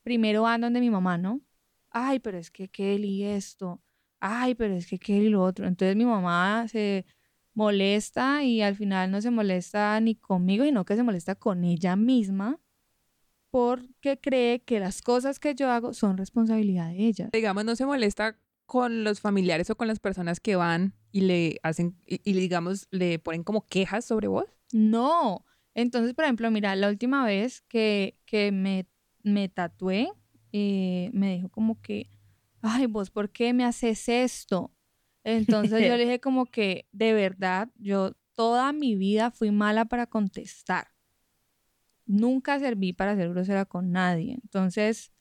Primero 0.03 0.43
van 0.43 0.61
donde 0.61 0.79
mi 0.79 0.89
mamá, 0.89 1.17
¿no? 1.17 1.41
Ay, 1.89 2.19
pero 2.19 2.37
es 2.37 2.49
que 2.49 2.69
Kelly 2.69 3.23
esto. 3.23 3.81
Ay, 4.19 4.55
pero 4.55 4.73
es 4.73 4.87
que 4.87 4.99
Kelly 4.99 5.29
lo 5.29 5.43
otro. 5.43 5.67
Entonces 5.67 5.95
mi 5.95 6.05
mamá 6.05 6.67
se 6.69 7.05
molesta 7.53 8.43
y 8.43 8.61
al 8.61 8.75
final 8.75 9.11
no 9.11 9.21
se 9.21 9.31
molesta 9.31 9.99
ni 9.99 10.15
conmigo, 10.15 10.63
sino 10.63 10.85
que 10.85 10.95
se 10.95 11.03
molesta 11.03 11.35
con 11.35 11.63
ella 11.63 11.95
misma 11.95 12.59
porque 13.49 14.19
cree 14.19 14.61
que 14.61 14.79
las 14.79 15.01
cosas 15.01 15.39
que 15.39 15.55
yo 15.55 15.71
hago 15.71 15.93
son 15.93 16.17
responsabilidad 16.17 16.89
de 16.89 17.07
ella. 17.07 17.29
Digamos, 17.31 17.65
no 17.65 17.75
se 17.75 17.85
molesta 17.85 18.37
con 18.65 19.03
los 19.03 19.21
familiares 19.21 19.69
o 19.69 19.75
con 19.75 19.87
las 19.87 19.99
personas 19.99 20.39
que 20.39 20.55
van 20.55 20.93
y 21.17 21.21
le 21.21 21.59
hacen, 21.63 21.97
y, 22.05 22.21
y 22.23 22.33
digamos, 22.33 22.87
le 22.91 23.17
ponen 23.17 23.43
como 23.43 23.65
quejas 23.65 24.05
sobre 24.05 24.27
vos. 24.27 24.45
No. 24.71 25.43
Entonces, 25.73 26.13
por 26.13 26.25
ejemplo, 26.25 26.51
mira, 26.51 26.75
la 26.75 26.89
última 26.89 27.25
vez 27.25 27.61
que, 27.61 28.19
que 28.25 28.51
me, 28.51 28.87
me 29.23 29.49
tatué, 29.49 30.11
eh, 30.51 31.09
me 31.13 31.33
dijo 31.33 31.49
como 31.49 31.81
que, 31.81 32.11
ay, 32.61 32.85
vos, 32.85 33.09
¿por 33.09 33.31
qué 33.31 33.51
me 33.51 33.65
haces 33.65 34.07
esto? 34.09 34.71
Entonces 35.23 35.81
yo 35.87 35.97
le 35.97 35.97
dije 36.05 36.19
como 36.19 36.45
que, 36.45 36.87
de 36.91 37.13
verdad, 37.13 37.71
yo 37.77 38.11
toda 38.35 38.71
mi 38.73 38.95
vida 38.95 39.31
fui 39.31 39.49
mala 39.49 39.85
para 39.85 40.05
contestar. 40.05 40.89
Nunca 42.05 42.59
serví 42.59 42.93
para 42.93 43.15
ser 43.15 43.29
grosera 43.29 43.65
con 43.65 43.91
nadie. 43.91 44.33
Entonces, 44.33 45.11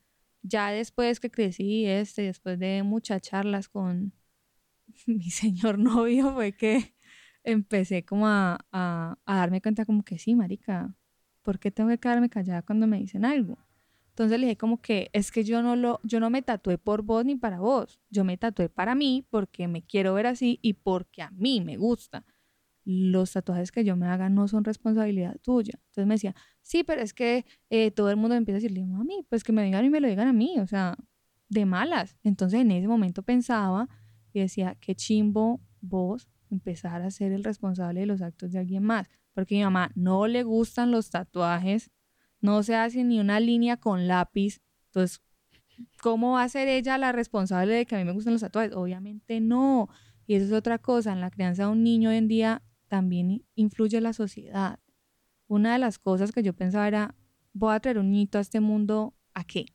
ya 0.42 0.70
después 0.70 1.20
que 1.20 1.30
crecí, 1.30 1.86
este, 1.86 2.22
después 2.22 2.58
de 2.58 2.82
muchas 2.82 3.22
charlas 3.22 3.70
con 3.70 4.12
mi 5.06 5.30
señor 5.30 5.78
novio, 5.78 6.32
fue 6.34 6.52
que 6.52 6.94
empecé 7.44 8.04
como 8.04 8.26
a, 8.26 8.58
a, 8.72 9.18
a 9.24 9.36
darme 9.36 9.62
cuenta 9.62 9.84
como 9.84 10.02
que 10.04 10.18
sí, 10.18 10.34
marica, 10.34 10.94
¿por 11.42 11.58
qué 11.58 11.70
tengo 11.70 11.90
que 11.90 11.98
quedarme 11.98 12.28
callada 12.28 12.62
cuando 12.62 12.86
me 12.86 12.98
dicen 12.98 13.24
algo? 13.24 13.58
Entonces 14.16 14.40
le 14.40 14.46
dije 14.46 14.56
como 14.56 14.80
que 14.80 15.10
es 15.12 15.30
que 15.30 15.44
yo 15.44 15.60
no 15.60 15.76
lo, 15.76 16.00
yo 16.02 16.20
no 16.20 16.30
me 16.30 16.40
tatué 16.40 16.78
por 16.78 17.02
vos 17.02 17.22
ni 17.26 17.36
para 17.36 17.60
vos. 17.60 18.00
Yo 18.08 18.24
me 18.24 18.38
tatué 18.38 18.70
para 18.70 18.94
mí 18.94 19.26
porque 19.28 19.68
me 19.68 19.82
quiero 19.82 20.14
ver 20.14 20.26
así 20.26 20.58
y 20.62 20.72
porque 20.72 21.20
a 21.20 21.30
mí 21.32 21.60
me 21.60 21.76
gusta. 21.76 22.24
Los 22.86 23.32
tatuajes 23.32 23.70
que 23.70 23.84
yo 23.84 23.94
me 23.94 24.06
haga 24.06 24.30
no 24.30 24.48
son 24.48 24.64
responsabilidad 24.64 25.36
tuya. 25.42 25.74
Entonces 25.88 26.06
me 26.06 26.14
decía, 26.14 26.34
sí, 26.62 26.82
pero 26.82 27.02
es 27.02 27.12
que 27.12 27.44
eh, 27.68 27.90
todo 27.90 28.08
el 28.08 28.16
mundo 28.16 28.30
me 28.30 28.38
empieza 28.38 28.56
a 28.56 28.60
decirle, 28.60 28.86
mami, 28.86 29.26
pues 29.28 29.44
que 29.44 29.52
me 29.52 29.62
digan 29.62 29.84
y 29.84 29.90
me 29.90 30.00
lo 30.00 30.08
digan 30.08 30.28
a 30.28 30.32
mí, 30.32 30.58
o 30.60 30.66
sea, 30.66 30.96
de 31.50 31.66
malas. 31.66 32.16
Entonces 32.22 32.60
en 32.62 32.70
ese 32.70 32.88
momento 32.88 33.22
pensaba 33.22 33.86
y 34.36 34.40
decía, 34.42 34.76
qué 34.80 34.94
chimbo 34.94 35.60
vos 35.80 36.28
empezar 36.50 37.00
a 37.00 37.10
ser 37.10 37.32
el 37.32 37.42
responsable 37.42 38.00
de 38.00 38.06
los 38.06 38.20
actos 38.20 38.52
de 38.52 38.58
alguien 38.58 38.82
más. 38.82 39.08
Porque 39.32 39.54
mi 39.54 39.62
mamá 39.62 39.90
no 39.94 40.26
le 40.26 40.42
gustan 40.42 40.90
los 40.90 41.08
tatuajes, 41.08 41.90
no 42.40 42.62
se 42.62 42.74
hace 42.74 43.02
ni 43.02 43.18
una 43.18 43.40
línea 43.40 43.78
con 43.78 44.08
lápiz. 44.08 44.60
Entonces, 44.86 45.22
¿cómo 46.02 46.32
va 46.32 46.42
a 46.42 46.48
ser 46.48 46.68
ella 46.68 46.98
la 46.98 47.12
responsable 47.12 47.74
de 47.74 47.86
que 47.86 47.96
a 47.96 47.98
mí 47.98 48.04
me 48.04 48.12
gustan 48.12 48.34
los 48.34 48.42
tatuajes? 48.42 48.74
Obviamente 48.74 49.40
no. 49.40 49.88
Y 50.26 50.34
eso 50.34 50.46
es 50.46 50.52
otra 50.52 50.78
cosa. 50.78 51.12
En 51.12 51.20
la 51.20 51.30
crianza 51.30 51.64
de 51.64 51.70
un 51.70 51.82
niño 51.82 52.10
hoy 52.10 52.16
en 52.16 52.28
día 52.28 52.62
también 52.88 53.44
influye 53.54 54.00
la 54.00 54.12
sociedad. 54.12 54.80
Una 55.48 55.72
de 55.72 55.78
las 55.78 55.98
cosas 55.98 56.32
que 56.32 56.42
yo 56.42 56.52
pensaba 56.52 56.88
era, 56.88 57.14
voy 57.52 57.74
a 57.74 57.80
traer 57.80 57.98
un 57.98 58.10
niñito 58.10 58.38
a 58.38 58.42
este 58.42 58.60
mundo, 58.60 59.14
¿a 59.32 59.44
qué? 59.44 59.66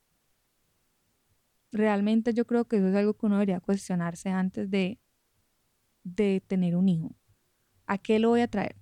Realmente 1.71 2.33
yo 2.33 2.45
creo 2.45 2.65
que 2.65 2.77
eso 2.77 2.87
es 2.87 2.95
algo 2.95 3.13
que 3.13 3.25
uno 3.25 3.35
debería 3.35 3.59
cuestionarse 3.59 4.29
antes 4.29 4.69
de, 4.69 4.99
de 6.03 6.41
tener 6.45 6.75
un 6.75 6.89
hijo. 6.89 7.15
¿A 7.85 7.97
qué 7.97 8.19
lo 8.19 8.29
voy 8.29 8.41
a 8.41 8.47
traer? 8.47 8.75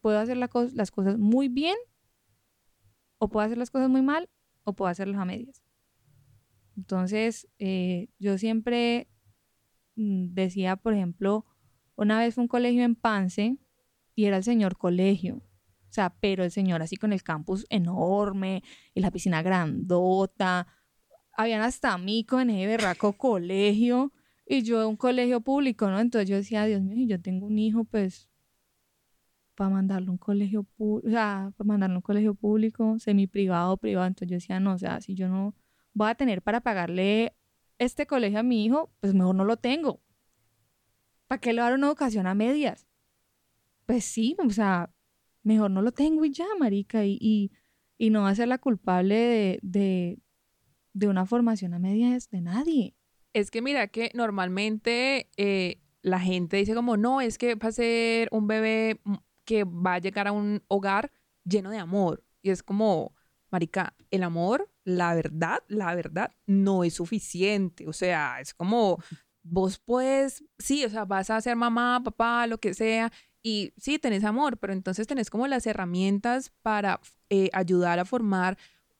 ¿Puedo 0.00 0.18
hacer 0.18 0.36
las 0.36 0.90
cosas 0.90 1.18
muy 1.18 1.48
bien 1.48 1.76
o 3.18 3.28
puedo 3.28 3.44
hacer 3.46 3.58
las 3.58 3.70
cosas 3.70 3.88
muy 3.88 4.02
mal 4.02 4.28
o 4.64 4.74
puedo 4.74 4.90
hacerlas 4.90 5.20
a 5.20 5.24
medias. 5.24 5.62
Entonces, 6.76 7.48
eh, 7.58 8.08
yo 8.18 8.36
siempre 8.38 9.08
mm, 9.96 10.34
decía, 10.34 10.76
por 10.76 10.94
ejemplo, 10.94 11.46
una 11.96 12.18
vez 12.18 12.34
fue 12.34 12.42
un 12.42 12.48
colegio 12.48 12.82
en 12.82 12.96
Pance 12.96 13.56
y 14.14 14.24
era 14.24 14.38
el 14.38 14.44
señor 14.44 14.76
colegio. 14.76 15.36
O 15.36 15.92
sea, 15.94 16.16
pero 16.20 16.42
el 16.42 16.50
señor 16.50 16.82
así 16.82 16.96
con 16.96 17.12
el 17.12 17.22
campus 17.22 17.66
enorme 17.70 18.62
y 18.94 19.00
la 19.00 19.12
piscina 19.12 19.42
grandota. 19.42 20.66
Habían 21.36 21.62
hasta 21.62 21.96
micos 21.98 22.42
en 22.42 22.50
ese 22.50 22.66
berraco 22.66 23.14
colegio 23.14 24.12
y 24.46 24.62
yo 24.62 24.88
un 24.88 24.96
colegio 24.96 25.40
público, 25.40 25.90
¿no? 25.90 26.00
Entonces 26.00 26.28
yo 26.28 26.36
decía, 26.36 26.64
Dios 26.64 26.82
mío, 26.82 27.06
yo 27.08 27.20
tengo 27.20 27.46
un 27.46 27.58
hijo, 27.58 27.84
pues 27.84 28.28
para 29.54 29.70
mandarlo 29.70 30.10
un 30.12 30.18
colegio 30.18 30.64
público, 30.64 31.08
o 31.08 31.10
sea, 31.10 31.52
para 31.56 31.68
mandarlo 31.68 31.94
a 31.96 31.98
un 31.98 32.02
colegio 32.02 32.34
público, 32.34 32.98
semi 32.98 33.26
privado, 33.26 33.76
privado. 33.76 34.06
Entonces 34.06 34.28
yo 34.28 34.34
decía, 34.34 34.60
no, 34.60 34.74
o 34.74 34.78
sea, 34.78 35.00
si 35.00 35.14
yo 35.14 35.28
no 35.28 35.54
voy 35.92 36.10
a 36.10 36.14
tener 36.14 36.42
para 36.42 36.60
pagarle 36.60 37.36
este 37.78 38.06
colegio 38.06 38.40
a 38.40 38.42
mi 38.42 38.64
hijo, 38.64 38.92
pues 39.00 39.14
mejor 39.14 39.34
no 39.34 39.44
lo 39.44 39.56
tengo. 39.56 40.00
¿Para 41.26 41.40
qué 41.40 41.52
le 41.52 41.62
dar 41.62 41.74
una 41.74 41.86
educación 41.86 42.26
a 42.26 42.34
medias? 42.34 42.86
Pues 43.86 44.04
sí, 44.04 44.36
o 44.44 44.50
sea, 44.50 44.90
mejor 45.42 45.70
no 45.70 45.82
lo 45.82 45.92
tengo 45.92 46.24
y 46.24 46.32
ya, 46.32 46.46
marica, 46.58 47.04
y, 47.04 47.18
y, 47.20 47.52
y 47.98 48.10
no 48.10 48.22
va 48.22 48.30
a 48.30 48.34
ser 48.34 48.48
la 48.48 48.58
culpable 48.58 49.58
de, 49.62 50.18
de 50.94 51.08
una 51.08 51.26
formación 51.26 51.74
a 51.74 51.78
medias 51.78 52.30
de 52.30 52.40
nadie. 52.40 52.94
Es 53.34 53.50
que 53.50 53.60
mira 53.60 53.88
que 53.88 54.10
normalmente 54.14 55.28
eh, 55.36 55.82
la 56.02 56.20
gente 56.20 56.56
dice 56.56 56.74
como, 56.74 56.96
no, 56.96 57.20
es 57.20 57.36
que 57.36 57.56
va 57.56 57.68
a 57.68 57.72
ser 57.72 58.28
un 58.30 58.46
bebé 58.46 59.00
mm, 59.04 59.14
que 59.44 59.64
va 59.64 59.94
a 59.94 59.98
llegar 59.98 60.28
a 60.28 60.32
un 60.32 60.62
hogar 60.68 61.10
lleno 61.44 61.70
de 61.70 61.78
amor. 61.78 62.24
Y 62.40 62.50
es 62.50 62.62
como, 62.62 63.14
marica, 63.50 63.94
el 64.10 64.22
amor, 64.22 64.70
la 64.84 65.14
verdad, 65.14 65.58
la 65.68 65.94
verdad, 65.94 66.30
no 66.46 66.84
es 66.84 66.94
suficiente. 66.94 67.86
O 67.88 67.92
sea, 67.92 68.40
es 68.40 68.54
como, 68.54 68.98
vos 69.42 69.78
puedes, 69.78 70.44
sí, 70.58 70.84
o 70.84 70.88
sea, 70.88 71.04
vas 71.04 71.28
a 71.30 71.40
ser 71.40 71.56
mamá, 71.56 72.00
papá, 72.02 72.46
lo 72.46 72.58
que 72.58 72.72
sea, 72.72 73.12
y 73.46 73.74
sí, 73.76 73.98
tenés 73.98 74.24
amor, 74.24 74.56
pero 74.56 74.72
entonces 74.72 75.06
tenés 75.06 75.28
como 75.28 75.46
las 75.46 75.66
herramientas 75.66 76.50
para 76.62 77.00
eh, 77.28 77.50
ayudar 77.52 77.98
a 77.98 78.06
formar 78.06 78.56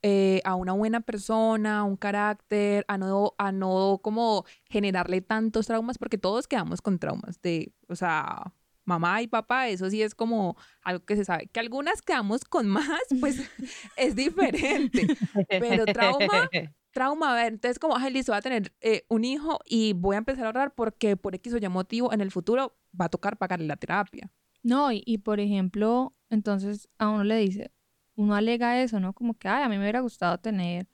eh, 0.06 0.42
a 0.44 0.54
una 0.54 0.74
buena 0.74 1.00
persona, 1.00 1.82
un 1.82 1.96
carácter, 1.96 2.84
a 2.88 2.98
no, 2.98 3.32
a 3.38 3.52
no 3.52 4.00
como 4.02 4.44
generarle 4.68 5.22
tantos 5.22 5.66
traumas, 5.66 5.96
porque 5.96 6.18
todos 6.18 6.46
quedamos 6.46 6.82
con 6.82 6.98
traumas 6.98 7.40
de, 7.40 7.72
o 7.88 7.96
sea, 7.96 8.52
mamá 8.84 9.22
y 9.22 9.28
papá, 9.28 9.68
eso 9.68 9.88
sí 9.88 10.02
es 10.02 10.14
como 10.14 10.58
algo 10.82 11.06
que 11.06 11.16
se 11.16 11.24
sabe. 11.24 11.46
Que 11.46 11.58
algunas 11.58 12.02
quedamos 12.02 12.44
con 12.44 12.68
más, 12.68 13.00
pues 13.20 13.50
es 13.96 14.14
diferente, 14.14 15.06
pero 15.48 15.86
trauma, 15.86 16.50
trauma, 16.90 17.32
a 17.32 17.34
ver, 17.42 17.54
entonces 17.54 17.78
como, 17.78 17.96
ay, 17.96 18.12
listo, 18.12 18.32
voy 18.32 18.40
a 18.40 18.42
tener 18.42 18.74
eh, 18.82 19.06
un 19.08 19.24
hijo 19.24 19.58
y 19.64 19.94
voy 19.94 20.16
a 20.16 20.18
empezar 20.18 20.44
a 20.44 20.48
ahorrar 20.48 20.74
porque 20.74 21.16
por 21.16 21.34
X 21.34 21.54
o 21.54 21.56
Y 21.56 21.68
motivo 21.70 22.12
en 22.12 22.20
el 22.20 22.30
futuro 22.30 22.76
va 23.00 23.06
a 23.06 23.08
tocar 23.08 23.38
pagarle 23.38 23.66
la 23.66 23.76
terapia. 23.76 24.30
No, 24.62 24.92
y, 24.92 25.02
y 25.06 25.16
por 25.16 25.40
ejemplo, 25.40 26.14
entonces 26.28 26.90
a 26.98 27.08
uno 27.08 27.24
le 27.24 27.38
dice, 27.38 27.72
uno 28.16 28.34
alega 28.34 28.82
eso, 28.82 29.00
¿no? 29.00 29.12
Como 29.12 29.34
que, 29.34 29.48
ay, 29.48 29.64
a 29.64 29.68
mí 29.68 29.76
me 29.76 29.82
hubiera 29.82 30.00
gustado 30.00 30.38
tener, 30.38 30.86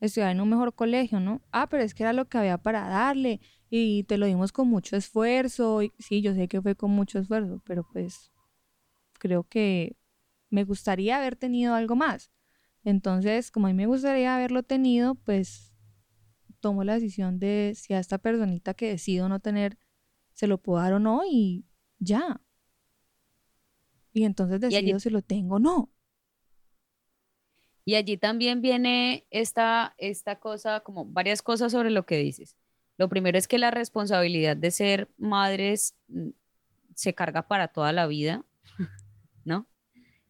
estudiar 0.00 0.30
en 0.32 0.40
un 0.40 0.48
mejor 0.50 0.74
colegio, 0.74 1.20
¿no? 1.20 1.42
Ah, 1.52 1.68
pero 1.68 1.82
es 1.82 1.94
que 1.94 2.02
era 2.02 2.12
lo 2.12 2.28
que 2.28 2.38
había 2.38 2.58
para 2.58 2.88
darle 2.88 3.40
y 3.70 4.04
te 4.04 4.18
lo 4.18 4.26
dimos 4.26 4.52
con 4.52 4.68
mucho 4.68 4.96
esfuerzo. 4.96 5.82
Y, 5.82 5.92
sí, 5.98 6.22
yo 6.22 6.34
sé 6.34 6.48
que 6.48 6.62
fue 6.62 6.74
con 6.76 6.90
mucho 6.90 7.18
esfuerzo, 7.18 7.62
pero 7.64 7.86
pues 7.92 8.32
creo 9.18 9.44
que 9.44 9.96
me 10.50 10.64
gustaría 10.64 11.18
haber 11.18 11.36
tenido 11.36 11.74
algo 11.74 11.96
más. 11.96 12.30
Entonces, 12.84 13.50
como 13.50 13.66
a 13.66 13.70
mí 13.70 13.74
me 13.74 13.86
gustaría 13.86 14.34
haberlo 14.34 14.62
tenido, 14.62 15.14
pues 15.14 15.74
tomo 16.60 16.84
la 16.84 16.94
decisión 16.94 17.38
de 17.38 17.74
si 17.76 17.94
a 17.94 17.98
esta 17.98 18.18
personita 18.18 18.74
que 18.74 18.88
decido 18.88 19.28
no 19.28 19.40
tener, 19.40 19.78
se 20.32 20.46
lo 20.46 20.58
puedo 20.58 20.80
dar 20.80 20.92
o 20.94 20.98
no 20.98 21.22
y 21.28 21.66
ya. 21.98 22.40
Y 24.12 24.24
entonces 24.24 24.60
decido 24.60 25.00
si 25.00 25.10
lo 25.10 25.22
tengo 25.22 25.56
o 25.56 25.58
no. 25.58 25.92
Y 27.88 27.94
allí 27.94 28.18
también 28.18 28.60
viene 28.60 29.24
esta, 29.30 29.94
esta 29.96 30.38
cosa, 30.38 30.80
como 30.80 31.06
varias 31.06 31.40
cosas 31.40 31.72
sobre 31.72 31.88
lo 31.88 32.04
que 32.04 32.18
dices. 32.18 32.54
Lo 32.98 33.08
primero 33.08 33.38
es 33.38 33.48
que 33.48 33.56
la 33.56 33.70
responsabilidad 33.70 34.58
de 34.58 34.70
ser 34.70 35.08
madres 35.16 35.94
mm, 36.08 36.28
se 36.94 37.14
carga 37.14 37.48
para 37.48 37.68
toda 37.68 37.94
la 37.94 38.06
vida, 38.06 38.44
¿no? 39.46 39.66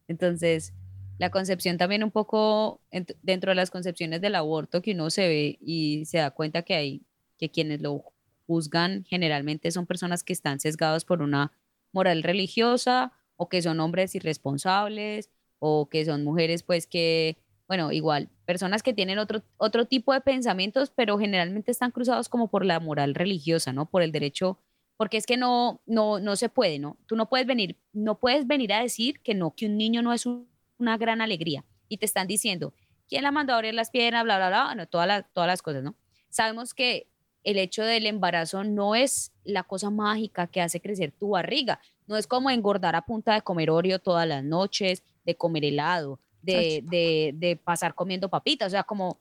Entonces, 0.07 0.71
la 1.17 1.31
concepción 1.31 1.77
también 1.77 2.01
un 2.01 2.11
poco 2.11 2.79
ent- 2.93 3.17
dentro 3.23 3.51
de 3.51 3.55
las 3.55 3.71
concepciones 3.71 4.21
del 4.21 4.35
aborto 4.35 4.81
que 4.81 4.93
uno 4.93 5.09
se 5.09 5.27
ve 5.27 5.57
y 5.59 6.05
se 6.05 6.19
da 6.19 6.31
cuenta 6.31 6.61
que 6.61 6.75
hay, 6.75 7.01
que 7.37 7.51
quienes 7.51 7.81
lo 7.81 8.05
juzgan 8.47 9.03
generalmente 9.03 9.69
son 9.71 9.85
personas 9.85 10.23
que 10.23 10.31
están 10.31 10.61
sesgados 10.61 11.03
por 11.03 11.21
una 11.21 11.51
moral 11.91 12.23
religiosa 12.23 13.11
o 13.35 13.49
que 13.49 13.61
son 13.61 13.81
hombres 13.81 14.15
irresponsables 14.15 15.29
o 15.59 15.89
que 15.89 16.05
son 16.05 16.23
mujeres 16.23 16.63
pues 16.63 16.87
que, 16.87 17.35
bueno, 17.69 17.91
igual, 17.93 18.29
personas 18.45 18.83
que 18.83 18.93
tienen 18.93 19.19
otro, 19.19 19.43
otro 19.57 19.85
tipo 19.85 20.11
de 20.11 20.21
pensamientos, 20.21 20.91
pero 20.93 21.19
generalmente 21.19 21.71
están 21.71 21.91
cruzados 21.91 22.27
como 22.27 22.49
por 22.49 22.65
la 22.65 22.79
moral 22.79 23.13
religiosa, 23.15 23.71
¿no? 23.71 23.85
Por 23.85 24.01
el 24.01 24.11
derecho, 24.11 24.57
porque 24.97 25.17
es 25.17 25.27
que 25.27 25.37
no, 25.37 25.79
no, 25.85 26.19
no 26.19 26.35
se 26.35 26.49
puede, 26.49 26.79
¿no? 26.79 26.97
Tú 27.05 27.15
no 27.15 27.29
puedes 27.29 27.45
venir, 27.47 27.77
no 27.93 28.19
puedes 28.19 28.47
venir 28.47 28.73
a 28.73 28.81
decir 28.81 29.21
que 29.21 29.35
no, 29.35 29.51
que 29.55 29.67
un 29.67 29.77
niño 29.77 30.01
no 30.01 30.13
es 30.13 30.25
un- 30.25 30.49
una 30.79 30.97
gran 30.97 31.21
alegría 31.21 31.63
y 31.87 31.97
te 31.97 32.05
están 32.05 32.27
diciendo, 32.27 32.73
¿quién 33.07 33.21
la 33.23 33.31
mandó 33.31 33.53
a 33.53 33.57
abrir 33.57 33.75
las 33.75 33.91
piernas? 33.91 34.23
Bla, 34.23 34.37
bla, 34.37 34.47
bla, 34.49 34.65
bueno, 34.65 34.87
todas 34.87 35.25
todas 35.33 35.47
las 35.47 35.61
cosas, 35.61 35.83
¿no? 35.83 35.95
Sabemos 36.29 36.73
que 36.73 37.07
el 37.43 37.57
hecho 37.57 37.83
del 37.83 38.05
embarazo 38.07 38.63
no 38.63 38.95
es 38.95 39.31
la 39.43 39.63
cosa 39.63 39.89
mágica 39.91 40.47
que 40.47 40.61
hace 40.61 40.81
crecer 40.81 41.11
tu 41.11 41.29
barriga, 41.29 41.79
no 42.07 42.17
es 42.17 42.27
como 42.27 42.49
engordar 42.49 42.95
a 42.95 43.03
punta 43.05 43.33
de 43.35 43.41
comer 43.41 43.69
Oreo 43.69 43.99
todas 43.99 44.27
las 44.27 44.43
noches, 44.43 45.03
de 45.23 45.35
comer 45.35 45.65
helado, 45.65 46.19
de, 46.41 46.83
de, 46.85 47.31
de 47.35 47.55
pasar 47.55 47.95
comiendo 47.95 48.29
papitas, 48.29 48.67
o 48.67 48.71
sea, 48.71 48.83
como, 48.83 49.19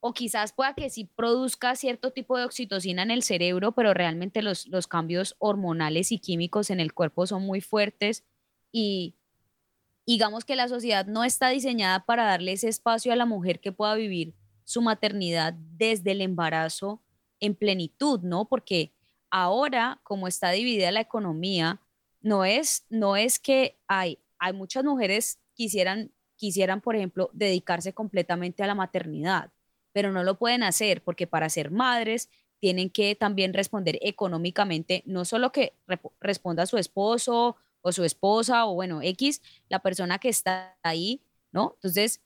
o 0.00 0.12
quizás 0.12 0.52
pueda 0.52 0.74
que 0.74 0.90
sí 0.90 1.04
produzca 1.04 1.76
cierto 1.76 2.10
tipo 2.10 2.36
de 2.38 2.44
oxitocina 2.44 3.02
en 3.02 3.10
el 3.10 3.22
cerebro, 3.22 3.72
pero 3.72 3.94
realmente 3.94 4.42
los, 4.42 4.66
los 4.68 4.86
cambios 4.86 5.36
hormonales 5.38 6.12
y 6.12 6.18
químicos 6.18 6.70
en 6.70 6.80
el 6.80 6.92
cuerpo 6.94 7.26
son 7.26 7.42
muy 7.42 7.60
fuertes 7.60 8.24
y 8.72 9.14
digamos 10.06 10.44
que 10.44 10.56
la 10.56 10.68
sociedad 10.68 11.06
no 11.06 11.22
está 11.24 11.50
diseñada 11.50 12.04
para 12.04 12.24
darle 12.24 12.52
ese 12.52 12.68
espacio 12.68 13.12
a 13.12 13.16
la 13.16 13.26
mujer 13.26 13.60
que 13.60 13.72
pueda 13.72 13.94
vivir 13.94 14.34
su 14.64 14.82
maternidad 14.82 15.52
desde 15.52 16.12
el 16.12 16.20
embarazo 16.20 17.02
en 17.38 17.54
plenitud, 17.54 18.20
¿no? 18.20 18.48
Porque 18.48 18.92
ahora, 19.30 20.00
como 20.02 20.28
está 20.28 20.50
dividida 20.50 20.90
la 20.90 21.00
economía, 21.00 21.80
no 22.20 22.44
es, 22.44 22.86
no 22.90 23.16
es 23.16 23.38
que 23.38 23.78
hay, 23.88 24.18
hay 24.38 24.52
muchas 24.52 24.84
mujeres 24.84 25.40
quisieran, 25.54 26.12
quisieran, 26.40 26.80
por 26.80 26.96
ejemplo, 26.96 27.30
dedicarse 27.34 27.92
completamente 27.92 28.62
a 28.62 28.66
la 28.66 28.74
maternidad, 28.74 29.52
pero 29.92 30.10
no 30.10 30.24
lo 30.24 30.38
pueden 30.38 30.62
hacer 30.62 31.02
porque 31.04 31.26
para 31.26 31.50
ser 31.50 31.70
madres 31.70 32.30
tienen 32.58 32.88
que 32.90 33.14
también 33.14 33.52
responder 33.52 33.98
económicamente, 34.00 35.02
no 35.06 35.24
solo 35.26 35.52
que 35.52 35.74
responda 36.20 36.64
su 36.64 36.78
esposo 36.78 37.56
o 37.82 37.92
su 37.92 38.04
esposa 38.04 38.66
o 38.66 38.74
bueno, 38.74 39.00
X, 39.02 39.42
la 39.68 39.80
persona 39.80 40.18
que 40.18 40.30
está 40.30 40.78
ahí, 40.82 41.20
¿no? 41.52 41.72
Entonces, 41.76 42.22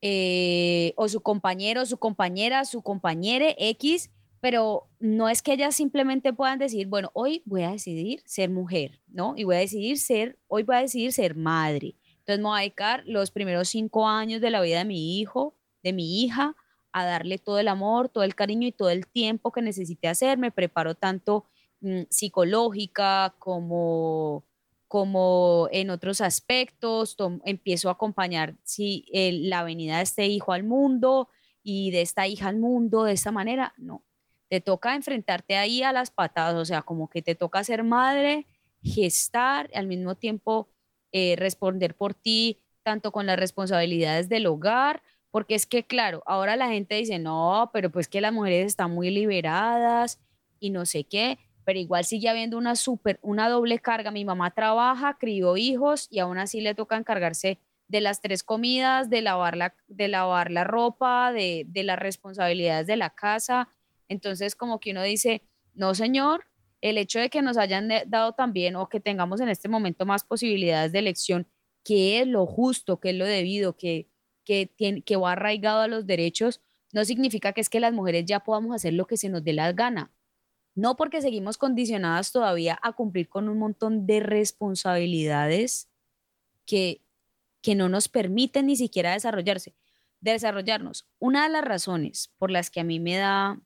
eh, 0.00 0.92
o 0.96 1.08
su 1.08 1.20
compañero, 1.20 1.84
su 1.84 1.98
compañera, 1.98 2.64
su 2.64 2.82
compañere 2.82 3.56
X, 3.58 4.10
pero 4.40 4.86
no 5.00 5.28
es 5.28 5.42
que 5.42 5.54
ellas 5.54 5.74
simplemente 5.74 6.32
puedan 6.32 6.60
decir, 6.60 6.86
bueno, 6.86 7.10
hoy 7.14 7.42
voy 7.44 7.62
a 7.64 7.72
decidir 7.72 8.22
ser 8.24 8.50
mujer, 8.50 9.00
¿no? 9.08 9.34
Y 9.36 9.42
voy 9.44 9.56
a 9.56 9.60
decidir 9.60 9.98
ser, 9.98 10.38
hoy 10.46 10.62
voy 10.62 10.76
a 10.76 10.80
decidir 10.80 11.12
ser 11.12 11.34
madre. 11.34 11.96
Entonces 12.28 12.42
me 12.42 12.48
voy 12.50 12.58
a 12.58 12.60
dedicar 12.60 13.04
los 13.06 13.30
primeros 13.30 13.70
cinco 13.70 14.06
años 14.06 14.42
de 14.42 14.50
la 14.50 14.60
vida 14.60 14.80
de 14.80 14.84
mi 14.84 15.18
hijo, 15.18 15.54
de 15.82 15.94
mi 15.94 16.22
hija, 16.22 16.54
a 16.92 17.06
darle 17.06 17.38
todo 17.38 17.58
el 17.58 17.68
amor, 17.68 18.10
todo 18.10 18.22
el 18.22 18.34
cariño 18.34 18.68
y 18.68 18.72
todo 18.72 18.90
el 18.90 19.06
tiempo 19.06 19.50
que 19.50 19.62
necesite 19.62 20.08
hacer. 20.08 20.36
Me 20.36 20.50
preparo 20.50 20.94
tanto 20.94 21.46
mm, 21.80 22.02
psicológica 22.10 23.34
como 23.38 24.44
como 24.88 25.68
en 25.70 25.90
otros 25.90 26.20
aspectos, 26.20 27.16
empiezo 27.44 27.88
a 27.88 27.92
acompañar 27.92 28.56
si, 28.62 29.04
la 29.12 29.62
venida 29.62 29.98
de 29.98 30.02
este 30.02 30.26
hijo 30.26 30.52
al 30.52 30.64
mundo 30.64 31.28
y 31.62 31.90
de 31.90 32.00
esta 32.02 32.26
hija 32.26 32.48
al 32.48 32.58
mundo 32.58 33.04
de 33.04 33.12
esta 33.12 33.30
manera, 33.30 33.74
no. 33.76 34.02
Te 34.48 34.62
toca 34.62 34.94
enfrentarte 34.94 35.56
ahí 35.56 35.82
a 35.82 35.92
las 35.92 36.10
patadas, 36.10 36.54
o 36.56 36.64
sea, 36.64 36.80
como 36.82 37.08
que 37.10 37.20
te 37.20 37.34
toca 37.34 37.64
ser 37.64 37.84
madre, 37.84 38.46
gestar, 38.82 39.70
al 39.74 39.86
mismo 39.86 40.14
tiempo 40.14 40.68
eh, 41.12 41.36
responder 41.36 41.94
por 41.94 42.14
ti, 42.14 42.60
tanto 42.82 43.12
con 43.12 43.26
las 43.26 43.38
responsabilidades 43.38 44.28
del 44.28 44.46
hogar, 44.46 45.02
porque 45.30 45.54
es 45.54 45.66
que, 45.66 45.84
claro, 45.84 46.22
ahora 46.26 46.56
la 46.56 46.68
gente 46.68 46.94
dice, 46.94 47.18
no, 47.18 47.70
pero 47.72 47.90
pues 47.90 48.08
que 48.08 48.20
las 48.20 48.32
mujeres 48.32 48.66
están 48.66 48.90
muy 48.92 49.10
liberadas 49.10 50.20
y 50.58 50.70
no 50.70 50.86
sé 50.86 51.04
qué, 51.04 51.38
pero 51.64 51.78
igual 51.78 52.04
sigue 52.04 52.30
habiendo 52.30 52.56
una 52.56 52.76
super, 52.76 53.18
una 53.20 53.50
doble 53.50 53.78
carga. 53.78 54.10
Mi 54.10 54.24
mamá 54.24 54.52
trabaja, 54.52 55.18
crió 55.18 55.58
hijos 55.58 56.08
y 56.10 56.18
aún 56.18 56.38
así 56.38 56.62
le 56.62 56.74
toca 56.74 56.96
encargarse 56.96 57.58
de 57.88 58.00
las 58.00 58.22
tres 58.22 58.42
comidas, 58.42 59.10
de 59.10 59.20
lavar 59.20 59.56
la, 59.56 59.74
de 59.86 60.08
lavar 60.08 60.50
la 60.50 60.64
ropa, 60.64 61.30
de, 61.32 61.64
de 61.68 61.82
las 61.82 61.98
responsabilidades 61.98 62.86
de 62.86 62.96
la 62.96 63.10
casa. 63.10 63.68
Entonces, 64.08 64.56
como 64.56 64.80
que 64.80 64.92
uno 64.92 65.02
dice, 65.02 65.42
no, 65.74 65.94
señor, 65.94 66.46
el 66.80 66.98
hecho 66.98 67.18
de 67.18 67.30
que 67.30 67.42
nos 67.42 67.56
hayan 67.56 67.88
dado 68.06 68.32
también 68.32 68.76
o 68.76 68.88
que 68.88 69.00
tengamos 69.00 69.40
en 69.40 69.48
este 69.48 69.68
momento 69.68 70.06
más 70.06 70.24
posibilidades 70.24 70.92
de 70.92 71.00
elección, 71.00 71.48
que 71.84 72.20
es 72.20 72.26
lo 72.26 72.46
justo, 72.46 73.00
que 73.00 73.10
es 73.10 73.16
lo 73.16 73.24
debido, 73.24 73.76
que, 73.76 74.08
que, 74.44 74.66
tiene, 74.66 75.02
que 75.02 75.16
va 75.16 75.32
arraigado 75.32 75.80
a 75.80 75.88
los 75.88 76.06
derechos, 76.06 76.60
no 76.92 77.04
significa 77.04 77.52
que 77.52 77.60
es 77.60 77.68
que 77.68 77.80
las 77.80 77.92
mujeres 77.92 78.24
ya 78.26 78.40
podamos 78.40 78.74
hacer 78.74 78.94
lo 78.94 79.06
que 79.06 79.16
se 79.16 79.28
nos 79.28 79.44
dé 79.44 79.52
la 79.52 79.72
gana. 79.72 80.12
No 80.74 80.96
porque 80.96 81.20
seguimos 81.20 81.58
condicionadas 81.58 82.30
todavía 82.30 82.78
a 82.82 82.92
cumplir 82.92 83.28
con 83.28 83.48
un 83.48 83.58
montón 83.58 84.06
de 84.06 84.20
responsabilidades 84.20 85.90
que, 86.64 87.02
que 87.62 87.74
no 87.74 87.88
nos 87.88 88.08
permiten 88.08 88.66
ni 88.66 88.76
siquiera 88.76 89.12
desarrollarse, 89.12 89.74
desarrollarnos. 90.20 91.08
Una 91.18 91.44
de 91.44 91.50
las 91.50 91.64
razones 91.64 92.32
por 92.38 92.50
las 92.50 92.70
que 92.70 92.80
a 92.80 92.84
mí 92.84 93.00
me 93.00 93.16
da 93.16 93.60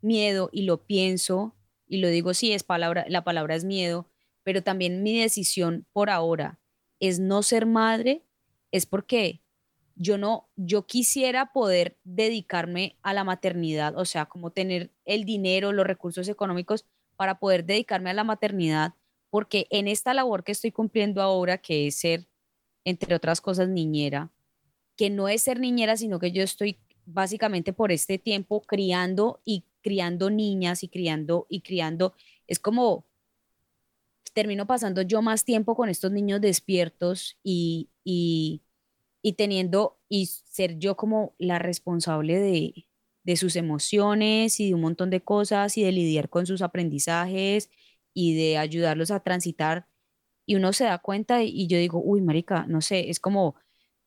miedo 0.00 0.50
y 0.52 0.62
lo 0.62 0.84
pienso 0.84 1.54
y 1.86 1.98
lo 1.98 2.08
digo 2.08 2.34
sí 2.34 2.52
es 2.52 2.62
palabra, 2.62 3.04
la 3.08 3.24
palabra 3.24 3.54
es 3.54 3.64
miedo, 3.64 4.08
pero 4.42 4.62
también 4.62 5.02
mi 5.02 5.18
decisión 5.18 5.86
por 5.92 6.10
ahora 6.10 6.60
es 7.00 7.20
no 7.20 7.42
ser 7.42 7.66
madre, 7.66 8.22
es 8.70 8.86
porque 8.86 9.42
yo 9.96 10.18
no, 10.18 10.48
yo 10.56 10.86
quisiera 10.86 11.52
poder 11.52 11.96
dedicarme 12.04 12.96
a 13.02 13.14
la 13.14 13.24
maternidad, 13.24 13.96
o 13.96 14.04
sea, 14.04 14.26
como 14.26 14.50
tener 14.50 14.92
el 15.04 15.24
dinero, 15.24 15.72
los 15.72 15.86
recursos 15.86 16.28
económicos 16.28 16.84
para 17.16 17.38
poder 17.38 17.64
dedicarme 17.64 18.10
a 18.10 18.14
la 18.14 18.24
maternidad, 18.24 18.94
porque 19.30 19.66
en 19.70 19.88
esta 19.88 20.14
labor 20.14 20.44
que 20.44 20.52
estoy 20.52 20.72
cumpliendo 20.72 21.22
ahora, 21.22 21.58
que 21.58 21.86
es 21.86 21.96
ser, 21.96 22.28
entre 22.84 23.14
otras 23.14 23.40
cosas, 23.40 23.68
niñera, 23.68 24.30
que 24.96 25.10
no 25.10 25.28
es 25.28 25.42
ser 25.42 25.60
niñera, 25.60 25.96
sino 25.96 26.18
que 26.18 26.32
yo 26.32 26.42
estoy 26.42 26.78
básicamente 27.06 27.72
por 27.72 27.92
este 27.92 28.18
tiempo 28.18 28.62
criando 28.62 29.40
y 29.44 29.64
criando 29.84 30.30
niñas 30.30 30.82
y 30.82 30.88
criando 30.88 31.46
y 31.48 31.60
criando, 31.60 32.14
es 32.48 32.58
como 32.58 33.06
termino 34.32 34.66
pasando 34.66 35.02
yo 35.02 35.22
más 35.22 35.44
tiempo 35.44 35.76
con 35.76 35.88
estos 35.88 36.10
niños 36.10 36.40
despiertos 36.40 37.38
y, 37.44 37.90
y, 38.02 38.62
y 39.22 39.34
teniendo 39.34 39.98
y 40.08 40.26
ser 40.26 40.78
yo 40.78 40.96
como 40.96 41.34
la 41.38 41.58
responsable 41.60 42.38
de, 42.40 42.86
de 43.24 43.36
sus 43.36 43.56
emociones 43.56 44.60
y 44.60 44.68
de 44.68 44.74
un 44.74 44.82
montón 44.82 45.10
de 45.10 45.22
cosas 45.22 45.78
y 45.78 45.84
de 45.84 45.92
lidiar 45.92 46.28
con 46.28 46.46
sus 46.46 46.62
aprendizajes 46.62 47.70
y 48.14 48.34
de 48.36 48.58
ayudarlos 48.58 49.10
a 49.10 49.20
transitar. 49.20 49.88
Y 50.46 50.56
uno 50.56 50.72
se 50.72 50.84
da 50.84 50.98
cuenta 50.98 51.42
y, 51.42 51.66
yo 51.68 51.78
digo, 51.78 52.00
uy, 52.04 52.20
marica, 52.22 52.66
no 52.66 52.80
sé, 52.82 53.10
es 53.10 53.20
como, 53.20 53.56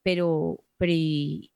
pero, 0.04 0.64
pero 0.78 0.92
y, 0.94 1.52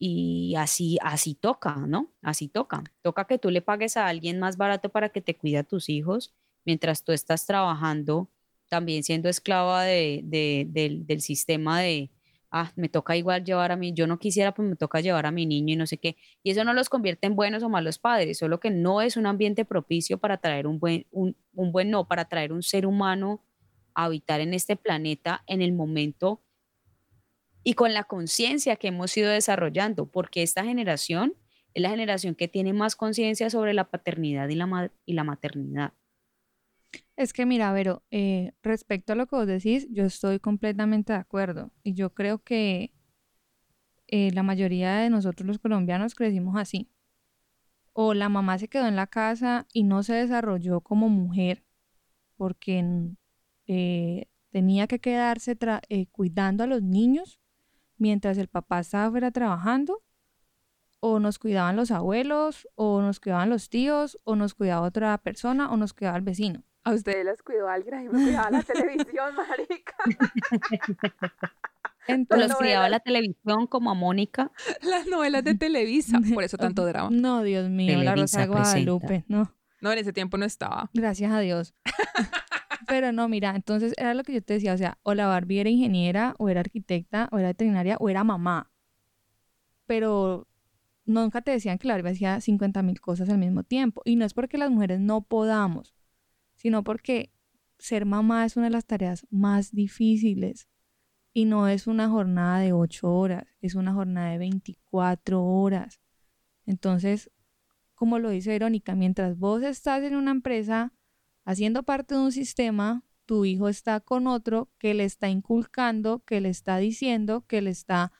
y 0.00 0.56
así, 0.56 0.98
así 1.02 1.34
toca, 1.36 1.76
¿no? 1.86 2.12
Así 2.22 2.48
toca. 2.48 2.84
Toca 3.02 3.26
que 3.26 3.38
tú 3.38 3.50
le 3.50 3.62
pagues 3.62 3.96
a 3.98 4.08
alguien 4.08 4.40
más 4.40 4.56
barato 4.58 4.88
para 4.90 5.10
que 5.10 5.20
te 5.22 5.36
cuide 5.36 5.58
a 5.58 5.64
tus 5.64 5.90
hijos 5.90 6.34
mientras 6.64 7.04
tú 7.04 7.12
estás 7.12 7.46
trabajando, 7.46 8.30
también 8.70 9.02
siendo 9.04 9.28
esclava 9.28 9.84
de, 9.84 10.22
de- 10.24 10.66
del, 10.70 11.06
del 11.06 11.20
sistema 11.20 11.80
de, 11.80 12.10
ah, 12.50 12.72
me 12.76 12.88
toca 12.88 13.16
igual 13.16 13.44
llevar 13.44 13.72
a 13.72 13.76
mí, 13.76 13.92
yo 13.92 14.06
no 14.06 14.18
quisiera, 14.18 14.54
pues 14.54 14.68
me 14.68 14.76
toca 14.76 15.00
llevar 15.00 15.26
a 15.26 15.30
mi 15.32 15.46
niño 15.46 15.74
y 15.74 15.76
no 15.76 15.86
sé 15.86 15.98
qué. 15.98 16.16
Y 16.42 16.50
eso 16.52 16.64
no 16.64 16.72
los 16.74 16.88
convierte 16.88 17.26
en 17.26 17.36
buenos 17.36 17.62
o 17.62 17.68
malos 17.68 17.98
padres, 17.98 18.38
solo 18.38 18.60
que 18.60 18.70
no 18.70 19.00
es 19.02 19.16
un 19.16 19.26
ambiente 19.26 19.64
propicio 19.64 20.18
para 20.18 20.38
traer 20.38 20.66
un 20.66 20.78
buen, 20.78 21.06
un, 21.10 21.36
un 21.54 21.72
buen 21.72 21.90
no, 21.90 22.06
para 22.08 22.26
traer 22.26 22.52
un 22.52 22.62
ser 22.62 22.86
humano 22.86 23.42
a 23.94 24.04
habitar 24.04 24.40
en 24.40 24.54
este 24.54 24.76
planeta 24.76 25.42
en 25.46 25.62
el 25.62 25.72
momento 25.72 26.42
y 27.62 27.74
con 27.74 27.92
la 27.92 28.04
conciencia 28.04 28.76
que 28.76 28.88
hemos 28.88 29.16
ido 29.16 29.30
desarrollando, 29.30 30.06
porque 30.06 30.42
esta 30.42 30.64
generación 30.64 31.34
es 31.74 31.82
la 31.82 31.90
generación 31.90 32.34
que 32.34 32.48
tiene 32.48 32.72
más 32.72 32.96
conciencia 32.96 33.50
sobre 33.50 33.74
la 33.74 33.90
paternidad 33.90 34.48
y 34.48 34.54
la, 34.54 34.90
y 35.06 35.12
la 35.12 35.24
maternidad. 35.24 35.92
Es 37.16 37.32
que 37.32 37.46
mira, 37.46 37.72
Vero, 37.72 38.02
eh, 38.10 38.52
respecto 38.62 39.12
a 39.12 39.16
lo 39.16 39.26
que 39.26 39.36
vos 39.36 39.46
decís, 39.46 39.86
yo 39.90 40.04
estoy 40.04 40.40
completamente 40.40 41.12
de 41.12 41.18
acuerdo. 41.18 41.70
Y 41.82 41.92
yo 41.92 42.14
creo 42.14 42.38
que 42.38 42.92
eh, 44.08 44.32
la 44.32 44.42
mayoría 44.42 44.96
de 44.96 45.10
nosotros 45.10 45.46
los 45.46 45.58
colombianos 45.58 46.14
crecimos 46.14 46.56
así. 46.56 46.90
O 47.92 48.14
la 48.14 48.28
mamá 48.28 48.58
se 48.58 48.68
quedó 48.68 48.86
en 48.86 48.96
la 48.96 49.06
casa 49.06 49.66
y 49.72 49.84
no 49.84 50.02
se 50.02 50.14
desarrolló 50.14 50.80
como 50.80 51.08
mujer 51.08 51.64
porque 52.36 52.82
mm, 52.82 53.16
eh, 53.66 54.28
tenía 54.50 54.86
que 54.86 54.98
quedarse 54.98 55.56
eh, 55.88 56.06
cuidando 56.06 56.64
a 56.64 56.66
los 56.66 56.82
niños 56.82 57.39
mientras 58.00 58.36
el 58.38 58.48
papá 58.48 58.80
estaba 58.80 59.10
fuera 59.10 59.30
trabajando. 59.30 60.02
O 61.02 61.18
nos 61.18 61.38
cuidaban 61.38 61.76
los 61.76 61.90
abuelos, 61.92 62.68
o 62.74 63.00
nos 63.00 63.20
cuidaban 63.20 63.48
los 63.48 63.70
tíos, 63.70 64.18
o 64.24 64.36
nos 64.36 64.54
cuidaba 64.54 64.86
otra 64.86 65.16
persona, 65.18 65.70
o 65.70 65.76
nos 65.78 65.94
cuidaba 65.94 66.16
el 66.18 66.22
vecino. 66.24 66.62
A 66.84 66.92
ustedes 66.92 67.24
las 67.24 67.42
cuidó 67.42 67.68
alguien, 67.68 67.94
a 67.94 67.98
mí 68.00 68.08
me 68.08 68.24
cuidaba 68.24 68.50
la 68.50 68.62
televisión, 68.62 69.34
marica. 69.36 69.94
Entonces, 72.06 72.48
Los 72.48 72.58
criaba 72.58 72.88
la 72.88 73.00
televisión 73.00 73.66
como 73.66 73.90
a 73.90 73.94
Mónica. 73.94 74.50
Las 74.82 75.06
novelas 75.06 75.44
de 75.44 75.54
Televisa, 75.54 76.18
por 76.34 76.42
eso 76.42 76.56
tanto 76.56 76.84
drama. 76.86 77.10
No, 77.12 77.42
Dios 77.42 77.68
mío, 77.68 78.02
la 78.02 78.14
Rosa 78.16 78.40
de 78.40 78.46
Televisa 78.46 78.72
presenta. 78.72 78.90
Guadalupe, 78.90 79.24
no, 79.28 79.54
No, 79.80 79.92
en 79.92 79.98
ese 79.98 80.12
tiempo 80.12 80.36
no 80.36 80.44
estaba. 80.44 80.90
gracias 80.92 81.30
a 81.30 81.40
Dios. 81.40 81.74
Pero 82.90 83.12
no, 83.12 83.28
mira, 83.28 83.54
entonces 83.54 83.94
era 83.96 84.14
lo 84.14 84.24
que 84.24 84.32
yo 84.32 84.42
te 84.42 84.54
decía, 84.54 84.74
o 84.74 84.76
sea, 84.76 84.98
o 85.04 85.14
la 85.14 85.28
Barbie 85.28 85.60
era 85.60 85.70
ingeniera, 85.70 86.34
o 86.38 86.48
era 86.48 86.58
arquitecta, 86.58 87.28
o 87.30 87.38
era 87.38 87.46
veterinaria, 87.46 87.96
o 88.00 88.08
era 88.08 88.24
mamá. 88.24 88.72
Pero 89.86 90.48
nunca 91.04 91.40
te 91.40 91.52
decían 91.52 91.78
que 91.78 91.86
la 91.86 91.94
Barbie 91.94 92.10
hacía 92.10 92.40
50 92.40 92.82
mil 92.82 93.00
cosas 93.00 93.28
al 93.28 93.38
mismo 93.38 93.62
tiempo. 93.62 94.02
Y 94.04 94.16
no 94.16 94.24
es 94.24 94.34
porque 94.34 94.58
las 94.58 94.72
mujeres 94.72 94.98
no 94.98 95.22
podamos, 95.22 95.94
sino 96.56 96.82
porque 96.82 97.30
ser 97.78 98.06
mamá 98.06 98.44
es 98.44 98.56
una 98.56 98.66
de 98.66 98.72
las 98.72 98.86
tareas 98.86 99.24
más 99.30 99.70
difíciles. 99.70 100.68
Y 101.32 101.44
no 101.44 101.68
es 101.68 101.86
una 101.86 102.08
jornada 102.08 102.58
de 102.58 102.72
8 102.72 103.08
horas, 103.08 103.46
es 103.60 103.76
una 103.76 103.92
jornada 103.92 104.32
de 104.32 104.38
24 104.38 105.44
horas. 105.44 106.00
Entonces, 106.66 107.30
como 107.94 108.18
lo 108.18 108.30
dice 108.30 108.50
Verónica, 108.50 108.96
mientras 108.96 109.38
vos 109.38 109.62
estás 109.62 110.02
en 110.02 110.16
una 110.16 110.32
empresa 110.32 110.92
haciendo 111.50 111.82
parte 111.82 112.14
de 112.14 112.20
un 112.20 112.32
sistema, 112.32 113.02
tu 113.26 113.44
hijo 113.44 113.68
está 113.68 113.98
con 114.00 114.28
otro 114.28 114.70
que 114.78 114.94
le 114.94 115.04
está 115.04 115.28
inculcando, 115.28 116.20
que 116.24 116.40
le 116.40 116.48
está 116.48 116.78
diciendo, 116.78 117.44
que 117.46 117.60
le 117.60 117.70
está 117.70 118.12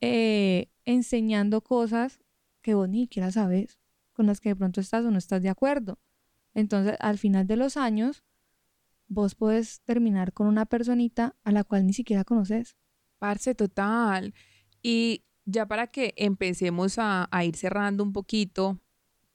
eh, 0.00 0.70
enseñando 0.84 1.62
cosas 1.62 2.20
que 2.62 2.74
vos 2.74 2.88
ni 2.88 3.02
siquiera 3.02 3.32
sabes, 3.32 3.80
con 4.12 4.26
las 4.26 4.40
que 4.40 4.50
de 4.50 4.56
pronto 4.56 4.80
estás 4.80 5.04
o 5.04 5.10
no 5.10 5.18
estás 5.18 5.42
de 5.42 5.48
acuerdo. 5.48 5.98
Entonces, 6.54 6.96
al 7.00 7.18
final 7.18 7.48
de 7.48 7.56
los 7.56 7.76
años, 7.76 8.22
vos 9.08 9.34
podés 9.34 9.80
terminar 9.82 10.32
con 10.32 10.46
una 10.46 10.64
personita 10.64 11.34
a 11.42 11.50
la 11.50 11.64
cual 11.64 11.86
ni 11.86 11.92
siquiera 11.92 12.22
conoces. 12.22 12.76
Parce, 13.18 13.56
total. 13.56 14.32
Y 14.80 15.24
ya 15.44 15.66
para 15.66 15.88
que 15.88 16.14
empecemos 16.16 16.98
a, 16.98 17.28
a 17.32 17.44
ir 17.44 17.56
cerrando 17.56 18.04
un 18.04 18.12
poquito, 18.12 18.78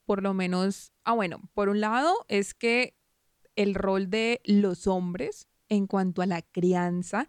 por 0.06 0.22
lo 0.22 0.32
menos, 0.32 0.92
ah, 1.04 1.12
bueno, 1.12 1.42
por 1.52 1.68
un 1.68 1.80
lado 1.80 2.14
es 2.28 2.54
que 2.54 2.99
el 3.62 3.74
rol 3.74 4.08
de 4.08 4.40
los 4.44 4.86
hombres 4.86 5.48
en 5.68 5.86
cuanto 5.86 6.22
a 6.22 6.26
la 6.26 6.42
crianza, 6.42 7.28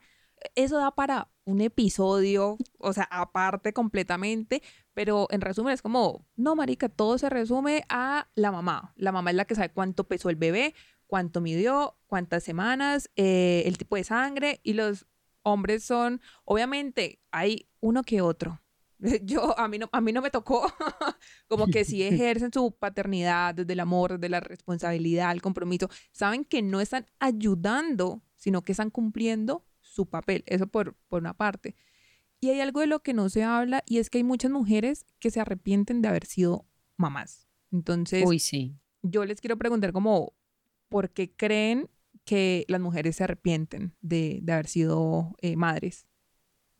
eso 0.55 0.77
da 0.77 0.91
para 0.91 1.29
un 1.45 1.61
episodio, 1.61 2.57
o 2.79 2.93
sea, 2.93 3.07
aparte 3.11 3.73
completamente, 3.73 4.61
pero 4.93 5.27
en 5.29 5.41
resumen 5.41 5.73
es 5.73 5.82
como, 5.82 6.25
no, 6.36 6.55
marica, 6.55 6.89
todo 6.89 7.17
se 7.17 7.29
resume 7.29 7.84
a 7.89 8.29
la 8.36 8.51
mamá. 8.51 8.93
La 8.95 9.11
mamá 9.11 9.32
es 9.32 9.36
la 9.36 9.45
que 9.45 9.55
sabe 9.55 9.71
cuánto 9.71 10.07
pesó 10.07 10.29
el 10.29 10.36
bebé, 10.36 10.73
cuánto 11.05 11.41
midió, 11.41 11.97
cuántas 12.07 12.43
semanas, 12.43 13.09
eh, 13.15 13.63
el 13.65 13.77
tipo 13.77 13.95
de 13.95 14.03
sangre 14.03 14.59
y 14.63 14.73
los 14.73 15.07
hombres 15.43 15.84
son, 15.84 16.21
obviamente, 16.45 17.19
hay 17.32 17.67
uno 17.82 18.03
que 18.03 18.21
otro. 18.21 18.61
Yo, 19.24 19.58
a 19.58 19.68
mí 19.68 19.80
no, 19.80 19.89
a 19.91 20.02
mí 20.02 20.12
no 20.12 20.22
me 20.22 20.30
tocó, 20.30 20.72
como 21.47 21.68
que 21.68 21.86
si 21.86 22.04
ejercen 22.04 22.52
su 22.54 22.72
paternidad 22.72 23.56
desde 23.56 23.74
el 23.74 23.80
amor, 23.80 24.14
desde 24.14 24.30
la 24.30 24.39
responsabilidad, 24.39 25.32
el 25.32 25.41
compromiso, 25.41 25.89
saben 26.12 26.45
que 26.45 26.62
no 26.62 26.82
están 26.82 27.08
ayudando, 27.20 28.22
sino 28.36 28.62
que 28.62 28.74
están 28.74 28.89
cumpliendo 28.89 29.66
su 29.82 30.08
papel. 30.08 30.43
Eso 30.45 30.68
por, 30.68 30.95
por 31.08 31.22
una 31.22 31.36
parte. 31.36 31.76
Y 32.39 32.49
hay 32.49 32.60
algo 32.60 32.80
de 32.80 32.88
lo 32.88 33.02
que 33.02 33.14
no 33.14 33.30
se 33.30 33.43
habla 33.43 33.84
y 33.86 33.99
es 33.99 34.10
que 34.10 34.18
hay 34.18 34.24
muchas 34.24 34.52
mujeres 34.52 35.06
que 35.20 35.30
se 35.30 35.39
arrepienten 35.39 36.02
de 36.02 36.08
haber 36.08 36.26
sido 36.26 36.66
mamás. 36.97 37.47
Entonces, 37.72 38.24
Uy, 38.26 38.39
sí. 38.39 38.76
yo 39.04 39.26
les 39.26 39.41
quiero 39.41 39.58
preguntar 39.58 39.93
como, 39.93 40.34
¿por 40.89 41.12
qué 41.12 41.32
creen 41.32 41.89
que 42.26 42.66
las 42.68 42.82
mujeres 42.82 43.18
se 43.18 43.24
arrepienten 43.24 43.95
de, 44.02 44.39
de 44.41 44.54
haber 44.54 44.68
sido 44.68 45.36
eh, 45.41 45.56
madres? 45.56 46.08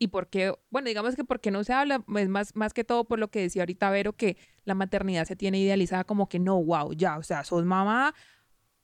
Y 0.02 0.08
por 0.08 0.26
qué, 0.26 0.52
bueno, 0.68 0.88
digamos 0.88 1.14
que 1.14 1.22
porque 1.22 1.52
no 1.52 1.62
se 1.62 1.72
habla, 1.72 2.04
es 2.16 2.28
más, 2.28 2.56
más 2.56 2.74
que 2.74 2.82
todo 2.82 3.04
por 3.04 3.20
lo 3.20 3.30
que 3.30 3.42
decía 3.42 3.62
ahorita 3.62 3.88
Vero, 3.88 4.16
que 4.16 4.36
la 4.64 4.74
maternidad 4.74 5.26
se 5.26 5.36
tiene 5.36 5.60
idealizada 5.60 6.02
como 6.02 6.28
que 6.28 6.40
no, 6.40 6.60
wow, 6.60 6.92
ya, 6.92 7.18
o 7.18 7.22
sea, 7.22 7.44
sos 7.44 7.64
mamá, 7.64 8.12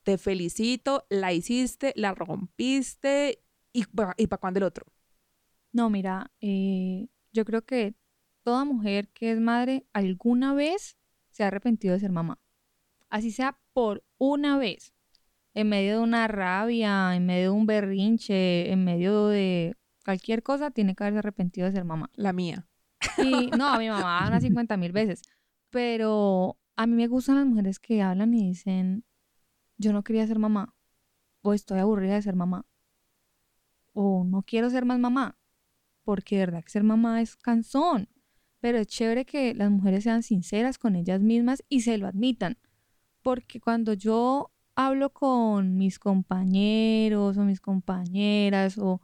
te 0.03 0.17
felicito, 0.17 1.05
la 1.09 1.33
hiciste, 1.33 1.91
la 1.97 2.15
rompiste, 2.15 3.43
y, 3.73 3.83
y 4.15 4.27
para 4.27 4.39
cuándo 4.39 4.59
el 4.59 4.63
otro. 4.63 4.85
No, 5.73 5.89
mira, 5.89 6.31
eh, 6.39 7.09
yo 7.33 7.43
creo 7.43 7.65
que 7.65 7.95
toda 8.43 8.63
mujer 8.63 9.09
que 9.09 9.33
es 9.33 9.41
madre 9.41 9.85
alguna 9.91 10.53
vez 10.53 10.95
se 11.31 11.43
ha 11.43 11.47
arrepentido 11.47 11.95
de 11.95 11.99
ser 11.99 12.13
mamá. 12.13 12.39
Así 13.09 13.31
sea 13.31 13.59
por 13.73 14.05
una 14.17 14.57
vez. 14.57 14.93
En 15.53 15.67
medio 15.67 15.97
de 15.97 15.99
una 15.99 16.29
rabia, 16.29 17.13
en 17.13 17.25
medio 17.25 17.51
de 17.51 17.57
un 17.57 17.65
berrinche, 17.65 18.71
en 18.71 18.85
medio 18.85 19.27
de 19.27 19.75
cualquier 20.09 20.41
cosa, 20.41 20.71
tiene 20.71 20.95
que 20.95 21.03
haberse 21.03 21.19
arrepentido 21.19 21.67
de 21.67 21.73
ser 21.73 21.85
mamá. 21.85 22.09
La 22.15 22.33
mía. 22.33 22.67
Y 23.19 23.51
no, 23.55 23.67
a 23.67 23.77
mi 23.77 23.89
mamá 23.89 24.25
unas 24.27 24.41
50 24.43 24.75
mil 24.75 24.91
veces. 24.91 25.21
Pero 25.69 26.57
a 26.75 26.87
mí 26.87 26.95
me 26.95 27.05
gustan 27.05 27.35
las 27.35 27.45
mujeres 27.45 27.77
que 27.77 28.01
hablan 28.01 28.33
y 28.33 28.47
dicen, 28.47 29.05
yo 29.77 29.93
no 29.93 30.03
quería 30.03 30.25
ser 30.25 30.39
mamá. 30.39 30.73
O 31.43 31.53
estoy 31.53 31.77
aburrida 31.77 32.15
de 32.15 32.23
ser 32.23 32.35
mamá. 32.35 32.65
O 33.93 34.23
no 34.23 34.41
quiero 34.41 34.71
ser 34.71 34.83
más 34.83 34.97
mamá. 34.97 35.37
Porque 36.03 36.37
de 36.37 36.47
verdad 36.47 36.63
que 36.63 36.71
ser 36.71 36.83
mamá 36.83 37.21
es 37.21 37.35
cansón. 37.35 38.09
Pero 38.59 38.79
es 38.79 38.87
chévere 38.87 39.25
que 39.25 39.53
las 39.53 39.69
mujeres 39.69 40.05
sean 40.05 40.23
sinceras 40.23 40.79
con 40.79 40.95
ellas 40.95 41.21
mismas 41.21 41.63
y 41.69 41.81
se 41.81 41.99
lo 41.99 42.07
admitan. 42.07 42.57
Porque 43.21 43.61
cuando 43.61 43.93
yo 43.93 44.51
hablo 44.73 45.11
con 45.11 45.77
mis 45.77 45.99
compañeros 45.99 47.37
o 47.37 47.43
mis 47.43 47.61
compañeras 47.61 48.79
o 48.79 49.01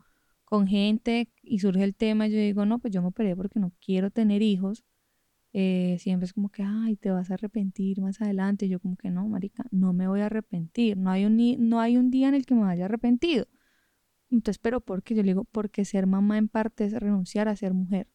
con 0.56 0.68
gente 0.68 1.30
y 1.44 1.60
surge 1.60 1.84
el 1.84 1.96
tema, 1.96 2.28
yo 2.28 2.38
digo, 2.38 2.66
no, 2.66 2.80
pues 2.80 2.94
yo 2.94 3.02
me 3.02 3.10
operé 3.10 3.36
porque 3.36 3.60
no 3.60 3.74
quiero 3.86 4.10
tener 4.10 4.42
hijos. 4.42 4.86
Eh, 5.52 5.98
siempre 6.00 6.28
es 6.28 6.34
como 6.34 6.48
que, 6.48 6.64
ay, 6.64 6.96
te 6.96 7.12
vas 7.12 7.30
a 7.30 7.34
arrepentir 7.34 8.00
más 8.00 8.22
adelante. 8.22 8.70
Yo 8.70 8.80
como 8.80 8.96
que 8.96 9.10
no, 9.10 9.28
marica, 9.28 9.66
no 9.72 9.92
me 9.92 10.08
voy 10.08 10.22
a 10.22 10.28
arrepentir. 10.28 10.96
No 10.96 11.12
hay 11.12 11.26
un, 11.26 11.38
no 11.68 11.82
hay 11.82 11.98
un 11.98 12.10
día 12.10 12.30
en 12.30 12.36
el 12.36 12.46
que 12.46 12.56
me 12.56 12.70
haya 12.72 12.86
arrepentido. 12.86 13.48
Entonces, 14.30 14.58
pero 14.60 14.80
¿por 14.80 15.04
qué? 15.04 15.14
Yo 15.14 15.24
le 15.24 15.32
digo, 15.32 15.44
porque 15.44 15.84
ser 15.84 16.08
mamá 16.08 16.38
en 16.38 16.48
parte 16.48 16.86
es 16.86 16.94
renunciar 16.94 17.50
a 17.50 17.56
ser 17.58 17.74
mujer. 17.74 18.08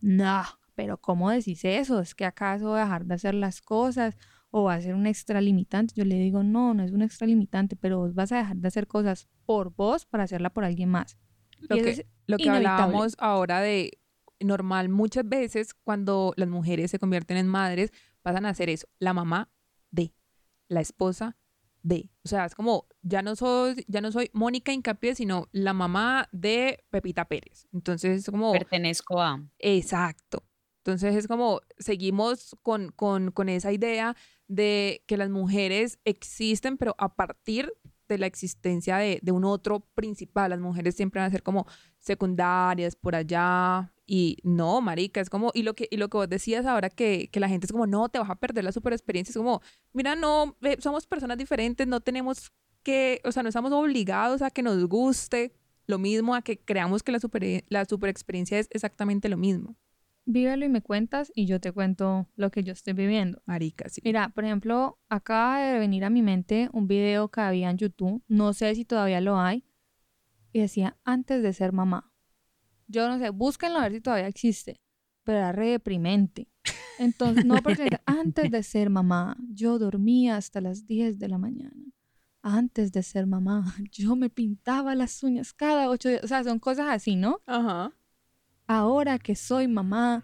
No, 0.00 0.42
pero 0.76 0.96
¿cómo 1.00 1.28
decís 1.30 1.64
eso? 1.64 1.98
¿Es 1.98 2.14
que 2.14 2.24
acaso 2.24 2.74
dejar 2.74 3.04
de 3.04 3.14
hacer 3.14 3.34
las 3.34 3.62
cosas 3.62 4.16
o 4.50 4.62
va 4.64 4.74
a 4.74 4.80
ser 4.80 4.94
un 4.94 5.08
extralimitante? 5.08 5.94
Yo 5.96 6.04
le 6.04 6.14
digo, 6.20 6.44
no, 6.44 6.72
no 6.72 6.84
es 6.84 6.92
un 6.92 7.02
extralimitante, 7.02 7.74
pero 7.74 7.98
vos 7.98 8.14
vas 8.14 8.30
a 8.30 8.36
dejar 8.36 8.58
de 8.58 8.68
hacer 8.68 8.86
cosas 8.86 9.28
por 9.44 9.74
vos 9.74 10.06
para 10.06 10.22
hacerla 10.22 10.50
por 10.50 10.64
alguien 10.64 10.88
más. 10.88 11.18
Lo 11.68 11.76
Y 11.76 11.82
que, 11.82 11.90
es 11.90 12.04
lo 12.26 12.36
que 12.36 12.44
inevitable. 12.44 12.68
hablábamos 12.68 13.16
ahora 13.18 13.60
de 13.60 13.98
normal, 14.40 14.88
muchas 14.88 15.28
veces 15.28 15.74
cuando 15.74 16.32
las 16.36 16.48
mujeres 16.48 16.90
se 16.90 16.98
convierten 16.98 17.36
en 17.36 17.46
madres, 17.46 17.92
pasan 18.22 18.46
a 18.46 18.54
ser 18.54 18.70
eso, 18.70 18.88
la 18.98 19.12
mamá 19.12 19.50
de, 19.90 20.14
la 20.68 20.80
esposa 20.80 21.36
de. 21.82 22.10
O 22.24 22.28
sea, 22.28 22.46
es 22.46 22.54
como, 22.54 22.86
ya 23.02 23.22
no 23.22 23.36
soy, 23.36 23.84
ya 23.88 24.00
no 24.00 24.12
soy 24.12 24.30
Mónica 24.32 24.72
Incapié, 24.72 25.14
sino 25.14 25.48
la 25.52 25.72
mamá 25.72 26.28
de 26.32 26.84
Pepita 26.90 27.26
Pérez. 27.26 27.66
Entonces 27.72 28.20
es 28.20 28.30
como, 28.30 28.52
Pertenezco 28.52 29.20
a. 29.20 29.42
Exacto. 29.58 30.44
Entonces 30.78 31.14
es 31.14 31.28
como 31.28 31.60
seguimos 31.78 32.56
con, 32.62 32.90
con, 32.92 33.32
con 33.32 33.50
esa 33.50 33.70
idea 33.70 34.16
de 34.48 35.04
que 35.06 35.18
las 35.18 35.28
mujeres 35.28 35.98
existen, 36.04 36.78
pero 36.78 36.94
a 36.98 37.14
partir 37.14 37.70
de 38.14 38.18
la 38.18 38.26
existencia 38.26 38.98
de, 38.98 39.18
de 39.22 39.32
un 39.32 39.44
otro 39.44 39.80
principal. 39.94 40.50
Las 40.50 40.60
mujeres 40.60 40.94
siempre 40.94 41.20
van 41.20 41.28
a 41.28 41.32
ser 41.32 41.42
como 41.42 41.66
secundarias 41.98 42.96
por 42.96 43.14
allá. 43.14 43.92
Y 44.12 44.38
no, 44.42 44.80
marica, 44.80 45.20
es 45.20 45.30
como, 45.30 45.52
y 45.54 45.62
lo 45.62 45.74
que, 45.74 45.86
y 45.88 45.96
lo 45.96 46.08
que 46.08 46.16
vos 46.16 46.28
decías 46.28 46.66
ahora 46.66 46.90
que, 46.90 47.28
que 47.30 47.38
la 47.38 47.48
gente 47.48 47.66
es 47.66 47.72
como, 47.72 47.86
no, 47.86 48.08
te 48.08 48.18
vas 48.18 48.28
a 48.28 48.34
perder 48.34 48.64
la 48.64 48.72
super 48.72 48.92
experiencia, 48.92 49.30
es 49.30 49.36
como, 49.36 49.62
mira, 49.92 50.16
no, 50.16 50.56
somos 50.80 51.06
personas 51.06 51.38
diferentes, 51.38 51.86
no 51.86 52.00
tenemos 52.00 52.50
que, 52.82 53.20
o 53.24 53.30
sea, 53.30 53.44
no 53.44 53.50
estamos 53.50 53.70
obligados 53.70 54.42
a 54.42 54.50
que 54.50 54.64
nos 54.64 54.84
guste 54.86 55.52
lo 55.86 55.98
mismo, 55.98 56.34
a 56.34 56.42
que 56.42 56.58
creamos 56.58 57.04
que 57.04 57.12
la 57.12 57.20
super, 57.20 57.64
la 57.68 57.84
super 57.84 58.10
experiencia 58.10 58.58
es 58.58 58.66
exactamente 58.72 59.28
lo 59.28 59.36
mismo. 59.36 59.76
Vívelo 60.32 60.64
y 60.64 60.68
me 60.68 60.82
cuentas 60.82 61.32
y 61.34 61.46
yo 61.46 61.60
te 61.60 61.72
cuento 61.72 62.28
lo 62.36 62.50
que 62.50 62.62
yo 62.62 62.72
estoy 62.72 62.92
viviendo. 62.92 63.42
Marica, 63.46 63.88
sí. 63.88 64.00
Mira, 64.04 64.28
por 64.28 64.44
ejemplo, 64.44 64.98
acaba 65.08 65.60
de 65.60 65.78
venir 65.78 66.04
a 66.04 66.10
mi 66.10 66.22
mente 66.22 66.68
un 66.72 66.86
video 66.86 67.28
que 67.30 67.40
había 67.40 67.70
en 67.70 67.78
YouTube, 67.78 68.22
no 68.28 68.52
sé 68.52 68.74
si 68.74 68.84
todavía 68.84 69.20
lo 69.20 69.40
hay, 69.40 69.64
y 70.52 70.60
decía 70.60 70.96
antes 71.04 71.42
de 71.42 71.52
ser 71.52 71.72
mamá. 71.72 72.12
Yo 72.86 73.08
no 73.08 73.18
sé, 73.18 73.30
búsquenlo 73.30 73.78
a 73.78 73.82
ver 73.82 73.92
si 73.92 74.00
todavía 74.00 74.28
existe, 74.28 74.80
pero 75.24 75.38
era 75.38 75.52
re 75.52 75.70
deprimente. 75.70 76.48
Entonces, 76.98 77.44
no, 77.44 77.62
porque 77.62 77.88
antes 78.06 78.50
de 78.50 78.62
ser 78.62 78.90
mamá, 78.90 79.36
yo 79.48 79.78
dormía 79.78 80.36
hasta 80.36 80.60
las 80.60 80.86
10 80.86 81.18
de 81.18 81.28
la 81.28 81.38
mañana. 81.38 81.92
Antes 82.42 82.92
de 82.92 83.02
ser 83.02 83.26
mamá, 83.26 83.64
yo 83.90 84.16
me 84.16 84.30
pintaba 84.30 84.94
las 84.94 85.22
uñas 85.22 85.52
cada 85.52 85.88
ocho 85.88 86.08
días. 86.08 86.24
O 86.24 86.28
sea, 86.28 86.44
son 86.44 86.58
cosas 86.58 86.86
así, 86.90 87.16
¿no? 87.16 87.40
Ajá. 87.46 87.92
Ahora 88.70 89.18
que 89.18 89.34
soy 89.34 89.66
mamá, 89.66 90.22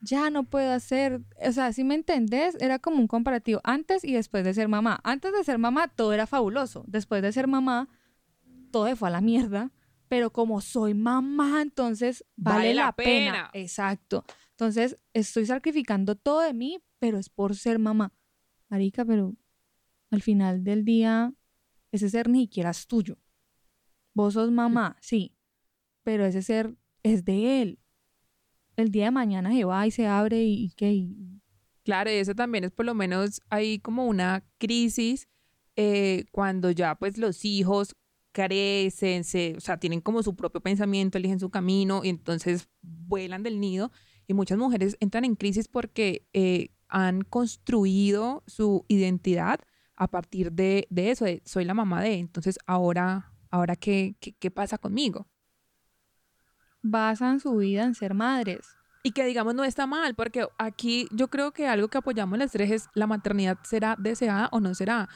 ya 0.00 0.30
no 0.30 0.44
puedo 0.44 0.72
hacer, 0.72 1.22
o 1.44 1.50
sea, 1.50 1.72
si 1.72 1.82
me 1.82 1.96
entendés, 1.96 2.54
era 2.60 2.78
como 2.78 2.98
un 2.98 3.08
comparativo 3.08 3.60
antes 3.64 4.04
y 4.04 4.12
después 4.12 4.44
de 4.44 4.54
ser 4.54 4.68
mamá. 4.68 5.00
Antes 5.02 5.32
de 5.32 5.42
ser 5.42 5.58
mamá 5.58 5.88
todo 5.88 6.12
era 6.12 6.28
fabuloso, 6.28 6.84
después 6.86 7.20
de 7.20 7.32
ser 7.32 7.48
mamá 7.48 7.88
todo 8.70 8.86
se 8.86 8.94
fue 8.94 9.08
a 9.08 9.10
la 9.10 9.20
mierda, 9.20 9.72
pero 10.08 10.30
como 10.32 10.60
soy 10.60 10.94
mamá, 10.94 11.62
entonces 11.62 12.24
vale, 12.36 12.58
Vale 12.58 12.74
la 12.74 12.84
la 12.86 12.92
pena. 12.92 13.32
pena. 13.32 13.50
Exacto. 13.54 14.24
Entonces, 14.52 14.96
estoy 15.12 15.46
sacrificando 15.46 16.14
todo 16.14 16.40
de 16.42 16.54
mí, 16.54 16.78
pero 17.00 17.18
es 17.18 17.28
por 17.28 17.56
ser 17.56 17.80
mamá. 17.80 18.12
Marica, 18.68 19.04
pero 19.04 19.34
al 20.12 20.22
final 20.22 20.62
del 20.62 20.84
día 20.84 21.32
ese 21.90 22.08
ser 22.08 22.28
ni 22.28 22.42
siquiera 22.42 22.70
es 22.70 22.86
tuyo. 22.86 23.18
Vos 24.14 24.34
sos 24.34 24.52
mamá, 24.52 24.96
sí, 25.00 25.34
pero 26.04 26.24
ese 26.24 26.42
ser 26.42 26.76
es 27.02 27.24
de 27.24 27.62
él. 27.62 27.79
El 28.76 28.90
día 28.90 29.06
de 29.06 29.10
mañana 29.10 29.52
se 29.52 29.64
va 29.64 29.86
y 29.86 29.90
se 29.90 30.06
abre 30.06 30.42
y, 30.42 30.64
y 30.66 30.70
qué. 30.70 30.92
y- 30.92 31.40
Claro, 31.82 32.10
eso 32.10 32.34
también 32.34 32.64
es 32.64 32.70
por 32.70 32.84
lo 32.86 32.94
menos 32.94 33.40
hay 33.48 33.78
como 33.78 34.06
una 34.06 34.44
crisis 34.58 35.28
eh, 35.76 36.24
cuando 36.30 36.70
ya 36.70 36.94
pues 36.94 37.16
los 37.18 37.44
hijos 37.44 37.94
crecen, 38.32 39.24
se, 39.24 39.54
o 39.56 39.60
sea, 39.60 39.78
tienen 39.78 40.00
como 40.00 40.22
su 40.22 40.36
propio 40.36 40.60
pensamiento, 40.60 41.18
eligen 41.18 41.40
su 41.40 41.50
camino 41.50 42.02
y 42.04 42.10
entonces 42.10 42.68
vuelan 42.82 43.42
del 43.42 43.58
nido 43.60 43.90
y 44.28 44.34
muchas 44.34 44.58
mujeres 44.58 44.96
entran 45.00 45.24
en 45.24 45.34
crisis 45.34 45.68
porque 45.68 46.26
eh, 46.32 46.68
han 46.88 47.22
construido 47.22 48.44
su 48.46 48.84
identidad 48.88 49.60
a 49.96 50.08
partir 50.08 50.52
de, 50.52 50.86
de 50.90 51.10
eso, 51.10 51.26
soy 51.44 51.64
la 51.64 51.74
mamá 51.74 52.02
de, 52.02 52.14
entonces 52.14 52.58
ahora, 52.66 53.32
ahora 53.50 53.74
qué, 53.76 54.16
qué, 54.20 54.32
qué 54.32 54.50
pasa 54.50 54.78
conmigo. 54.78 55.26
Basan 56.82 57.40
su 57.40 57.56
vida 57.56 57.84
en 57.84 57.94
ser 57.94 58.14
madres. 58.14 58.76
Y 59.02 59.12
que 59.12 59.24
digamos 59.24 59.54
no 59.54 59.64
está 59.64 59.86
mal, 59.86 60.14
porque 60.14 60.46
aquí 60.58 61.08
yo 61.10 61.28
creo 61.28 61.52
que 61.52 61.66
algo 61.66 61.88
que 61.88 61.98
apoyamos 61.98 62.38
las 62.38 62.52
tres 62.52 62.70
es 62.70 62.88
la 62.94 63.06
maternidad 63.06 63.58
será 63.62 63.96
deseada 63.98 64.48
o 64.52 64.60
no 64.60 64.74
será. 64.74 65.08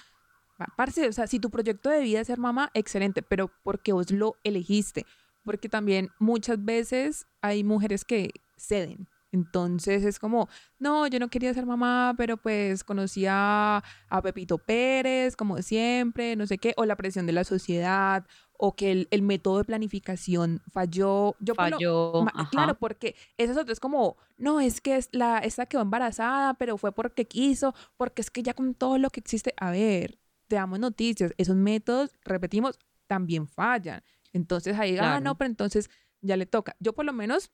Pa- 0.57 0.73
Parce, 0.77 1.07
o 1.09 1.12
sea, 1.12 1.27
si 1.27 1.39
tu 1.39 1.51
proyecto 1.51 1.91
de 1.91 2.01
vida 2.01 2.21
es 2.21 2.29
ser 2.29 2.39
mamá, 2.39 2.71
excelente, 2.73 3.23
pero 3.23 3.51
porque 3.62 3.93
vos 3.93 4.11
lo 4.11 4.37
elegiste. 4.43 5.05
Porque 5.45 5.69
también 5.69 6.09
muchas 6.19 6.65
veces 6.65 7.27
hay 7.43 7.62
mujeres 7.65 8.07
que 8.07 8.31
ceden. 8.57 9.07
Entonces 9.31 10.05
es 10.05 10.19
como, 10.21 10.49
no, 10.79 11.07
yo 11.09 11.19
no 11.19 11.29
quería 11.29 11.53
ser 11.53 11.67
mamá, 11.67 12.15
pero 12.17 12.37
pues 12.39 12.85
conocí 12.85 13.27
a, 13.29 13.83
a 14.09 14.23
Pepito 14.23 14.57
Pérez, 14.59 15.35
como 15.37 15.61
siempre, 15.61 16.37
no 16.37 16.47
sé 16.47 16.57
qué, 16.57 16.73
o 16.77 16.87
la 16.87 16.97
presión 16.97 17.27
de 17.27 17.33
la 17.33 17.43
sociedad, 17.45 18.25
o 18.67 18.75
que 18.75 18.91
el, 18.93 19.09
el 19.11 19.21
método 19.21 19.59
de 19.59 19.65
planificación 19.65 20.62
falló. 20.73 21.35
Yo 21.39 21.55
por 21.55 21.69
lo- 21.71 21.77
Falló. 21.77 22.25
Claro, 22.51 22.75
porque 22.79 23.15
esa 23.37 23.53
es 23.53 23.59
otra, 23.59 23.73
es 23.75 23.81
como, 23.81 24.17
no, 24.39 24.59
es 24.61 24.81
que 24.81 24.97
es 24.97 25.11
la, 25.12 25.39
esta 25.39 25.67
quedó 25.67 25.83
embarazada, 25.83 26.55
pero 26.55 26.79
fue 26.79 26.93
porque 26.93 27.27
quiso, 27.27 27.75
porque 27.99 28.23
es 28.23 28.31
que 28.31 28.43
ya 28.43 28.55
con 28.55 28.75
todo 28.75 28.97
lo 28.97 29.11
que 29.11 29.21
existe, 29.21 29.53
a 29.59 29.71
ver, 29.71 30.19
te 30.49 30.57
damos 30.57 30.79
noticias, 30.79 31.33
esos 31.37 31.57
métodos, 31.57 32.11
repetimos, 32.25 32.79
también 33.07 33.47
fallan. 33.47 34.03
Entonces 34.33 34.79
ahí, 34.79 34.95
ah, 34.97 35.01
Claro. 35.01 35.21
no, 35.25 35.37
pero 35.37 35.51
entonces 35.51 35.91
ya 36.23 36.37
le 36.39 36.47
toca. 36.47 36.75
Yo 36.81 36.95
por 36.95 37.05
lo 37.05 37.12
menos 37.12 37.51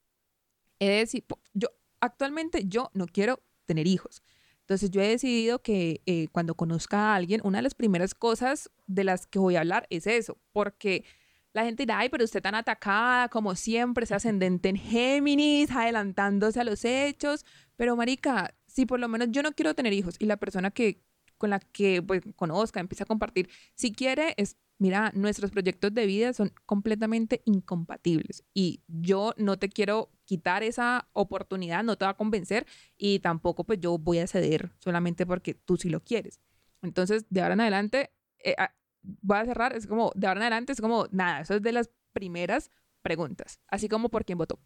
he 0.78 0.88
decidido, 0.90 1.38
yo 1.54 1.68
actualmente 2.00 2.66
yo 2.68 2.90
no 2.94 3.06
quiero 3.06 3.42
tener 3.66 3.86
hijos. 3.88 4.22
Entonces 4.70 4.92
yo 4.92 5.00
he 5.02 5.08
decidido 5.08 5.62
que 5.62 6.00
eh, 6.06 6.28
cuando 6.30 6.54
conozca 6.54 7.10
a 7.10 7.16
alguien, 7.16 7.40
una 7.42 7.58
de 7.58 7.62
las 7.62 7.74
primeras 7.74 8.14
cosas 8.14 8.70
de 8.86 9.02
las 9.02 9.26
que 9.26 9.40
voy 9.40 9.56
a 9.56 9.60
hablar 9.62 9.88
es 9.90 10.06
eso, 10.06 10.38
porque 10.52 11.04
la 11.52 11.64
gente 11.64 11.82
dirá, 11.82 11.98
ay, 11.98 12.08
pero 12.08 12.22
usted 12.22 12.40
tan 12.40 12.54
atacada, 12.54 13.28
como 13.30 13.56
siempre, 13.56 14.04
ese 14.04 14.14
ascendente 14.14 14.68
en 14.68 14.76
Géminis, 14.76 15.72
adelantándose 15.72 16.60
a 16.60 16.64
los 16.64 16.84
hechos, 16.84 17.44
pero 17.74 17.96
marica, 17.96 18.54
si 18.68 18.86
por 18.86 19.00
lo 19.00 19.08
menos 19.08 19.30
yo 19.32 19.42
no 19.42 19.50
quiero 19.50 19.74
tener 19.74 19.92
hijos 19.92 20.14
y 20.20 20.26
la 20.26 20.36
persona 20.36 20.70
que 20.70 21.02
con 21.40 21.48
la 21.48 21.58
que 21.58 22.02
pues, 22.02 22.20
conozca, 22.36 22.80
empieza 22.80 23.04
a 23.04 23.06
compartir, 23.06 23.48
si 23.74 23.92
quiere, 23.92 24.34
es, 24.36 24.58
mira, 24.78 25.10
nuestros 25.14 25.50
proyectos 25.50 25.94
de 25.94 26.04
vida 26.04 26.34
son 26.34 26.52
completamente 26.66 27.40
incompatibles 27.46 28.44
y 28.52 28.82
yo 28.88 29.32
no 29.38 29.58
te 29.58 29.70
quiero 29.70 30.12
quitar 30.26 30.62
esa 30.62 31.08
oportunidad, 31.14 31.82
no 31.82 31.96
te 31.96 32.04
va 32.04 32.10
a 32.10 32.16
convencer 32.16 32.66
y 32.98 33.20
tampoco 33.20 33.64
pues 33.64 33.80
yo 33.80 33.96
voy 33.96 34.18
a 34.18 34.26
ceder 34.26 34.70
solamente 34.80 35.24
porque 35.24 35.54
tú 35.54 35.78
sí 35.78 35.88
lo 35.88 36.00
quieres. 36.00 36.40
Entonces, 36.82 37.24
de 37.30 37.40
ahora 37.40 37.54
en 37.54 37.62
adelante, 37.62 38.10
eh, 38.44 38.54
ah, 38.58 38.74
voy 39.00 39.38
a 39.38 39.46
cerrar, 39.46 39.74
es 39.74 39.86
como, 39.86 40.12
de 40.14 40.26
ahora 40.26 40.40
en 40.40 40.42
adelante 40.42 40.72
es 40.72 40.80
como, 40.82 41.06
nada, 41.10 41.40
eso 41.40 41.54
es 41.54 41.62
de 41.62 41.72
las 41.72 41.88
primeras 42.12 42.70
preguntas, 43.00 43.60
así 43.66 43.88
como 43.88 44.10
por 44.10 44.26
quién 44.26 44.36
votó. 44.36 44.60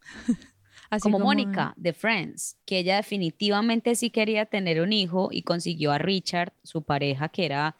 Así 0.90 1.02
como 1.02 1.20
Mónica 1.20 1.72
de 1.76 1.92
Friends, 1.92 2.58
que 2.64 2.80
ella 2.80 2.96
definitivamente 2.96 3.94
sí 3.94 4.10
quería 4.10 4.46
tener 4.46 4.80
un 4.80 4.92
hijo 4.92 5.28
y 5.30 5.42
consiguió 5.42 5.92
a 5.92 5.98
Richard, 5.98 6.52
su 6.64 6.82
pareja, 6.82 7.28
que 7.28 7.46
era 7.46 7.76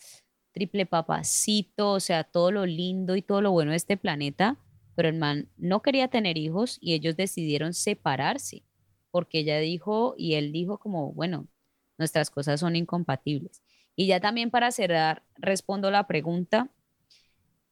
triple 0.52 0.86
papacito, 0.86 1.90
o 1.90 2.00
sea, 2.00 2.22
todo 2.22 2.52
lo 2.52 2.66
lindo 2.66 3.16
y 3.16 3.22
todo 3.22 3.42
lo 3.42 3.50
bueno 3.50 3.72
de 3.72 3.78
este 3.78 3.96
planeta, 3.96 4.58
pero 4.94 5.08
el 5.08 5.18
man 5.18 5.48
no 5.56 5.82
quería 5.82 6.06
tener 6.08 6.38
hijos 6.38 6.78
y 6.80 6.94
ellos 6.94 7.16
decidieron 7.16 7.74
separarse, 7.74 8.62
porque 9.11 9.40
ella 9.40 9.58
dijo 9.58 10.14
y 10.16 10.34
él 10.34 10.52
dijo 10.52 10.78
como, 10.78 11.12
bueno, 11.12 11.48
nuestras 11.98 12.30
cosas 12.30 12.61
son 12.61 12.76
incompatibles. 12.76 13.62
Y 13.96 14.06
ya 14.06 14.20
también 14.20 14.50
para 14.50 14.70
cerrar, 14.70 15.24
respondo 15.36 15.90
la 15.90 16.06
pregunta. 16.06 16.70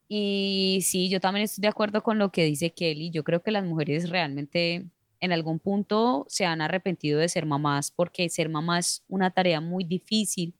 Y 0.08 0.80
sí, 0.82 1.08
yo 1.08 1.20
también 1.20 1.44
estoy 1.44 1.62
de 1.62 1.68
acuerdo 1.68 2.02
con 2.02 2.18
lo 2.18 2.32
que 2.32 2.44
dice 2.44 2.70
Kelly. 2.72 3.10
Yo 3.10 3.24
creo 3.24 3.42
que 3.42 3.50
las 3.50 3.64
mujeres 3.64 4.10
realmente 4.10 4.86
en 5.20 5.32
algún 5.32 5.58
punto 5.58 6.26
se 6.28 6.44
han 6.46 6.60
arrepentido 6.60 7.18
de 7.18 7.28
ser 7.28 7.46
mamás 7.46 7.90
porque 7.90 8.28
ser 8.28 8.48
mamá 8.48 8.78
es 8.78 9.04
una 9.08 9.30
tarea 9.30 9.60
muy 9.60 9.84
difícil, 9.84 10.54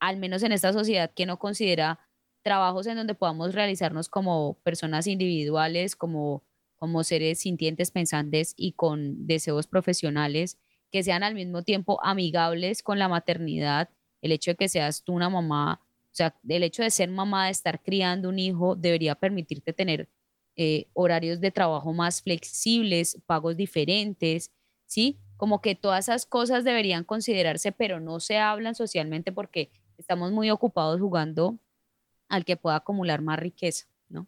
al 0.00 0.16
menos 0.16 0.42
en 0.42 0.52
esta 0.52 0.72
sociedad 0.72 1.12
que 1.14 1.26
no 1.26 1.38
considera 1.38 2.00
trabajos 2.42 2.86
en 2.86 2.96
donde 2.96 3.14
podamos 3.14 3.54
realizarnos 3.54 4.08
como 4.08 4.58
personas 4.62 5.06
individuales, 5.06 5.96
como, 5.96 6.44
como 6.76 7.04
seres 7.04 7.40
sintientes, 7.40 7.90
pensantes 7.90 8.54
y 8.56 8.72
con 8.72 9.26
deseos 9.26 9.66
profesionales 9.66 10.58
que 10.90 11.02
sean 11.02 11.22
al 11.22 11.34
mismo 11.34 11.62
tiempo 11.62 11.98
amigables 12.02 12.82
con 12.82 12.98
la 12.98 13.08
maternidad, 13.08 13.90
el 14.22 14.32
hecho 14.32 14.52
de 14.52 14.56
que 14.56 14.68
seas 14.68 15.04
tú 15.04 15.12
una 15.12 15.28
mamá, 15.28 15.80
o 15.84 16.14
sea, 16.14 16.34
el 16.48 16.62
hecho 16.64 16.82
de 16.82 16.90
ser 16.90 17.08
mamá, 17.10 17.46
de 17.46 17.52
estar 17.52 17.82
criando 17.82 18.28
un 18.28 18.38
hijo, 18.38 18.74
debería 18.74 19.14
permitirte 19.14 19.72
tener 19.72 20.08
eh, 20.56 20.88
horarios 20.94 21.40
de 21.40 21.50
trabajo 21.50 21.92
más 21.92 22.22
flexibles, 22.22 23.18
pagos 23.26 23.56
diferentes, 23.56 24.50
¿sí? 24.86 25.18
Como 25.36 25.60
que 25.62 25.74
todas 25.74 26.06
esas 26.08 26.26
cosas 26.26 26.64
deberían 26.64 27.04
considerarse, 27.04 27.72
pero 27.72 28.00
no 28.00 28.20
se 28.20 28.38
hablan 28.38 28.74
socialmente 28.74 29.32
porque 29.32 29.70
estamos 29.98 30.32
muy 30.32 30.50
ocupados 30.50 31.00
jugando 31.00 31.58
al 32.28 32.44
que 32.44 32.56
pueda 32.56 32.76
acumular 32.76 33.22
más 33.22 33.38
riqueza, 33.38 33.86
¿no? 34.08 34.26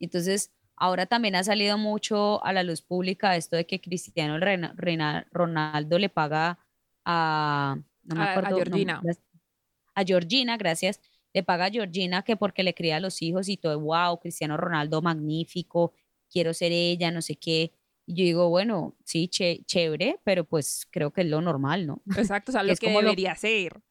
Entonces, 0.00 0.52
ahora 0.76 1.06
también 1.06 1.36
ha 1.36 1.44
salido 1.44 1.78
mucho 1.78 2.44
a 2.44 2.52
la 2.52 2.62
luz 2.64 2.82
pública 2.82 3.36
esto 3.36 3.56
de 3.56 3.66
que 3.66 3.80
Cristiano 3.80 4.38
Rena- 4.38 4.74
Rena- 4.76 5.26
Ronaldo 5.32 5.98
le 5.98 6.08
paga 6.10 6.58
a, 7.04 7.78
no 8.04 8.16
me 8.16 8.22
A- 8.22 8.24
a 8.24 8.30
acuerdo, 8.32 8.50
no, 8.50 8.56
Georgina. 8.56 9.00
a 9.94 10.04
Georgina, 10.04 10.56
gracias, 10.56 11.00
le 11.36 11.42
paga 11.42 11.66
a 11.66 11.70
Georgina 11.70 12.22
que 12.22 12.34
porque 12.34 12.62
le 12.62 12.72
cría 12.72 12.96
a 12.96 13.00
los 13.00 13.20
hijos 13.20 13.50
y 13.50 13.58
todo, 13.58 13.78
wow, 13.78 14.18
Cristiano 14.18 14.56
Ronaldo 14.56 15.02
magnífico, 15.02 15.92
quiero 16.30 16.54
ser 16.54 16.72
ella, 16.72 17.10
no 17.10 17.20
sé 17.20 17.36
qué. 17.36 17.72
Y 18.06 18.14
yo 18.14 18.24
digo, 18.24 18.48
bueno, 18.48 18.96
sí, 19.04 19.28
ché- 19.28 19.62
chévere, 19.66 20.18
pero 20.24 20.44
pues 20.44 20.86
creo 20.90 21.12
que 21.12 21.20
es 21.20 21.26
lo 21.26 21.42
normal, 21.42 21.86
¿no? 21.86 22.00
Exacto, 22.16 22.50
o 22.50 22.54
sea, 22.54 22.62
lo 22.62 22.72
es 22.72 22.80
que 22.80 22.86
como 22.86 23.02
lo- 23.02 23.08
debería 23.10 23.34
ser. 23.36 23.82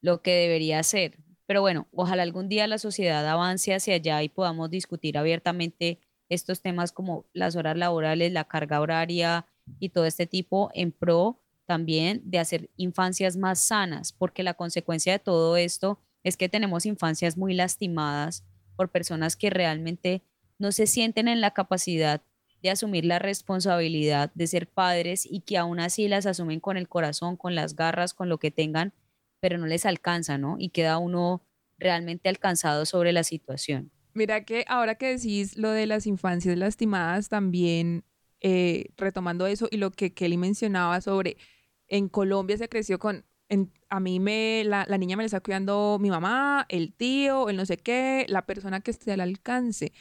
lo 0.00 0.22
que 0.22 0.32
debería 0.32 0.82
ser. 0.82 1.18
Pero 1.46 1.60
bueno, 1.60 1.86
ojalá 1.92 2.24
algún 2.24 2.48
día 2.48 2.66
la 2.66 2.78
sociedad 2.78 3.24
avance 3.28 3.72
hacia 3.72 3.94
allá 3.94 4.20
y 4.24 4.28
podamos 4.28 4.68
discutir 4.68 5.16
abiertamente 5.18 6.00
estos 6.28 6.60
temas 6.62 6.90
como 6.90 7.26
las 7.32 7.54
horas 7.54 7.76
laborales, 7.76 8.32
la 8.32 8.44
carga 8.44 8.80
horaria 8.80 9.46
y 9.78 9.90
todo 9.90 10.04
este 10.04 10.26
tipo 10.26 10.70
en 10.74 10.90
pro 10.90 11.38
también 11.64 12.22
de 12.24 12.38
hacer 12.40 12.70
infancias 12.76 13.36
más 13.36 13.60
sanas, 13.60 14.12
porque 14.12 14.42
la 14.42 14.54
consecuencia 14.54 15.12
de 15.12 15.18
todo 15.20 15.56
esto 15.56 16.00
es 16.24 16.36
que 16.36 16.48
tenemos 16.48 16.86
infancias 16.86 17.36
muy 17.36 17.54
lastimadas 17.54 18.44
por 18.76 18.90
personas 18.90 19.36
que 19.36 19.50
realmente 19.50 20.22
no 20.58 20.72
se 20.72 20.86
sienten 20.86 21.28
en 21.28 21.40
la 21.40 21.52
capacidad 21.52 22.22
de 22.62 22.70
asumir 22.70 23.04
la 23.04 23.18
responsabilidad 23.18 24.32
de 24.34 24.46
ser 24.46 24.68
padres 24.68 25.24
y 25.24 25.40
que 25.40 25.58
aún 25.58 25.78
así 25.80 26.08
las 26.08 26.26
asumen 26.26 26.60
con 26.60 26.76
el 26.76 26.88
corazón, 26.88 27.36
con 27.36 27.54
las 27.54 27.76
garras, 27.76 28.14
con 28.14 28.28
lo 28.28 28.38
que 28.38 28.50
tengan, 28.50 28.92
pero 29.40 29.58
no 29.58 29.66
les 29.66 29.86
alcanza, 29.86 30.38
¿no? 30.38 30.56
Y 30.58 30.70
queda 30.70 30.98
uno 30.98 31.42
realmente 31.78 32.28
alcanzado 32.28 32.84
sobre 32.84 33.12
la 33.12 33.22
situación. 33.22 33.92
Mira 34.14 34.44
que 34.44 34.64
ahora 34.66 34.96
que 34.96 35.16
decís 35.16 35.56
lo 35.56 35.70
de 35.70 35.86
las 35.86 36.06
infancias 36.06 36.58
lastimadas, 36.58 37.28
también 37.28 38.04
eh, 38.40 38.86
retomando 38.96 39.46
eso 39.46 39.68
y 39.70 39.76
lo 39.76 39.92
que 39.92 40.12
Kelly 40.12 40.36
mencionaba 40.36 41.00
sobre 41.00 41.36
en 41.86 42.08
Colombia 42.08 42.56
se 42.56 42.68
creció 42.68 42.98
con, 42.98 43.24
en- 43.48 43.72
a 43.88 44.00
mí 44.00 44.20
me, 44.20 44.62
la, 44.64 44.84
la 44.88 44.98
niña 44.98 45.16
me 45.16 45.22
la 45.22 45.26
está 45.26 45.40
cuidando 45.40 45.98
mi 46.00 46.10
mamá, 46.10 46.66
el 46.68 46.92
tío, 46.92 47.48
el 47.48 47.56
no 47.56 47.64
sé 47.66 47.76
qué, 47.78 48.26
la 48.28 48.44
persona 48.46 48.80
que 48.80 48.90
esté 48.90 49.12
al 49.12 49.20
alcance. 49.20 49.92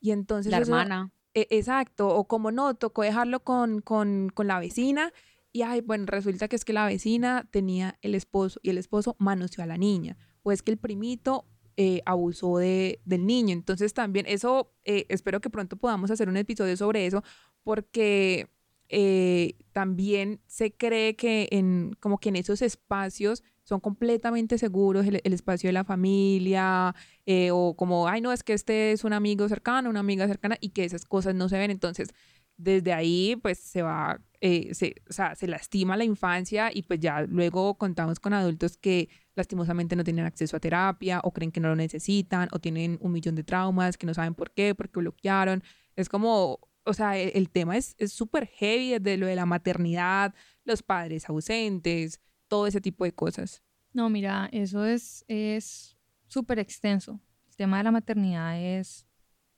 Y 0.00 0.10
entonces 0.10 0.50
la 0.50 0.58
eso- 0.58 0.72
hermana, 0.72 1.12
e- 1.34 1.46
exacto, 1.50 2.08
o 2.08 2.26
como 2.26 2.50
no, 2.50 2.74
tocó 2.74 3.02
dejarlo 3.02 3.40
con, 3.44 3.80
con, 3.80 4.30
con 4.34 4.46
la 4.46 4.58
vecina 4.58 5.12
y 5.52 5.62
ay, 5.62 5.80
bueno, 5.80 6.04
resulta 6.06 6.48
que 6.48 6.56
es 6.56 6.64
que 6.64 6.72
la 6.72 6.84
vecina 6.86 7.48
tenía 7.50 7.98
el 8.02 8.14
esposo 8.14 8.60
y 8.62 8.70
el 8.70 8.78
esposo 8.78 9.16
manoseó 9.18 9.64
a 9.64 9.66
la 9.66 9.78
niña, 9.78 10.16
pues 10.42 10.62
que 10.62 10.70
el 10.72 10.76
primito 10.78 11.46
eh, 11.78 12.02
abusó 12.06 12.58
de, 12.58 13.00
del 13.04 13.26
niño. 13.26 13.52
Entonces 13.54 13.94
también 13.94 14.26
eso, 14.28 14.72
eh, 14.84 15.06
espero 15.08 15.40
que 15.40 15.48
pronto 15.50 15.76
podamos 15.76 16.10
hacer 16.10 16.28
un 16.28 16.36
episodio 16.36 16.76
sobre 16.76 17.06
eso, 17.06 17.22
porque 17.62 18.48
eh, 18.88 19.54
también 19.72 20.40
se 20.46 20.72
cree 20.72 21.16
que 21.16 21.48
en, 21.50 21.96
como 22.00 22.18
que 22.18 22.28
en 22.28 22.36
esos 22.36 22.62
espacios 22.62 23.42
son 23.64 23.80
completamente 23.80 24.58
seguros, 24.58 25.06
el, 25.06 25.20
espacio 25.24 25.68
de 25.68 25.72
la 25.72 25.84
familia, 25.84 26.94
eh, 27.26 27.50
o 27.52 27.74
como, 27.74 28.06
ay, 28.06 28.20
no, 28.20 28.32
es 28.32 28.44
que 28.44 28.52
este 28.52 28.92
es 28.92 29.02
un 29.02 29.12
amigo 29.12 29.48
cercano, 29.48 29.90
una 29.90 30.00
amiga 30.00 30.28
cercana, 30.28 30.56
y 30.60 30.68
que 30.70 30.84
esas 30.84 31.04
cosas 31.04 31.34
no 31.34 31.48
se 31.48 31.58
ven. 31.58 31.72
Entonces, 31.72 32.10
desde 32.56 32.92
ahí, 32.92 33.36
pues 33.42 33.58
se 33.58 33.82
va, 33.82 34.20
eh, 34.40 34.72
se, 34.72 34.94
o 35.10 35.12
sea, 35.12 35.34
se 35.34 35.48
lastima 35.48 35.96
la 35.96 36.04
infancia 36.04 36.70
y 36.72 36.82
pues 36.82 37.00
ya 37.00 37.22
luego 37.22 37.76
contamos 37.76 38.20
con 38.20 38.32
adultos 38.34 38.76
que 38.76 39.08
lastimosamente 39.34 39.96
no 39.96 40.04
tienen 40.04 40.24
acceso 40.24 40.56
a 40.56 40.60
terapia 40.60 41.20
o 41.24 41.32
creen 41.32 41.52
que 41.52 41.60
no 41.60 41.68
lo 41.68 41.76
necesitan 41.76 42.48
o 42.52 42.60
tienen 42.60 42.98
un 43.00 43.12
millón 43.12 43.34
de 43.34 43.44
traumas 43.44 43.98
que 43.98 44.06
no 44.06 44.14
saben 44.14 44.34
por 44.34 44.52
qué, 44.52 44.74
porque 44.74 45.00
bloquearon. 45.00 45.62
Es 45.96 46.08
como, 46.08 46.60
o 46.86 46.94
sea, 46.94 47.18
el, 47.18 47.32
el 47.34 47.50
tema 47.50 47.76
es 47.76 47.94
es 47.98 48.12
súper 48.12 48.46
heavy 48.46 48.98
desde 48.98 49.16
lo 49.16 49.26
de 49.26 49.36
la 49.36 49.46
maternidad, 49.46 50.34
los 50.64 50.82
padres 50.82 51.28
ausentes, 51.28 52.20
todo 52.48 52.66
ese 52.66 52.80
tipo 52.80 53.04
de 53.04 53.12
cosas. 53.12 53.62
No, 53.92 54.08
mira, 54.10 54.48
eso 54.52 54.84
es 54.84 55.24
es 55.28 55.96
súper 56.28 56.58
extenso. 56.58 57.20
El 57.48 57.56
tema 57.56 57.78
de 57.78 57.84
la 57.84 57.90
maternidad 57.92 58.60
es... 58.60 59.06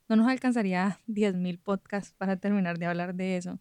No 0.08 0.16
nos 0.16 0.28
alcanzaría 0.28 1.00
10.000 1.06 1.58
podcasts 1.58 2.14
para 2.16 2.36
terminar 2.36 2.78
de 2.78 2.86
hablar 2.86 3.14
de 3.14 3.36
eso. 3.36 3.60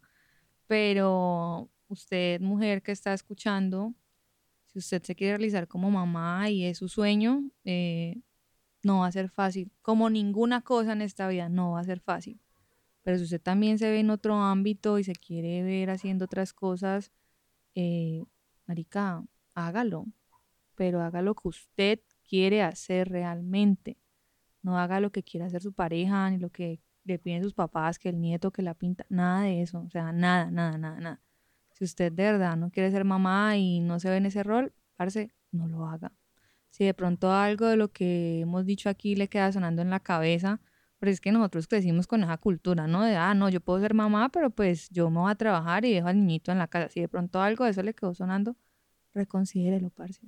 Pero 0.68 1.70
usted, 1.88 2.42
mujer 2.42 2.82
que 2.84 2.92
está 2.92 3.14
escuchando, 3.14 3.94
si 4.68 4.80
usted 4.80 5.02
se 5.04 5.16
quiere 5.16 5.38
realizar 5.38 5.68
como 5.68 5.90
mamá 5.90 6.50
y 6.50 6.66
es 6.66 6.78
su 6.78 6.90
sueño, 6.90 7.50
eh, 7.64 8.22
no 8.84 9.00
va 9.00 9.08
a 9.08 9.12
ser 9.12 9.30
fácil. 9.30 9.72
Como 9.82 10.10
ninguna 10.10 10.62
cosa 10.62 10.94
en 10.94 11.02
esta 11.02 11.28
vida, 11.28 11.50
no 11.50 11.72
va 11.72 11.82
a 11.82 11.86
ser 11.86 12.00
fácil. 12.00 12.40
Pero 13.08 13.20
si 13.20 13.24
usted 13.24 13.42
también 13.42 13.80
se 13.80 13.90
ve 13.90 14.02
en 14.02 14.10
otro 14.10 14.36
ámbito 14.36 15.00
y 15.00 15.06
se 15.06 15.16
quiere 15.16 15.64
ver 15.64 15.90
haciendo 15.92 16.26
otras 16.26 16.52
cosas, 16.52 17.14
eh, 17.74 18.22
marica, 18.66 19.24
hágalo. 19.54 20.08
Pero 20.76 21.00
haga 21.02 21.22
lo 21.22 21.34
que 21.34 21.48
usted 21.48 22.02
quiere 22.28 22.64
hacer 22.64 23.08
realmente. 23.08 23.98
No 24.62 24.78
haga 24.78 25.00
lo 25.00 25.14
que 25.14 25.24
quiera 25.24 25.46
hacer 25.46 25.62
su 25.62 25.72
pareja, 25.72 26.30
ni 26.30 26.38
lo 26.38 26.50
que 26.50 26.82
le 27.06 27.18
piden 27.18 27.44
sus 27.44 27.54
papás, 27.54 27.98
que 27.98 28.10
el 28.10 28.20
nieto, 28.20 28.52
que 28.52 28.62
la 28.62 28.74
pinta, 28.74 29.06
nada 29.08 29.44
de 29.44 29.62
eso. 29.62 29.80
O 29.80 29.90
sea, 29.90 30.12
nada, 30.12 30.52
nada, 30.52 30.78
nada, 30.78 31.00
nada. 31.00 31.22
Si 31.72 31.86
usted 31.86 32.12
de 32.12 32.24
verdad 32.24 32.58
no 32.58 32.72
quiere 32.72 32.92
ser 32.92 33.06
mamá 33.06 33.56
y 33.56 33.80
no 33.80 34.02
se 34.02 34.10
ve 34.10 34.18
en 34.18 34.26
ese 34.26 34.44
rol, 34.44 34.74
parce, 34.98 35.32
no 35.54 35.70
lo 35.70 35.86
haga. 35.86 36.12
Si 36.72 36.84
de 36.84 36.94
pronto 36.94 37.32
algo 37.32 37.68
de 37.68 37.78
lo 37.78 37.88
que 37.88 38.42
hemos 38.42 38.66
dicho 38.66 38.90
aquí 38.90 39.16
le 39.16 39.30
queda 39.30 39.54
sonando 39.54 39.82
en 39.82 39.92
la 39.92 40.02
cabeza, 40.02 40.60
pero 41.00 41.12
es 41.12 41.22
que 41.22 41.32
nosotros 41.32 41.68
crecimos 41.68 42.08
con 42.08 42.24
esa 42.24 42.38
cultura, 42.38 42.88
¿no? 42.88 43.04
De, 43.04 43.16
ah, 43.16 43.34
no, 43.34 43.50
yo 43.50 43.62
puedo 43.62 43.80
ser 43.80 43.94
mamá, 43.94 44.30
pero 44.30 44.50
pues 44.50 44.90
yo 44.90 45.10
me 45.10 45.20
voy 45.20 45.32
a 45.32 45.36
trabajar 45.36 45.86
y 45.86 45.94
dejo 45.94 46.08
al 46.08 46.18
niñito 46.18 46.52
en 46.52 46.58
la 46.58 46.68
casa. 46.68 46.90
Si 46.90 47.00
de 47.00 47.08
pronto 47.08 47.42
algo 47.42 47.66
de 47.66 47.72
eso 47.72 47.84
le 47.84 47.94
quedó 47.94 48.14
sonando, 48.14 48.56
reconsidérelo, 49.14 49.90
parce. 49.92 50.22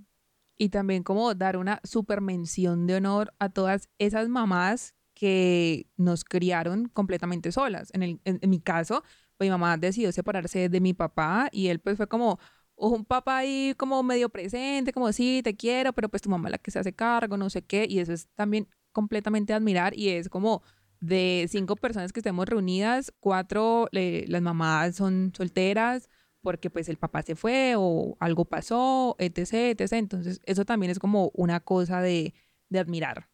Y 0.58 0.70
también 0.70 1.04
como 1.04 1.34
dar 1.34 1.58
una 1.58 1.80
super 1.84 2.22
mención 2.22 2.86
de 2.86 2.96
honor 2.96 3.34
a 3.40 3.50
todas 3.50 3.90
esas 3.98 4.30
mamás 4.30 4.94
que 5.14 5.88
nos 5.98 6.24
criaron 6.24 6.90
completamente 6.90 7.52
solas. 7.52 7.90
En, 7.94 8.04
el, 8.04 8.22
en, 8.26 8.40
en 8.42 8.50
mi 8.50 8.60
caso, 8.60 9.04
mi 9.40 9.50
mamá 9.50 9.78
decidió 9.78 10.12
separarse 10.12 10.70
de 10.70 10.82
mi 10.82 10.94
papá 10.94 11.50
y 11.52 11.68
él 11.68 11.80
pues 11.80 11.98
fue 11.98 12.08
como 12.08 12.40
un 12.76 13.06
papá 13.06 13.38
ahí 13.40 13.74
como 13.78 14.02
medio 14.04 14.30
presente, 14.30 14.94
como 14.94 15.12
sí, 15.12 15.42
te 15.44 15.56
quiero, 15.56 15.94
pero 15.94 16.10
pues 16.10 16.22
tu 16.22 16.30
mamá 16.30 16.50
es 16.50 16.52
la 16.52 16.58
que 16.58 16.72
se 16.72 16.80
hace 16.80 16.94
cargo, 16.94 17.38
no 17.38 17.50
sé 17.50 17.62
qué, 17.64 17.86
y 17.90 18.00
eso 18.00 18.14
es 18.14 18.28
también 18.36 18.68
completamente 18.92 19.54
admirar 19.54 19.98
y 19.98 20.10
es 20.10 20.30
como 20.30 20.62
de 21.00 21.48
cinco 21.50 21.76
personas 21.76 22.12
que 22.12 22.20
estemos 22.20 22.48
reunidas, 22.48 23.14
cuatro, 23.20 23.88
le- 23.92 24.28
las 24.28 24.42
mamás 24.42 24.96
son 24.96 25.32
solteras 25.36 26.10
porque 26.42 26.70
pues 26.70 26.90
el 26.90 26.98
papá 26.98 27.22
se 27.22 27.36
fue 27.36 27.76
o 27.78 28.16
algo 28.20 28.46
pasó, 28.46 29.16
etc., 29.20 29.70
etc. 29.72 29.94
Entonces 29.98 30.40
eso 30.46 30.66
también 30.66 30.92
es 30.92 31.00
como 31.00 31.32
una 31.34 31.60
cosa 31.60 32.02
de, 32.02 32.34
de 32.70 32.80
admirar. 32.80 33.30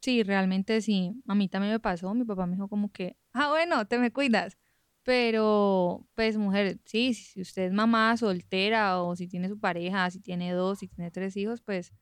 Sí, 0.00 0.22
realmente 0.22 0.80
sí. 0.82 1.22
A 1.26 1.34
mí 1.34 1.48
también 1.48 1.72
me 1.72 1.80
pasó. 1.80 2.14
Mi 2.14 2.24
papá 2.24 2.46
me 2.46 2.54
dijo 2.54 2.68
como 2.68 2.92
que, 2.92 3.16
ah, 3.32 3.48
bueno, 3.50 3.86
te 3.86 3.98
me 3.98 4.12
cuidas. 4.12 4.56
Pero, 5.02 6.06
pues, 6.14 6.36
mujer, 6.36 6.80
sí, 6.84 7.14
si 7.14 7.40
usted 7.40 7.64
es 7.64 7.72
mamá 7.72 8.16
soltera 8.16 9.00
o 9.02 9.14
si 9.16 9.28
tiene 9.28 9.48
su 9.48 9.58
pareja, 9.58 10.10
si 10.10 10.20
tiene 10.20 10.52
dos, 10.52 10.80
si 10.80 10.88
tiene 10.88 11.10
tres 11.10 11.36
hijos, 11.36 11.60
pues, 11.62 11.92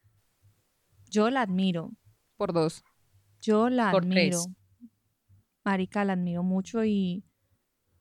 yo 1.10 1.30
la 1.30 1.42
admiro. 1.42 1.92
Por 2.36 2.52
dos. 2.52 2.84
Yo 3.40 3.68
la 3.68 3.90
Por 3.90 4.02
admiro. 4.04 4.38
tres. 4.42 4.48
Marica, 5.64 6.04
la 6.04 6.12
admiro 6.14 6.42
mucho 6.42 6.84
y, 6.84 7.24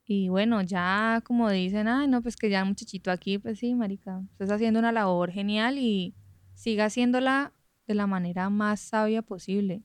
y 0.05 0.27
bueno, 0.29 0.61
ya 0.61 1.21
como 1.23 1.49
dicen, 1.49 1.87
ay, 1.87 2.07
no, 2.07 2.21
pues 2.21 2.35
que 2.35 2.49
ya 2.49 2.59
el 2.59 2.65
muchachito 2.67 3.09
aquí, 3.09 3.37
pues 3.37 3.59
sí, 3.59 3.73
marica, 3.73 4.17
usted 4.19 4.43
está 4.43 4.55
haciendo 4.55 4.79
una 4.79 4.91
labor 4.91 5.31
genial 5.31 5.77
y 5.77 6.13
siga 6.55 6.85
haciéndola 6.85 7.53
de 7.87 7.95
la 7.95 8.05
manera 8.07 8.49
más 8.49 8.81
sabia 8.81 9.21
posible. 9.21 9.83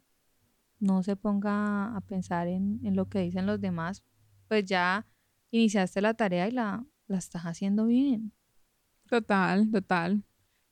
No 0.80 1.03
se 1.03 1.14
ponga 1.16 1.96
a 1.96 2.01
pensar 2.01 2.49
en, 2.49 2.80
en 2.84 2.96
lo 2.96 3.09
que 3.09 3.20
dicen 3.20 3.46
los 3.46 3.61
demás, 3.61 4.03
pues 4.49 4.64
ya 4.64 5.07
iniciaste 5.51 6.01
la 6.01 6.14
tarea 6.14 6.49
y 6.49 6.53
la, 6.53 6.84
la 7.07 7.18
estás 7.18 7.42
haciendo 7.42 7.86
bien. 7.86 8.32
Total, 9.09 9.70
total. 9.70 10.24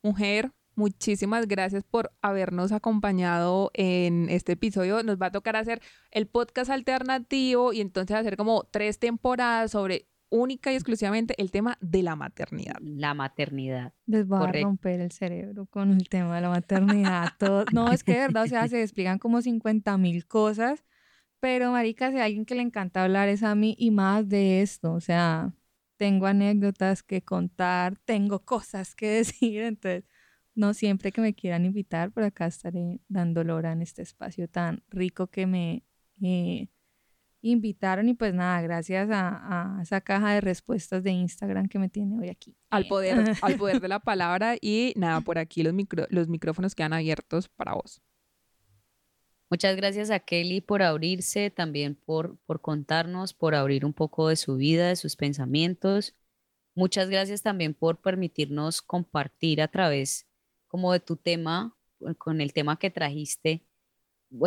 Mujer, 0.03 0.53
muchísimas 0.77 1.49
gracias 1.49 1.85
por 1.85 2.12
habernos 2.22 2.70
acompañado 2.70 3.70
en 3.74 4.29
este 4.31 4.53
episodio. 4.53 5.03
Nos 5.03 5.20
va 5.20 5.27
a 5.27 5.33
tocar 5.33 5.57
hacer 5.57 5.83
el 6.11 6.27
podcast 6.27 6.70
alternativo 6.70 7.72
y 7.72 7.81
entonces 7.81 8.16
hacer 8.16 8.37
como 8.37 8.64
tres 8.70 8.99
temporadas 8.99 9.72
sobre 9.72 10.07
única 10.29 10.72
y 10.72 10.74
exclusivamente 10.74 11.35
el 11.39 11.51
tema 11.51 11.79
de 11.81 12.03
la 12.03 12.16
maternidad. 12.16 12.77
La 12.81 13.14
maternidad. 13.14 13.93
Les 14.07 14.31
va 14.31 14.49
a 14.49 14.53
romper 14.53 15.01
el 15.01 15.12
cerebro 15.12 15.66
con 15.66 15.93
el 15.93 16.09
tema 16.09 16.37
de 16.37 16.41
la 16.43 16.51
maternidad. 16.51 17.33
todo. 17.39 17.64
No, 17.72 17.91
es 17.93 18.05
que 18.05 18.12
de 18.12 18.18
verdad, 18.18 18.45
o 18.45 18.49
sea, 18.49 18.68
se 18.68 18.83
explican 18.83 19.18
como 19.18 19.41
50 19.41 19.97
mil 19.99 20.27
cosas, 20.27 20.85
pero 21.41 21.72
marica, 21.72 22.11
si 22.11 22.16
hay 22.16 22.22
alguien 22.22 22.45
que 22.45 22.55
le 22.55 22.62
encanta 22.62 23.05
hablar 23.05 23.29
es 23.29 23.43
a 23.43 23.55
mí 23.55 23.77
y 23.79 23.91
más 23.91 24.29
de 24.29 24.62
esto, 24.62 24.93
o 24.93 25.01
sea, 25.01 25.53
tengo 25.97 26.27
anécdotas 26.27 27.03
que 27.03 27.22
contar, 27.22 27.97
tengo 28.05 28.45
cosas 28.45 28.95
que 28.95 29.09
decir, 29.24 29.62
entonces, 29.62 30.05
no 30.57 30.75
siempre 30.75 31.13
que 31.13 31.21
me 31.21 31.35
quieran 31.35 31.65
invitar, 31.65 32.11
por 32.11 32.25
acá 32.25 32.47
estaré 32.47 32.99
dando 33.09 33.45
lora 33.45 33.71
en 33.71 33.83
este 33.83 34.03
espacio 34.03 34.49
tan 34.49 34.83
rico 34.89 35.29
que 35.29 35.47
me 35.47 35.85
eh, 36.21 36.67
invitaron 37.43 38.09
y 38.09 38.15
pues 38.15 38.35
nada, 38.35 38.61
gracias 38.63 39.09
a, 39.11 39.79
a 39.79 39.83
esa 39.83 40.01
caja 40.01 40.33
de 40.33 40.41
respuestas 40.41 41.05
de 41.05 41.13
Instagram 41.13 41.69
que 41.69 41.79
me 41.79 41.89
tiene 41.89 42.19
hoy 42.19 42.29
aquí. 42.31 42.57
Al 42.71 42.89
poder, 42.89 43.37
al 43.41 43.57
poder 43.57 43.81
de 43.81 43.89
la 43.89 44.01
palabra 44.01 44.57
y 44.61 44.93
nada, 44.97 45.21
por 45.21 45.39
aquí 45.39 45.63
los, 45.63 45.75
micro- 45.75 46.09
los 46.11 46.27
micrófonos 46.27 46.75
quedan 46.75 46.95
abiertos 46.95 47.49
para 47.49 47.75
vos. 47.75 48.03
Muchas 49.49 49.77
gracias 49.77 50.11
a 50.11 50.19
Kelly 50.19 50.61
por 50.61 50.83
abrirse, 50.83 51.51
también 51.51 51.95
por, 51.95 52.37
por 52.47 52.61
contarnos, 52.61 53.33
por 53.33 53.55
abrir 53.55 53.85
un 53.85 53.93
poco 53.93 54.29
de 54.29 54.35
su 54.35 54.57
vida, 54.57 54.89
de 54.89 54.97
sus 54.97 55.15
pensamientos. 55.15 56.17
Muchas 56.75 57.09
gracias 57.09 57.43
también 57.43 57.73
por 57.73 58.01
permitirnos 58.01 58.83
compartir 58.83 59.63
a 59.63 59.69
través 59.69 60.26
como 60.77 60.93
de 60.93 61.01
tu 61.01 61.16
tema, 61.16 61.74
eh, 62.07 62.14
con 62.16 62.43
el 62.43 62.53
tema 62.53 62.79
que 62.79 62.91
trajiste, 62.91 63.62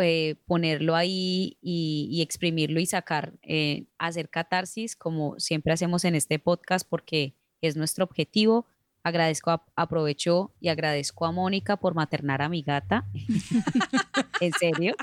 eh, 0.00 0.36
ponerlo 0.46 0.94
ahí 0.94 1.58
y, 1.60 2.06
y 2.08 2.22
exprimirlo 2.22 2.78
y 2.78 2.86
sacar, 2.86 3.32
eh, 3.42 3.86
hacer 3.98 4.28
catarsis, 4.30 4.94
como 4.94 5.40
siempre 5.40 5.72
hacemos 5.72 6.04
en 6.04 6.14
este 6.14 6.38
podcast, 6.38 6.86
porque 6.88 7.34
es 7.60 7.74
nuestro 7.76 8.04
objetivo. 8.04 8.64
Agradezco, 9.02 9.50
a- 9.50 9.66
aprovecho 9.74 10.54
y 10.60 10.68
agradezco 10.68 11.26
a 11.26 11.32
Mónica 11.32 11.78
por 11.78 11.94
maternar 11.94 12.42
a 12.42 12.48
mi 12.48 12.62
gata. 12.62 13.08
en 14.40 14.52
serio. 14.52 14.94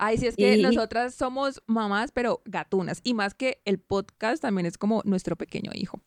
Ay, 0.00 0.18
sí, 0.18 0.26
es 0.26 0.34
que 0.34 0.56
Y- 0.56 0.62
nosotras 0.62 1.14
somos 1.14 1.62
mamás, 1.68 2.10
pero 2.10 2.42
gatunas. 2.46 3.00
Y 3.04 3.14
más 3.14 3.34
que 3.34 3.60
el 3.64 3.78
podcast 3.78 4.42
también 4.42 4.66
es 4.66 4.76
como 4.76 5.02
nuestro 5.04 5.36
pequeño 5.36 5.70
hijo. 5.72 6.00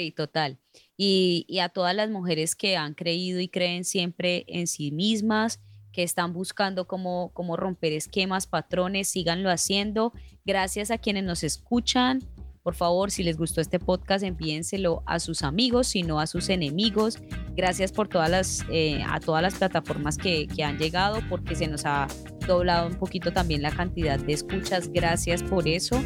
Sí, 0.00 0.12
total. 0.12 0.56
Y, 0.96 1.44
y 1.46 1.58
a 1.58 1.68
todas 1.68 1.94
las 1.94 2.08
mujeres 2.08 2.56
que 2.56 2.78
han 2.78 2.94
creído 2.94 3.38
y 3.38 3.48
creen 3.48 3.84
siempre 3.84 4.46
en 4.48 4.66
sí 4.66 4.92
mismas, 4.92 5.60
que 5.92 6.02
están 6.02 6.32
buscando 6.32 6.86
cómo, 6.86 7.32
cómo 7.34 7.54
romper 7.58 7.92
esquemas, 7.92 8.46
patrones, 8.46 9.08
síganlo 9.08 9.50
haciendo. 9.50 10.14
Gracias 10.46 10.90
a 10.90 10.96
quienes 10.96 11.24
nos 11.24 11.44
escuchan. 11.44 12.20
Por 12.62 12.74
favor, 12.74 13.10
si 13.10 13.22
les 13.22 13.36
gustó 13.36 13.60
este 13.60 13.78
podcast, 13.78 14.24
envíenselo 14.24 15.02
a 15.04 15.20
sus 15.20 15.42
amigos, 15.42 15.88
si 15.88 16.02
no 16.02 16.18
a 16.18 16.26
sus 16.26 16.48
enemigos. 16.48 17.18
Gracias 17.54 17.92
por 17.92 18.08
todas 18.08 18.30
las, 18.30 18.64
eh, 18.70 19.02
a 19.06 19.20
todas 19.20 19.42
las 19.42 19.56
plataformas 19.56 20.16
que, 20.16 20.46
que 20.46 20.64
han 20.64 20.78
llegado, 20.78 21.20
porque 21.28 21.56
se 21.56 21.68
nos 21.68 21.84
ha 21.84 22.08
doblado 22.46 22.88
un 22.88 22.94
poquito 22.94 23.32
también 23.32 23.62
la 23.62 23.70
cantidad 23.70 24.18
de 24.18 24.32
escuchas. 24.32 24.90
Gracias 24.92 25.42
por 25.42 25.66
eso. 25.68 26.02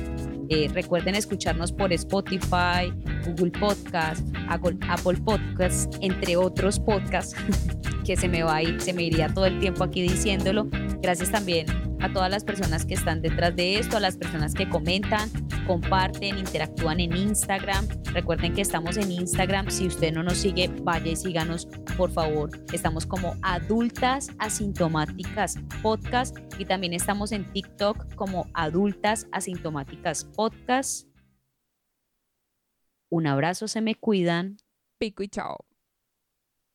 Eh, 0.51 0.69
recuerden 0.73 1.15
escucharnos 1.15 1.73
por 1.73 1.93
Spotify, 1.93 2.93
Google 3.27 3.51
Podcast, 3.51 4.27
Apple 4.49 5.17
Podcast, 5.25 5.95
entre 6.01 6.37
otros 6.37 6.79
podcasts 6.79 7.35
que 8.05 8.17
se 8.17 8.29
me 8.29 8.43
va 8.43 8.57
a 8.57 8.63
ir, 8.63 8.81
se 8.81 8.93
me 8.93 9.05
iría 9.05 9.33
todo 9.33 9.47
el 9.47 9.59
tiempo 9.59 9.85
aquí 9.85 10.03
diciéndolo. 10.03 10.69
Gracias 11.01 11.31
también 11.31 11.67
a 12.01 12.13
todas 12.13 12.31
las 12.31 12.45
personas 12.45 12.85
que 12.85 12.93
están 12.93 13.23
detrás 13.23 13.57
de 13.57 13.79
esto, 13.79 13.97
a 13.97 14.01
las 14.01 14.19
personas 14.19 14.53
que 14.53 14.69
comentan, 14.69 15.31
comparten, 15.67 16.37
interactúan 16.37 17.01
en 17.01 17.17
Instagram. 17.17 17.89
Recuerden 18.13 18.53
que 18.53 18.61
estamos 18.61 18.99
en 18.99 19.11
Instagram. 19.11 19.71
Si 19.71 19.87
usted 19.87 20.13
no 20.13 20.23
nos 20.23 20.37
sigue, 20.37 20.69
vaya 20.83 21.13
y 21.13 21.17
síganos, 21.17 21.67
por 21.97 22.11
favor. 22.13 22.51
Estamos 22.73 23.07
como 23.07 23.35
adultas 23.43 24.29
asintomáticas 24.39 25.57
podcast 25.83 26.34
y 26.59 26.65
también 26.65 26.93
estamos 26.93 27.33
en 27.33 27.51
TikTok 27.53 28.15
como 28.15 28.47
adultas 28.55 29.27
asintomáticas 29.33 30.25
podcast. 30.25 31.09
Un 33.11 33.27
abrazo, 33.27 33.69
se 33.69 33.81
me 33.81 33.95
cuidan. 33.95 34.57
Pico 34.99 35.23
y 35.23 35.29
chao. 35.29 35.65